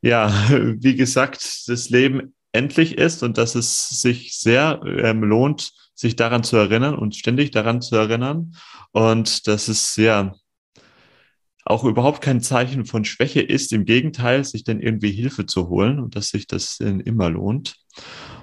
ja, 0.00 0.32
wie 0.50 0.96
gesagt, 0.96 1.68
das 1.68 1.88
Leben 1.88 2.34
endlich 2.50 2.98
ist 2.98 3.22
und 3.22 3.38
dass 3.38 3.54
es 3.54 3.88
sich 3.88 4.36
sehr 4.36 4.80
ähm, 4.84 5.22
lohnt, 5.22 5.72
sich 5.94 6.16
daran 6.16 6.42
zu 6.42 6.56
erinnern 6.56 6.96
und 6.96 7.14
ständig 7.14 7.52
daran 7.52 7.80
zu 7.80 7.94
erinnern. 7.96 8.56
Und 8.90 9.46
dass 9.46 9.68
es 9.68 9.94
ja 9.96 10.34
auch 11.64 11.84
überhaupt 11.84 12.20
kein 12.20 12.40
Zeichen 12.40 12.86
von 12.86 13.04
Schwäche 13.04 13.40
ist. 13.40 13.72
Im 13.72 13.84
Gegenteil, 13.84 14.44
sich 14.44 14.64
dann 14.64 14.80
irgendwie 14.80 15.12
Hilfe 15.12 15.46
zu 15.46 15.68
holen 15.68 16.00
und 16.00 16.16
dass 16.16 16.28
sich 16.28 16.46
das 16.46 16.80
immer 16.80 17.30
lohnt. 17.30 17.76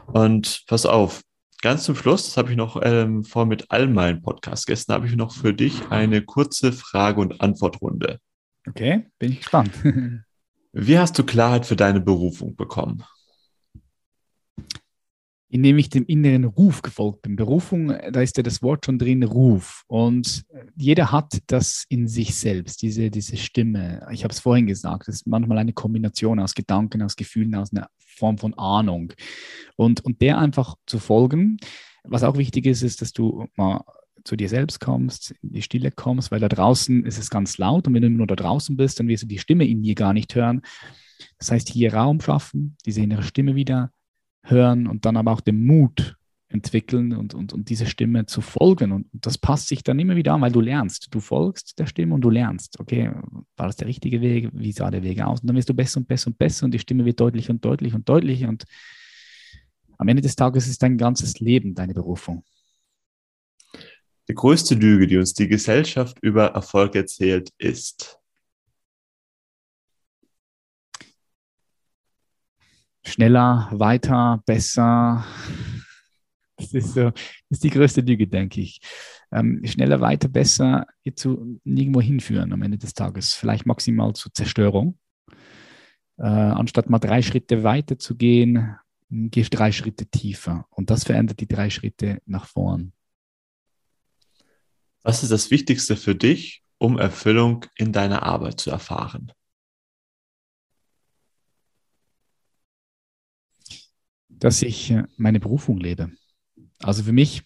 Und 0.07 0.63
pass 0.67 0.85
auf, 0.85 1.21
ganz 1.61 1.83
zum 1.83 1.95
Schluss, 1.95 2.25
das 2.25 2.37
habe 2.37 2.51
ich 2.51 2.57
noch 2.57 2.79
ähm, 2.83 3.23
vor 3.23 3.45
mit 3.45 3.71
all 3.71 3.87
meinen 3.87 4.21
Podcast-Gästen, 4.21 4.93
habe 4.93 5.07
ich 5.07 5.15
noch 5.15 5.33
für 5.33 5.53
dich 5.53 5.89
eine 5.89 6.21
kurze 6.21 6.71
Frage- 6.71 7.21
und 7.21 7.41
Antwortrunde. 7.41 8.19
Okay, 8.67 9.07
bin 9.17 9.31
ich 9.31 9.39
gespannt. 9.39 9.71
Wie 10.71 10.99
hast 10.99 11.17
du 11.17 11.23
Klarheit 11.23 11.65
für 11.65 11.75
deine 11.75 11.99
Berufung 11.99 12.55
bekommen? 12.55 13.03
Indem 15.51 15.79
ich 15.79 15.89
dem 15.89 16.05
inneren 16.05 16.43
Ruf 16.43 16.83
gefolgt 16.83 17.23
bin. 17.23 17.35
Berufung, 17.35 17.87
da 18.11 18.21
ist 18.21 18.37
ja 18.37 18.43
das 18.43 18.61
Wort 18.61 18.85
schon 18.85 18.99
drin, 18.99 19.23
Ruf. 19.23 19.83
Und 19.87 20.45
jeder 20.75 21.11
hat 21.11 21.39
das 21.47 21.85
in 21.89 22.07
sich 22.07 22.35
selbst, 22.35 22.83
diese, 22.83 23.09
diese 23.09 23.35
Stimme. 23.35 24.07
Ich 24.11 24.23
habe 24.23 24.31
es 24.31 24.39
vorhin 24.39 24.67
gesagt, 24.67 25.07
das 25.07 25.15
ist 25.15 25.27
manchmal 25.27 25.57
eine 25.57 25.73
Kombination 25.73 26.39
aus 26.39 26.53
Gedanken, 26.53 27.01
aus 27.01 27.15
Gefühlen, 27.15 27.55
aus 27.55 27.73
einer 27.73 27.89
Form 27.97 28.37
von 28.37 28.53
Ahnung. 28.55 29.13
Und, 29.75 30.05
und 30.05 30.21
der 30.21 30.37
einfach 30.37 30.75
zu 30.85 30.99
folgen. 30.99 31.57
Was 32.03 32.23
auch 32.23 32.37
wichtig 32.37 32.65
ist, 32.65 32.83
ist, 32.83 33.01
dass 33.01 33.11
du 33.11 33.47
mal 33.55 33.83
zu 34.23 34.35
dir 34.35 34.49
selbst 34.49 34.79
kommst, 34.79 35.33
in 35.41 35.53
die 35.53 35.61
Stille 35.61 35.91
kommst, 35.91 36.31
weil 36.31 36.39
da 36.39 36.49
draußen 36.49 37.05
ist 37.05 37.17
es 37.17 37.29
ganz 37.29 37.57
laut 37.57 37.87
und 37.87 37.93
wenn 37.93 38.01
du 38.01 38.09
nur 38.09 38.27
da 38.27 38.35
draußen 38.35 38.77
bist, 38.77 38.99
dann 38.99 39.07
wirst 39.07 39.23
du 39.23 39.27
die 39.27 39.39
Stimme 39.39 39.65
in 39.65 39.81
dir 39.81 39.95
gar 39.95 40.13
nicht 40.13 40.35
hören. 40.35 40.61
Das 41.37 41.51
heißt, 41.51 41.69
hier 41.69 41.93
Raum 41.93 42.21
schaffen, 42.21 42.77
diese 42.85 43.01
innere 43.01 43.23
Stimme 43.23 43.55
wieder 43.55 43.91
hören 44.43 44.87
und 44.87 45.05
dann 45.05 45.17
aber 45.17 45.31
auch 45.31 45.41
den 45.41 45.65
Mut 45.65 46.15
entwickeln 46.49 47.13
und, 47.13 47.35
und, 47.35 47.53
und 47.53 47.69
diese 47.69 47.85
Stimme 47.85 48.25
zu 48.25 48.41
folgen. 48.41 48.91
Und 48.91 49.07
das 49.13 49.37
passt 49.37 49.67
sich 49.67 49.83
dann 49.83 49.99
immer 49.99 50.15
wieder 50.15 50.33
an, 50.33 50.41
weil 50.41 50.51
du 50.51 50.61
lernst. 50.61 51.07
Du 51.11 51.19
folgst 51.19 51.77
der 51.77 51.85
Stimme 51.85 52.15
und 52.15 52.21
du 52.21 52.29
lernst. 52.29 52.79
Okay, 52.79 53.11
war 53.55 53.67
das 53.67 53.75
der 53.75 53.87
richtige 53.87 54.19
Weg? 54.21 54.49
Wie 54.53 54.71
sah 54.71 54.89
der 54.89 55.03
Weg 55.03 55.21
aus? 55.21 55.41
Und 55.41 55.47
dann 55.47 55.55
wirst 55.55 55.69
du 55.69 55.75
besser 55.75 55.99
und 55.99 56.07
besser 56.07 56.27
und 56.27 56.37
besser 56.37 56.65
und 56.65 56.73
die 56.73 56.79
Stimme 56.79 57.05
wird 57.05 57.19
deutlicher 57.19 57.51
und 57.51 57.63
deutlicher 57.63 57.97
und 57.97 58.09
deutlicher. 58.09 58.49
Und 58.49 58.65
am 59.97 60.07
Ende 60.07 60.21
des 60.21 60.35
Tages 60.35 60.67
ist 60.67 60.81
dein 60.81 60.97
ganzes 60.97 61.39
Leben 61.39 61.75
deine 61.75 61.93
Berufung. 61.93 62.43
Die 64.27 64.35
größte 64.35 64.75
Lüge, 64.75 65.07
die 65.07 65.17
uns 65.17 65.33
die 65.33 65.47
Gesellschaft 65.47 66.17
über 66.21 66.47
Erfolg 66.47 66.95
erzählt, 66.95 67.49
ist. 67.57 68.18
Schneller, 73.03 73.69
weiter, 73.71 74.43
besser, 74.45 75.25
das 76.59 76.73
ist, 76.73 76.93
so, 76.93 77.11
das 77.11 77.21
ist 77.49 77.63
die 77.63 77.69
größte 77.69 78.01
Lüge, 78.01 78.27
denke 78.27 78.61
ich. 78.61 78.81
Ähm, 79.31 79.61
schneller, 79.65 80.01
weiter, 80.01 80.27
besser 80.27 80.85
wird 81.03 81.17
zu 81.17 81.59
nirgendwo 81.63 82.01
hinführen 82.01 82.51
am 82.51 82.61
Ende 82.61 82.77
des 82.77 82.93
Tages. 82.93 83.33
Vielleicht 83.33 83.65
maximal 83.65 84.13
zur 84.13 84.33
Zerstörung. 84.33 84.97
Äh, 86.17 86.23
anstatt 86.23 86.89
mal 86.89 86.99
drei 86.99 87.21
Schritte 87.21 87.63
weiter 87.63 87.97
zu 87.97 88.17
gehen, 88.17 88.75
gehst 89.09 89.57
drei 89.57 89.71
Schritte 89.71 90.05
tiefer. 90.07 90.67
Und 90.69 90.89
das 90.89 91.05
verändert 91.05 91.39
die 91.39 91.47
drei 91.47 91.69
Schritte 91.69 92.21
nach 92.25 92.45
vorn. 92.45 92.91
Was 95.01 95.23
ist 95.23 95.31
das 95.31 95.49
Wichtigste 95.49 95.95
für 95.95 96.15
dich, 96.15 96.61
um 96.77 96.97
Erfüllung 96.97 97.65
in 97.77 97.93
deiner 97.93 98.23
Arbeit 98.23 98.59
zu 98.59 98.69
erfahren? 98.69 99.31
Dass 104.39 104.61
ich 104.61 104.91
äh, 104.91 105.03
meine 105.17 105.39
Berufung 105.39 105.77
lebe. 105.79 106.11
Also 106.81 107.03
für 107.03 107.11
mich, 107.11 107.43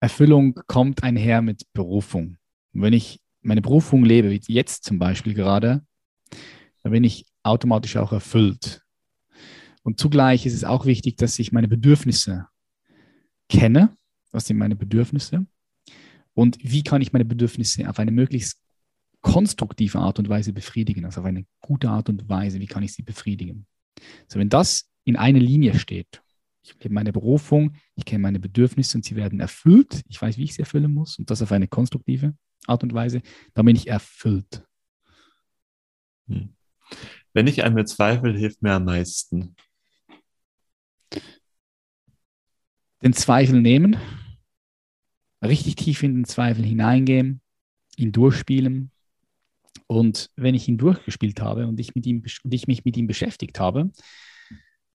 Erfüllung 0.00 0.54
kommt 0.66 1.02
einher 1.02 1.42
mit 1.42 1.72
Berufung. 1.72 2.36
Und 2.74 2.82
wenn 2.82 2.92
ich 2.92 3.20
meine 3.40 3.62
Berufung 3.62 4.04
lebe, 4.04 4.30
wie 4.30 4.40
jetzt 4.48 4.84
zum 4.84 4.98
Beispiel 4.98 5.34
gerade, 5.34 5.84
dann 6.82 6.92
bin 6.92 7.04
ich 7.04 7.26
automatisch 7.42 7.96
auch 7.96 8.12
erfüllt. 8.12 8.82
Und 9.82 9.98
zugleich 9.98 10.46
ist 10.46 10.54
es 10.54 10.64
auch 10.64 10.86
wichtig, 10.86 11.16
dass 11.16 11.38
ich 11.38 11.52
meine 11.52 11.68
Bedürfnisse 11.68 12.46
kenne, 13.48 13.96
was 14.30 14.46
sind 14.46 14.58
meine 14.58 14.76
Bedürfnisse 14.76 15.46
und 16.34 16.58
wie 16.62 16.82
kann 16.82 17.02
ich 17.02 17.12
meine 17.12 17.24
Bedürfnisse 17.24 17.88
auf 17.88 17.98
eine 17.98 18.12
möglichst 18.12 18.60
konstruktive 19.20 19.98
Art 19.98 20.18
und 20.18 20.28
Weise 20.28 20.52
befriedigen, 20.52 21.04
also 21.04 21.20
auf 21.20 21.26
eine 21.26 21.46
gute 21.60 21.90
Art 21.90 22.08
und 22.08 22.28
Weise, 22.28 22.60
wie 22.60 22.66
kann 22.66 22.82
ich 22.82 22.92
sie 22.92 23.02
befriedigen. 23.02 23.66
So, 24.26 24.38
wenn 24.38 24.48
das 24.48 24.90
in 25.04 25.16
einer 25.16 25.40
Linie 25.40 25.78
steht, 25.78 26.22
ich 26.62 26.74
lebe 26.80 26.94
meine 26.94 27.12
Berufung, 27.12 27.74
ich 27.96 28.04
kenne 28.04 28.22
meine 28.22 28.38
Bedürfnisse 28.38 28.96
und 28.96 29.04
sie 29.04 29.16
werden 29.16 29.40
erfüllt, 29.40 30.02
ich 30.08 30.20
weiß, 30.20 30.36
wie 30.38 30.44
ich 30.44 30.54
sie 30.54 30.60
erfüllen 30.60 30.92
muss 30.92 31.18
und 31.18 31.30
das 31.30 31.42
auf 31.42 31.52
eine 31.52 31.68
konstruktive 31.68 32.34
Art 32.66 32.82
und 32.82 32.94
Weise, 32.94 33.22
dann 33.54 33.66
bin 33.66 33.76
ich 33.76 33.88
erfüllt. 33.88 34.64
Hm. 36.28 36.54
Wenn 37.32 37.46
ich 37.46 37.64
einmal 37.64 37.86
zweifle, 37.86 38.36
hilft 38.36 38.62
mir 38.62 38.74
am 38.74 38.84
meisten. 38.84 39.56
Den 43.02 43.12
Zweifel 43.14 43.60
nehmen, 43.60 43.96
richtig 45.42 45.76
tief 45.76 46.02
in 46.04 46.14
den 46.14 46.24
Zweifel 46.24 46.64
hineingehen, 46.64 47.40
ihn 47.96 48.12
durchspielen. 48.12 48.92
Und 49.88 50.30
wenn 50.36 50.54
ich 50.54 50.68
ihn 50.68 50.78
durchgespielt 50.78 51.40
habe 51.40 51.66
und 51.66 51.80
ich, 51.80 51.94
mit 51.94 52.06
ihm, 52.06 52.22
und 52.44 52.54
ich 52.54 52.66
mich 52.68 52.84
mit 52.84 52.96
ihm 52.96 53.08
beschäftigt 53.08 53.58
habe 53.58 53.90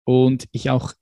und 0.07 0.47
ich 0.53 0.69
auch 0.69 0.93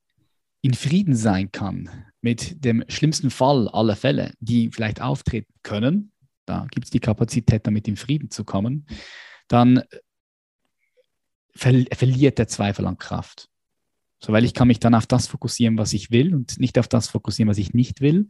in 0.62 0.74
Frieden 0.74 1.14
sein 1.14 1.52
kann 1.52 1.88
mit 2.22 2.64
dem 2.64 2.82
schlimmsten 2.88 3.30
Fall 3.30 3.68
aller 3.68 3.94
Fälle, 3.94 4.32
die 4.40 4.72
vielleicht 4.72 5.00
auftreten 5.00 5.54
können, 5.62 6.10
da 6.44 6.66
gibt 6.72 6.86
es 6.86 6.90
die 6.90 6.98
Kapazität, 6.98 7.68
damit 7.68 7.86
in 7.86 7.96
Frieden 7.96 8.32
zu 8.32 8.42
kommen, 8.42 8.84
dann 9.46 9.84
ver 11.54 11.84
verliert 11.92 12.38
der 12.38 12.48
Zweifel 12.48 12.84
an 12.84 12.98
Kraft. 12.98 13.48
So, 14.18 14.32
weil 14.32 14.44
ich 14.44 14.54
kann 14.54 14.66
mich 14.66 14.80
dann 14.80 14.96
auf 14.96 15.06
das 15.06 15.28
fokussieren, 15.28 15.78
was 15.78 15.92
ich 15.92 16.10
will 16.10 16.34
und 16.34 16.58
nicht 16.58 16.76
auf 16.76 16.88
das 16.88 17.06
fokussieren, 17.06 17.48
was 17.48 17.58
ich 17.58 17.74
nicht 17.74 18.00
will. 18.00 18.26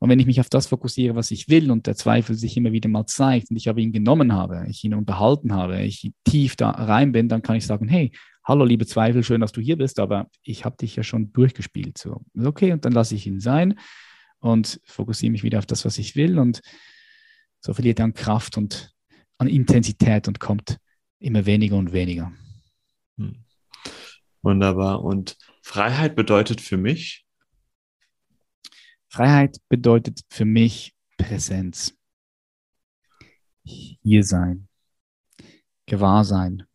Und 0.00 0.10
wenn 0.10 0.18
ich 0.18 0.26
mich 0.26 0.40
auf 0.40 0.48
das 0.48 0.66
fokussiere, 0.66 1.14
was 1.14 1.30
ich 1.30 1.48
will 1.48 1.70
und 1.70 1.86
der 1.86 1.94
Zweifel 1.94 2.34
sich 2.34 2.56
immer 2.56 2.72
wieder 2.72 2.88
mal 2.88 3.06
zeigt 3.06 3.50
und 3.50 3.56
ich 3.56 3.68
aber 3.68 3.78
ihn 3.78 3.92
genommen 3.92 4.32
habe, 4.32 4.66
ich 4.68 4.82
ihn 4.82 4.94
unterhalten 4.94 5.52
habe, 5.54 5.82
ich 5.82 6.10
tief 6.24 6.56
da 6.56 6.70
rein 6.70 7.12
bin, 7.12 7.28
dann 7.28 7.42
kann 7.42 7.54
ich 7.54 7.66
sagen, 7.66 7.86
hey, 7.86 8.10
hallo 8.48 8.64
liebe 8.64 8.86
Zweifel, 8.86 9.22
schön, 9.22 9.42
dass 9.42 9.52
du 9.52 9.60
hier 9.60 9.76
bist, 9.76 10.00
aber 10.00 10.30
ich 10.42 10.64
habe 10.64 10.76
dich 10.78 10.96
ja 10.96 11.02
schon 11.02 11.32
durchgespielt. 11.34 11.98
So, 11.98 12.24
okay, 12.42 12.72
und 12.72 12.84
dann 12.86 12.94
lasse 12.94 13.14
ich 13.14 13.26
ihn 13.26 13.40
sein 13.40 13.78
und 14.38 14.80
fokussiere 14.86 15.30
mich 15.30 15.42
wieder 15.42 15.58
auf 15.58 15.66
das, 15.66 15.84
was 15.84 15.98
ich 15.98 16.16
will 16.16 16.38
und 16.38 16.62
so 17.60 17.74
verliert 17.74 17.98
er 17.98 18.06
an 18.06 18.14
Kraft 18.14 18.56
und 18.56 18.94
an 19.36 19.48
Intensität 19.48 20.28
und 20.28 20.40
kommt 20.40 20.78
immer 21.18 21.44
weniger 21.44 21.76
und 21.76 21.92
weniger. 21.92 22.32
Hm. 23.18 23.44
Wunderbar. 24.40 25.04
Und 25.04 25.36
Freiheit 25.62 26.16
bedeutet 26.16 26.60
für 26.62 26.78
mich? 26.78 27.26
Freiheit 29.08 29.58
bedeutet 29.68 30.20
für 30.30 30.44
mich 30.46 30.94
Präsenz. 31.18 31.94
Hier 33.64 34.24
sein. 34.24 34.68
Gewahr 35.86 36.24
sein. 36.24 36.67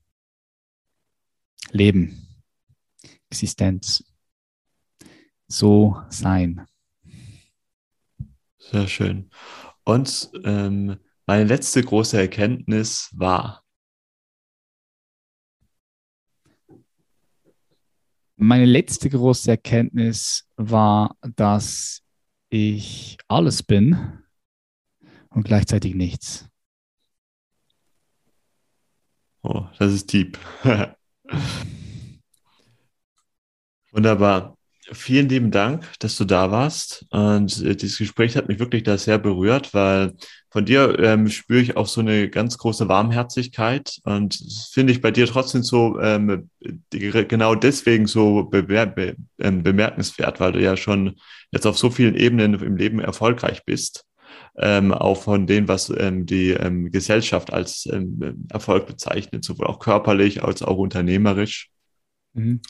Leben. 1.74 2.28
Existenz. 3.30 4.04
So 5.48 6.02
sein. 6.10 6.66
Sehr 8.58 8.88
schön. 8.88 9.30
Und 9.84 10.32
ähm, 10.46 10.98
meine 11.26 11.44
letzte 11.44 11.84
große 11.84 12.18
Erkenntnis 12.18 13.10
war, 13.14 13.64
Meine 18.36 18.66
letzte 18.66 19.10
große 19.10 19.52
Erkenntnis 19.52 20.50
war, 20.58 21.16
dass 21.36 22.02
ich 22.50 23.18
alles 23.30 23.64
bin 23.64 24.20
und 25.30 25.44
gleichzeitig 25.44 25.96
nichts. 25.96 26.50
Oh, 29.44 29.66
das 29.80 29.94
ist 29.94 30.12
deep. 30.12 30.38
Wunderbar. 33.92 34.58
Vielen 34.92 35.30
lieben 35.30 35.50
Dank, 35.50 35.88
dass 36.00 36.18
du 36.18 36.26
da 36.26 36.52
warst. 36.52 37.06
Und 37.10 37.64
äh, 37.64 37.76
dieses 37.76 38.00
Gespräch 38.00 38.36
hat 38.36 38.50
mich 38.50 38.60
wirklich 38.60 38.84
da 38.84 38.98
sehr 38.98 39.18
berührt, 39.18 39.74
weil 39.74 40.14
von 40.50 40.66
dir 40.66 41.00
ähm, 41.00 41.30
spüre 41.30 41.62
ich 41.62 41.78
auch 41.78 41.88
so 41.88 42.02
eine 42.02 42.30
ganz 42.30 42.58
große 42.58 42.90
Warmherzigkeit. 42.90 44.00
Und 44.04 44.38
finde 44.72 44.92
ich 44.92 45.02
bei 45.02 45.12
dir 45.12 45.26
trotzdem 45.26 45.64
so 45.64 46.00
ähm, 46.02 46.50
genau 46.90 47.56
deswegen 47.56 48.08
so 48.08 48.44
bemer 48.44 48.86
be 48.88 49.16
ähm, 49.40 49.64
bemerkenswert, 49.64 50.40
weil 50.40 50.52
du 50.52 50.62
ja 50.62 50.76
schon 50.76 51.16
jetzt 51.52 51.66
auf 51.66 51.78
so 51.78 51.90
vielen 51.90 52.16
Ebenen 52.16 52.56
im 52.56 52.76
Leben 52.76 53.00
erfolgreich 53.00 53.64
bist. 53.64 54.06
Ähm, 54.56 54.94
auch 54.94 55.24
von 55.24 55.48
dem, 55.48 55.68
was 55.68 55.90
ähm, 55.90 56.28
die 56.28 56.52
ähm, 56.52 56.92
Gesellschaft 56.92 57.52
als 57.52 57.88
ähm, 57.92 58.46
Erfolg 58.52 58.86
bezeichnet, 58.86 59.44
sowohl 59.44 59.66
auch 59.66 59.80
körperlich 59.80 60.44
als 60.44 60.62
auch 60.62 60.78
unternehmerisch. 60.78 61.70
Mhm. 62.34 62.62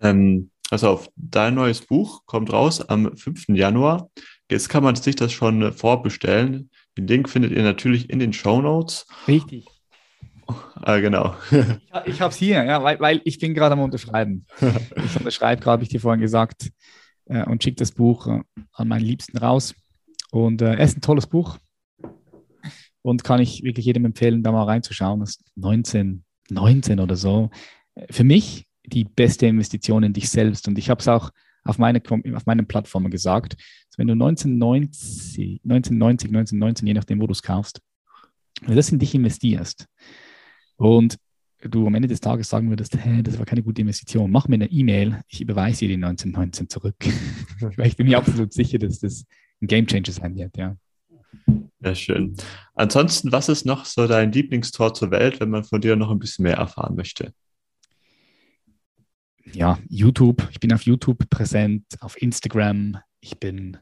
Ähm, 0.00 0.50
also 0.70 0.90
auf 0.90 1.08
dein 1.16 1.54
neues 1.54 1.80
Buch 1.80 2.22
kommt 2.26 2.52
raus 2.52 2.80
am 2.80 3.16
5. 3.16 3.48
Januar. 3.48 4.10
Jetzt 4.50 4.68
kann 4.68 4.84
man 4.84 4.94
sich 4.94 5.16
das 5.16 5.32
schon 5.32 5.72
vorbestellen. 5.72 6.70
Den 6.96 7.06
Link 7.06 7.28
findet 7.28 7.52
ihr 7.52 7.62
natürlich 7.62 8.10
in 8.10 8.18
den 8.18 8.32
Show 8.32 8.60
Notes. 8.60 9.06
Richtig. 9.26 9.66
Ah, 10.76 10.98
genau. 10.98 11.36
ich 11.50 12.14
ich 12.14 12.20
habe 12.20 12.32
es 12.32 12.38
hier, 12.38 12.64
ja, 12.64 12.82
weil, 12.82 12.98
weil 13.00 13.20
ich 13.24 13.38
bin 13.38 13.54
gerade 13.54 13.74
am 13.74 13.80
Unterschreiben. 13.80 14.46
ich 14.60 15.16
unterschreibe 15.16 15.60
gerade, 15.60 15.72
habe 15.72 15.82
ich 15.82 15.88
dir 15.90 16.00
vorhin 16.00 16.20
gesagt, 16.20 16.70
äh, 17.26 17.44
und 17.44 17.62
schicke 17.62 17.76
das 17.76 17.92
Buch 17.92 18.26
äh, 18.26 18.40
an 18.72 18.88
meinen 18.88 19.04
Liebsten 19.04 19.36
raus. 19.38 19.74
Und 20.30 20.62
äh, 20.62 20.82
ist 20.82 20.96
ein 20.96 21.00
tolles 21.00 21.26
Buch 21.26 21.58
und 23.02 23.24
kann 23.24 23.40
ich 23.40 23.62
wirklich 23.62 23.86
jedem 23.86 24.04
empfehlen, 24.04 24.42
da 24.42 24.52
mal 24.52 24.64
reinzuschauen. 24.64 25.20
Das 25.20 25.30
ist 25.30 25.44
19, 25.56 26.24
19 26.50 27.00
oder 27.00 27.16
so. 27.16 27.50
Für 28.10 28.24
mich 28.24 28.66
die 28.84 29.04
beste 29.04 29.46
Investition 29.46 30.02
in 30.02 30.12
dich 30.12 30.28
selbst. 30.30 30.68
Und 30.68 30.78
ich 30.78 30.90
habe 30.90 31.00
es 31.00 31.08
auch 31.08 31.30
auf, 31.64 31.78
meine, 31.78 32.02
auf 32.34 32.46
meinen 32.46 32.66
Plattformen 32.66 33.10
gesagt. 33.10 33.54
Also 33.54 33.98
wenn 33.98 34.06
du 34.08 34.12
1990, 34.14 35.60
1990, 35.64 36.28
1919, 36.28 36.86
je 36.86 36.94
nachdem, 36.94 37.20
wo 37.20 37.26
du 37.26 37.32
es 37.32 37.42
kaufst, 37.42 37.80
wenn 38.60 38.70
du 38.70 38.76
das 38.76 38.90
in 38.90 38.98
dich 38.98 39.14
investierst 39.14 39.86
und 40.76 41.18
du 41.60 41.86
am 41.86 41.94
Ende 41.94 42.08
des 42.08 42.20
Tages 42.20 42.48
sagen 42.48 42.70
würdest, 42.70 42.96
hey, 42.96 43.22
das 43.22 43.38
war 43.38 43.44
keine 43.44 43.62
gute 43.62 43.82
Investition, 43.82 44.30
mach 44.30 44.48
mir 44.48 44.54
eine 44.54 44.70
E-Mail, 44.70 45.20
ich 45.28 45.40
überweise 45.40 45.80
dir 45.80 45.88
die 45.88 45.94
1919 45.94 46.68
zurück. 46.68 46.96
ich 47.84 47.96
bin 47.96 48.06
mir 48.06 48.18
absolut 48.18 48.52
sicher, 48.52 48.78
dass 48.78 49.00
das 49.00 49.24
ein 49.60 49.66
Gamechanger 49.66 50.12
sein 50.12 50.36
wird, 50.36 50.56
ja. 50.56 50.76
Sehr 51.80 51.94
schön. 51.94 52.36
Ansonsten, 52.74 53.30
was 53.30 53.48
ist 53.48 53.64
noch 53.64 53.84
so 53.84 54.06
dein 54.06 54.32
Lieblingstor 54.32 54.94
zur 54.94 55.10
Welt, 55.10 55.40
wenn 55.40 55.50
man 55.50 55.64
von 55.64 55.80
dir 55.80 55.96
noch 55.96 56.10
ein 56.10 56.18
bisschen 56.18 56.42
mehr 56.42 56.56
erfahren 56.56 56.96
möchte? 56.96 57.32
ja, 59.54 59.78
YouTube. 59.88 60.46
Ich 60.50 60.60
bin 60.60 60.72
auf 60.72 60.82
YouTube 60.82 61.28
präsent, 61.30 61.84
auf 62.00 62.20
Instagram. 62.20 62.98
Ich 63.20 63.38
bin 63.38 63.76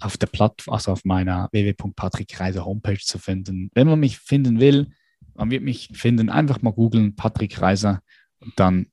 auf 0.00 0.16
der 0.16 0.26
Plattform, 0.26 0.74
also 0.74 0.92
auf 0.92 1.04
meiner 1.04 1.48
www.patrickreiser 1.52 2.64
Homepage 2.64 2.98
zu 2.98 3.18
finden. 3.18 3.70
Wenn 3.74 3.86
man 3.86 4.00
mich 4.00 4.18
finden 4.18 4.60
will, 4.60 4.88
man 5.34 5.50
wird 5.50 5.62
mich 5.62 5.88
finden, 5.92 6.28
einfach 6.28 6.62
mal 6.62 6.72
googeln, 6.72 7.14
Patrick 7.14 7.60
Reiser, 7.60 8.02
und 8.40 8.52
dann 8.56 8.86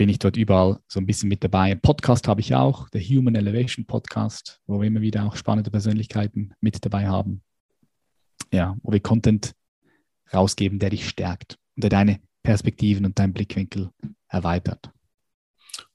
bin 0.00 0.08
ich 0.08 0.18
dort 0.18 0.38
überall 0.38 0.78
so 0.88 0.98
ein 0.98 1.04
bisschen 1.04 1.28
mit 1.28 1.44
dabei. 1.44 1.72
Ein 1.72 1.80
Podcast 1.82 2.26
habe 2.26 2.40
ich 2.40 2.54
auch, 2.54 2.88
der 2.88 3.02
Human 3.02 3.34
Elevation 3.34 3.84
Podcast, 3.84 4.58
wo 4.66 4.80
wir 4.80 4.86
immer 4.86 5.02
wieder 5.02 5.26
auch 5.26 5.36
spannende 5.36 5.70
Persönlichkeiten 5.70 6.54
mit 6.62 6.82
dabei 6.82 7.06
haben. 7.06 7.42
Ja, 8.50 8.78
wo 8.80 8.92
wir 8.92 9.00
Content 9.00 9.52
rausgeben, 10.32 10.78
der 10.78 10.88
dich 10.88 11.06
stärkt 11.06 11.58
und 11.76 11.84
der 11.84 11.90
deine 11.90 12.18
Perspektiven 12.42 13.04
und 13.04 13.18
deinen 13.18 13.34
Blickwinkel 13.34 13.90
erweitert. 14.28 14.90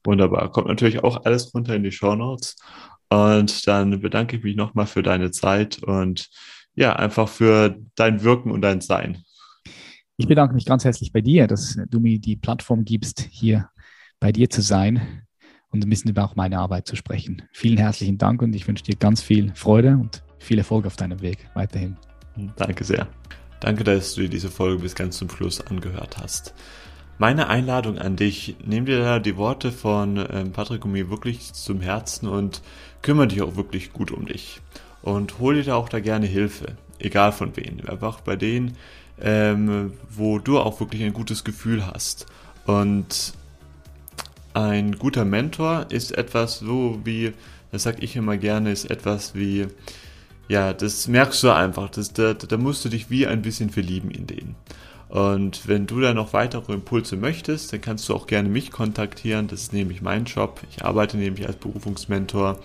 Wunderbar. 0.04 0.52
Kommt 0.52 0.68
natürlich 0.68 1.02
auch 1.02 1.24
alles 1.24 1.52
runter 1.52 1.74
in 1.74 1.82
die 1.82 1.90
Show 1.90 2.14
Notes. 2.14 2.54
Und 3.10 3.66
dann 3.66 4.00
bedanke 4.00 4.36
ich 4.36 4.44
mich 4.44 4.54
nochmal 4.54 4.86
für 4.86 5.02
deine 5.02 5.32
Zeit 5.32 5.82
und 5.82 6.30
ja, 6.76 6.94
einfach 6.94 7.28
für 7.28 7.76
dein 7.96 8.22
Wirken 8.22 8.52
und 8.52 8.60
dein 8.60 8.80
Sein. 8.80 9.24
Ich 10.16 10.28
bedanke 10.28 10.54
mich 10.54 10.64
ganz 10.64 10.84
herzlich 10.84 11.12
bei 11.12 11.22
dir, 11.22 11.48
dass 11.48 11.76
du 11.90 11.98
mir 11.98 12.20
die 12.20 12.36
Plattform 12.36 12.84
gibst, 12.84 13.26
hier 13.32 13.68
bei 14.20 14.32
dir 14.32 14.50
zu 14.50 14.62
sein 14.62 15.22
und 15.70 15.84
ein 15.84 15.90
bisschen 15.90 16.10
über 16.10 16.24
auch 16.24 16.36
meine 16.36 16.58
Arbeit 16.58 16.86
zu 16.86 16.96
sprechen. 16.96 17.42
Vielen 17.52 17.78
herzlichen 17.78 18.18
Dank 18.18 18.42
und 18.42 18.54
ich 18.54 18.66
wünsche 18.66 18.84
dir 18.84 18.96
ganz 18.96 19.22
viel 19.22 19.52
Freude 19.54 19.96
und 19.96 20.22
viel 20.38 20.58
Erfolg 20.58 20.86
auf 20.86 20.96
deinem 20.96 21.20
Weg 21.20 21.48
weiterhin. 21.54 21.96
Danke 22.56 22.84
sehr. 22.84 23.08
Danke, 23.60 23.84
dass 23.84 24.14
du 24.14 24.22
dir 24.22 24.28
diese 24.28 24.50
Folge 24.50 24.82
bis 24.82 24.94
ganz 24.94 25.16
zum 25.16 25.30
Schluss 25.30 25.60
angehört 25.60 26.18
hast. 26.18 26.54
Meine 27.18 27.48
Einladung 27.48 27.98
an 27.98 28.16
dich, 28.16 28.56
nimm 28.64 28.84
dir 28.84 28.98
da 29.00 29.18
die 29.18 29.38
Worte 29.38 29.72
von 29.72 30.22
ähm, 30.30 30.52
Patrick 30.52 30.84
mir 30.84 31.08
wirklich 31.08 31.54
zum 31.54 31.80
Herzen 31.80 32.28
und 32.28 32.60
kümmere 33.00 33.28
dich 33.28 33.40
auch 33.40 33.56
wirklich 33.56 33.94
gut 33.94 34.10
um 34.10 34.26
dich. 34.26 34.60
Und 35.00 35.38
hol 35.38 35.54
dir 35.54 35.64
da 35.64 35.76
auch 35.76 35.88
da 35.88 36.00
gerne 36.00 36.26
Hilfe, 36.26 36.76
egal 36.98 37.32
von 37.32 37.56
wem. 37.56 37.80
Einfach 37.88 38.20
bei 38.20 38.36
denen, 38.36 38.76
ähm, 39.18 39.94
wo 40.10 40.38
du 40.38 40.58
auch 40.58 40.78
wirklich 40.78 41.02
ein 41.04 41.14
gutes 41.14 41.42
Gefühl 41.42 41.86
hast. 41.86 42.26
Und 42.66 43.32
ein 44.56 44.98
guter 44.98 45.24
Mentor 45.24 45.86
ist 45.90 46.16
etwas 46.16 46.58
so 46.58 47.00
wie 47.04 47.32
das 47.72 47.82
sage 47.82 47.98
ich 48.00 48.16
immer 48.16 48.36
gerne, 48.36 48.72
ist 48.72 48.90
etwas 48.90 49.34
wie, 49.34 49.66
ja, 50.48 50.72
das 50.72 51.08
merkst 51.08 51.42
du 51.42 51.50
einfach, 51.50 51.90
das, 51.90 52.12
da, 52.12 52.34
da 52.34 52.56
musst 52.56 52.84
du 52.84 52.88
dich 52.88 53.10
wie 53.10 53.26
ein 53.26 53.42
bisschen 53.42 53.70
verlieben 53.70 54.10
in 54.10 54.26
den. 54.26 54.54
Und 55.08 55.68
wenn 55.68 55.86
du 55.86 56.00
da 56.00 56.14
noch 56.14 56.32
weitere 56.32 56.72
Impulse 56.72 57.16
möchtest, 57.16 57.72
dann 57.72 57.80
kannst 57.80 58.08
du 58.08 58.14
auch 58.14 58.26
gerne 58.26 58.48
mich 58.48 58.72
kontaktieren. 58.72 59.46
Das 59.46 59.62
ist 59.62 59.72
nämlich 59.72 60.02
mein 60.02 60.24
Job. 60.24 60.60
Ich 60.70 60.84
arbeite 60.84 61.16
nämlich 61.16 61.46
als 61.46 61.56
Berufungsmentor. 61.56 62.58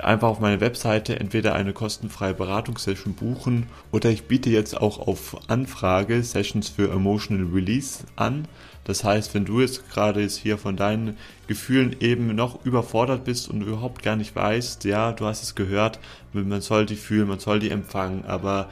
Einfach 0.00 0.28
auf 0.28 0.40
meiner 0.40 0.60
Webseite 0.60 1.18
entweder 1.20 1.54
eine 1.54 1.72
kostenfreie 1.72 2.32
Beratungssession 2.32 3.14
buchen 3.14 3.66
oder 3.90 4.08
ich 4.08 4.24
biete 4.24 4.48
jetzt 4.48 4.80
auch 4.80 5.06
auf 5.06 5.36
Anfrage 5.48 6.22
Sessions 6.22 6.68
für 6.68 6.90
Emotional 6.90 7.52
Release 7.52 8.04
an. 8.16 8.46
Das 8.84 9.04
heißt, 9.04 9.34
wenn 9.34 9.44
du 9.44 9.60
jetzt 9.60 9.90
gerade 9.90 10.20
jetzt 10.20 10.38
hier 10.38 10.58
von 10.58 10.76
deinen 10.76 11.16
Gefühlen 11.46 11.96
eben 12.00 12.34
noch 12.34 12.64
überfordert 12.64 13.24
bist 13.24 13.48
und 13.48 13.62
überhaupt 13.62 14.02
gar 14.02 14.16
nicht 14.16 14.34
weißt, 14.34 14.84
ja, 14.84 15.12
du 15.12 15.26
hast 15.26 15.42
es 15.42 15.54
gehört, 15.54 16.00
man 16.32 16.60
soll 16.60 16.86
die 16.86 16.96
fühlen, 16.96 17.28
man 17.28 17.38
soll 17.38 17.60
die 17.60 17.70
empfangen, 17.70 18.24
aber 18.24 18.68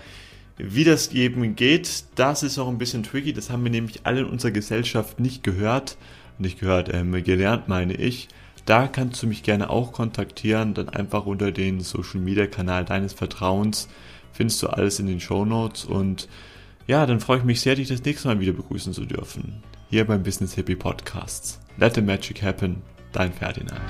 wie 0.59 0.83
das 0.83 1.13
eben 1.13 1.55
geht, 1.55 2.05
das 2.17 2.43
ist 2.43 2.59
auch 2.59 2.69
ein 2.69 2.79
bisschen 2.79 3.05
tricky. 3.05 3.33
Das 3.33 3.49
haben 3.49 3.63
wir 3.63 3.71
nämlich 3.71 4.01
alle 4.05 4.21
in 4.21 4.27
unserer 4.27 4.51
Gesellschaft 4.51 5.21
nicht 5.21 5.45
gehört. 5.45 5.97
Nicht 6.39 6.59
gehört, 6.59 6.93
ähm, 6.93 7.13
gelernt 7.23 7.69
meine 7.69 7.95
ich. 7.95 8.29
Da 8.65 8.89
kannst 8.89 9.23
du 9.23 9.29
mich 9.29 9.45
gerne 9.45 9.71
auch 9.71 9.93
kontaktieren. 9.93 10.75
Dann 10.75 10.89
einfach 10.89 11.27
unter 11.27 11.53
den 11.53 11.81
Social 11.81 12.21
Media 12.21 12.47
Kanal 12.47 12.85
deines 12.85 13.13
Vertrauens 13.13 13.89
findest 14.33 14.63
du 14.63 14.67
alles 14.67 14.99
in 14.99 15.07
den 15.07 15.21
Show 15.21 15.45
Notes. 15.45 15.85
Und 15.85 16.29
ja, 16.89 17.07
dann 17.07 17.21
freue 17.21 17.39
ich 17.39 17.45
mich 17.45 17.61
sehr, 17.61 17.77
dich 17.77 17.89
das 17.89 18.03
nächste 18.03 18.27
Mal 18.27 18.41
wieder 18.41 18.53
begrüßen 18.53 18.93
zu 18.93 19.05
dürfen 19.05 19.63
hier 19.91 20.05
beim 20.07 20.23
Business 20.23 20.55
Hippie 20.55 20.77
Podcasts. 20.77 21.59
Let 21.79 21.95
the 21.95 22.03
Magic 22.03 22.43
Happen, 22.43 22.83
dein 23.13 23.33
Ferdinand. 23.33 23.81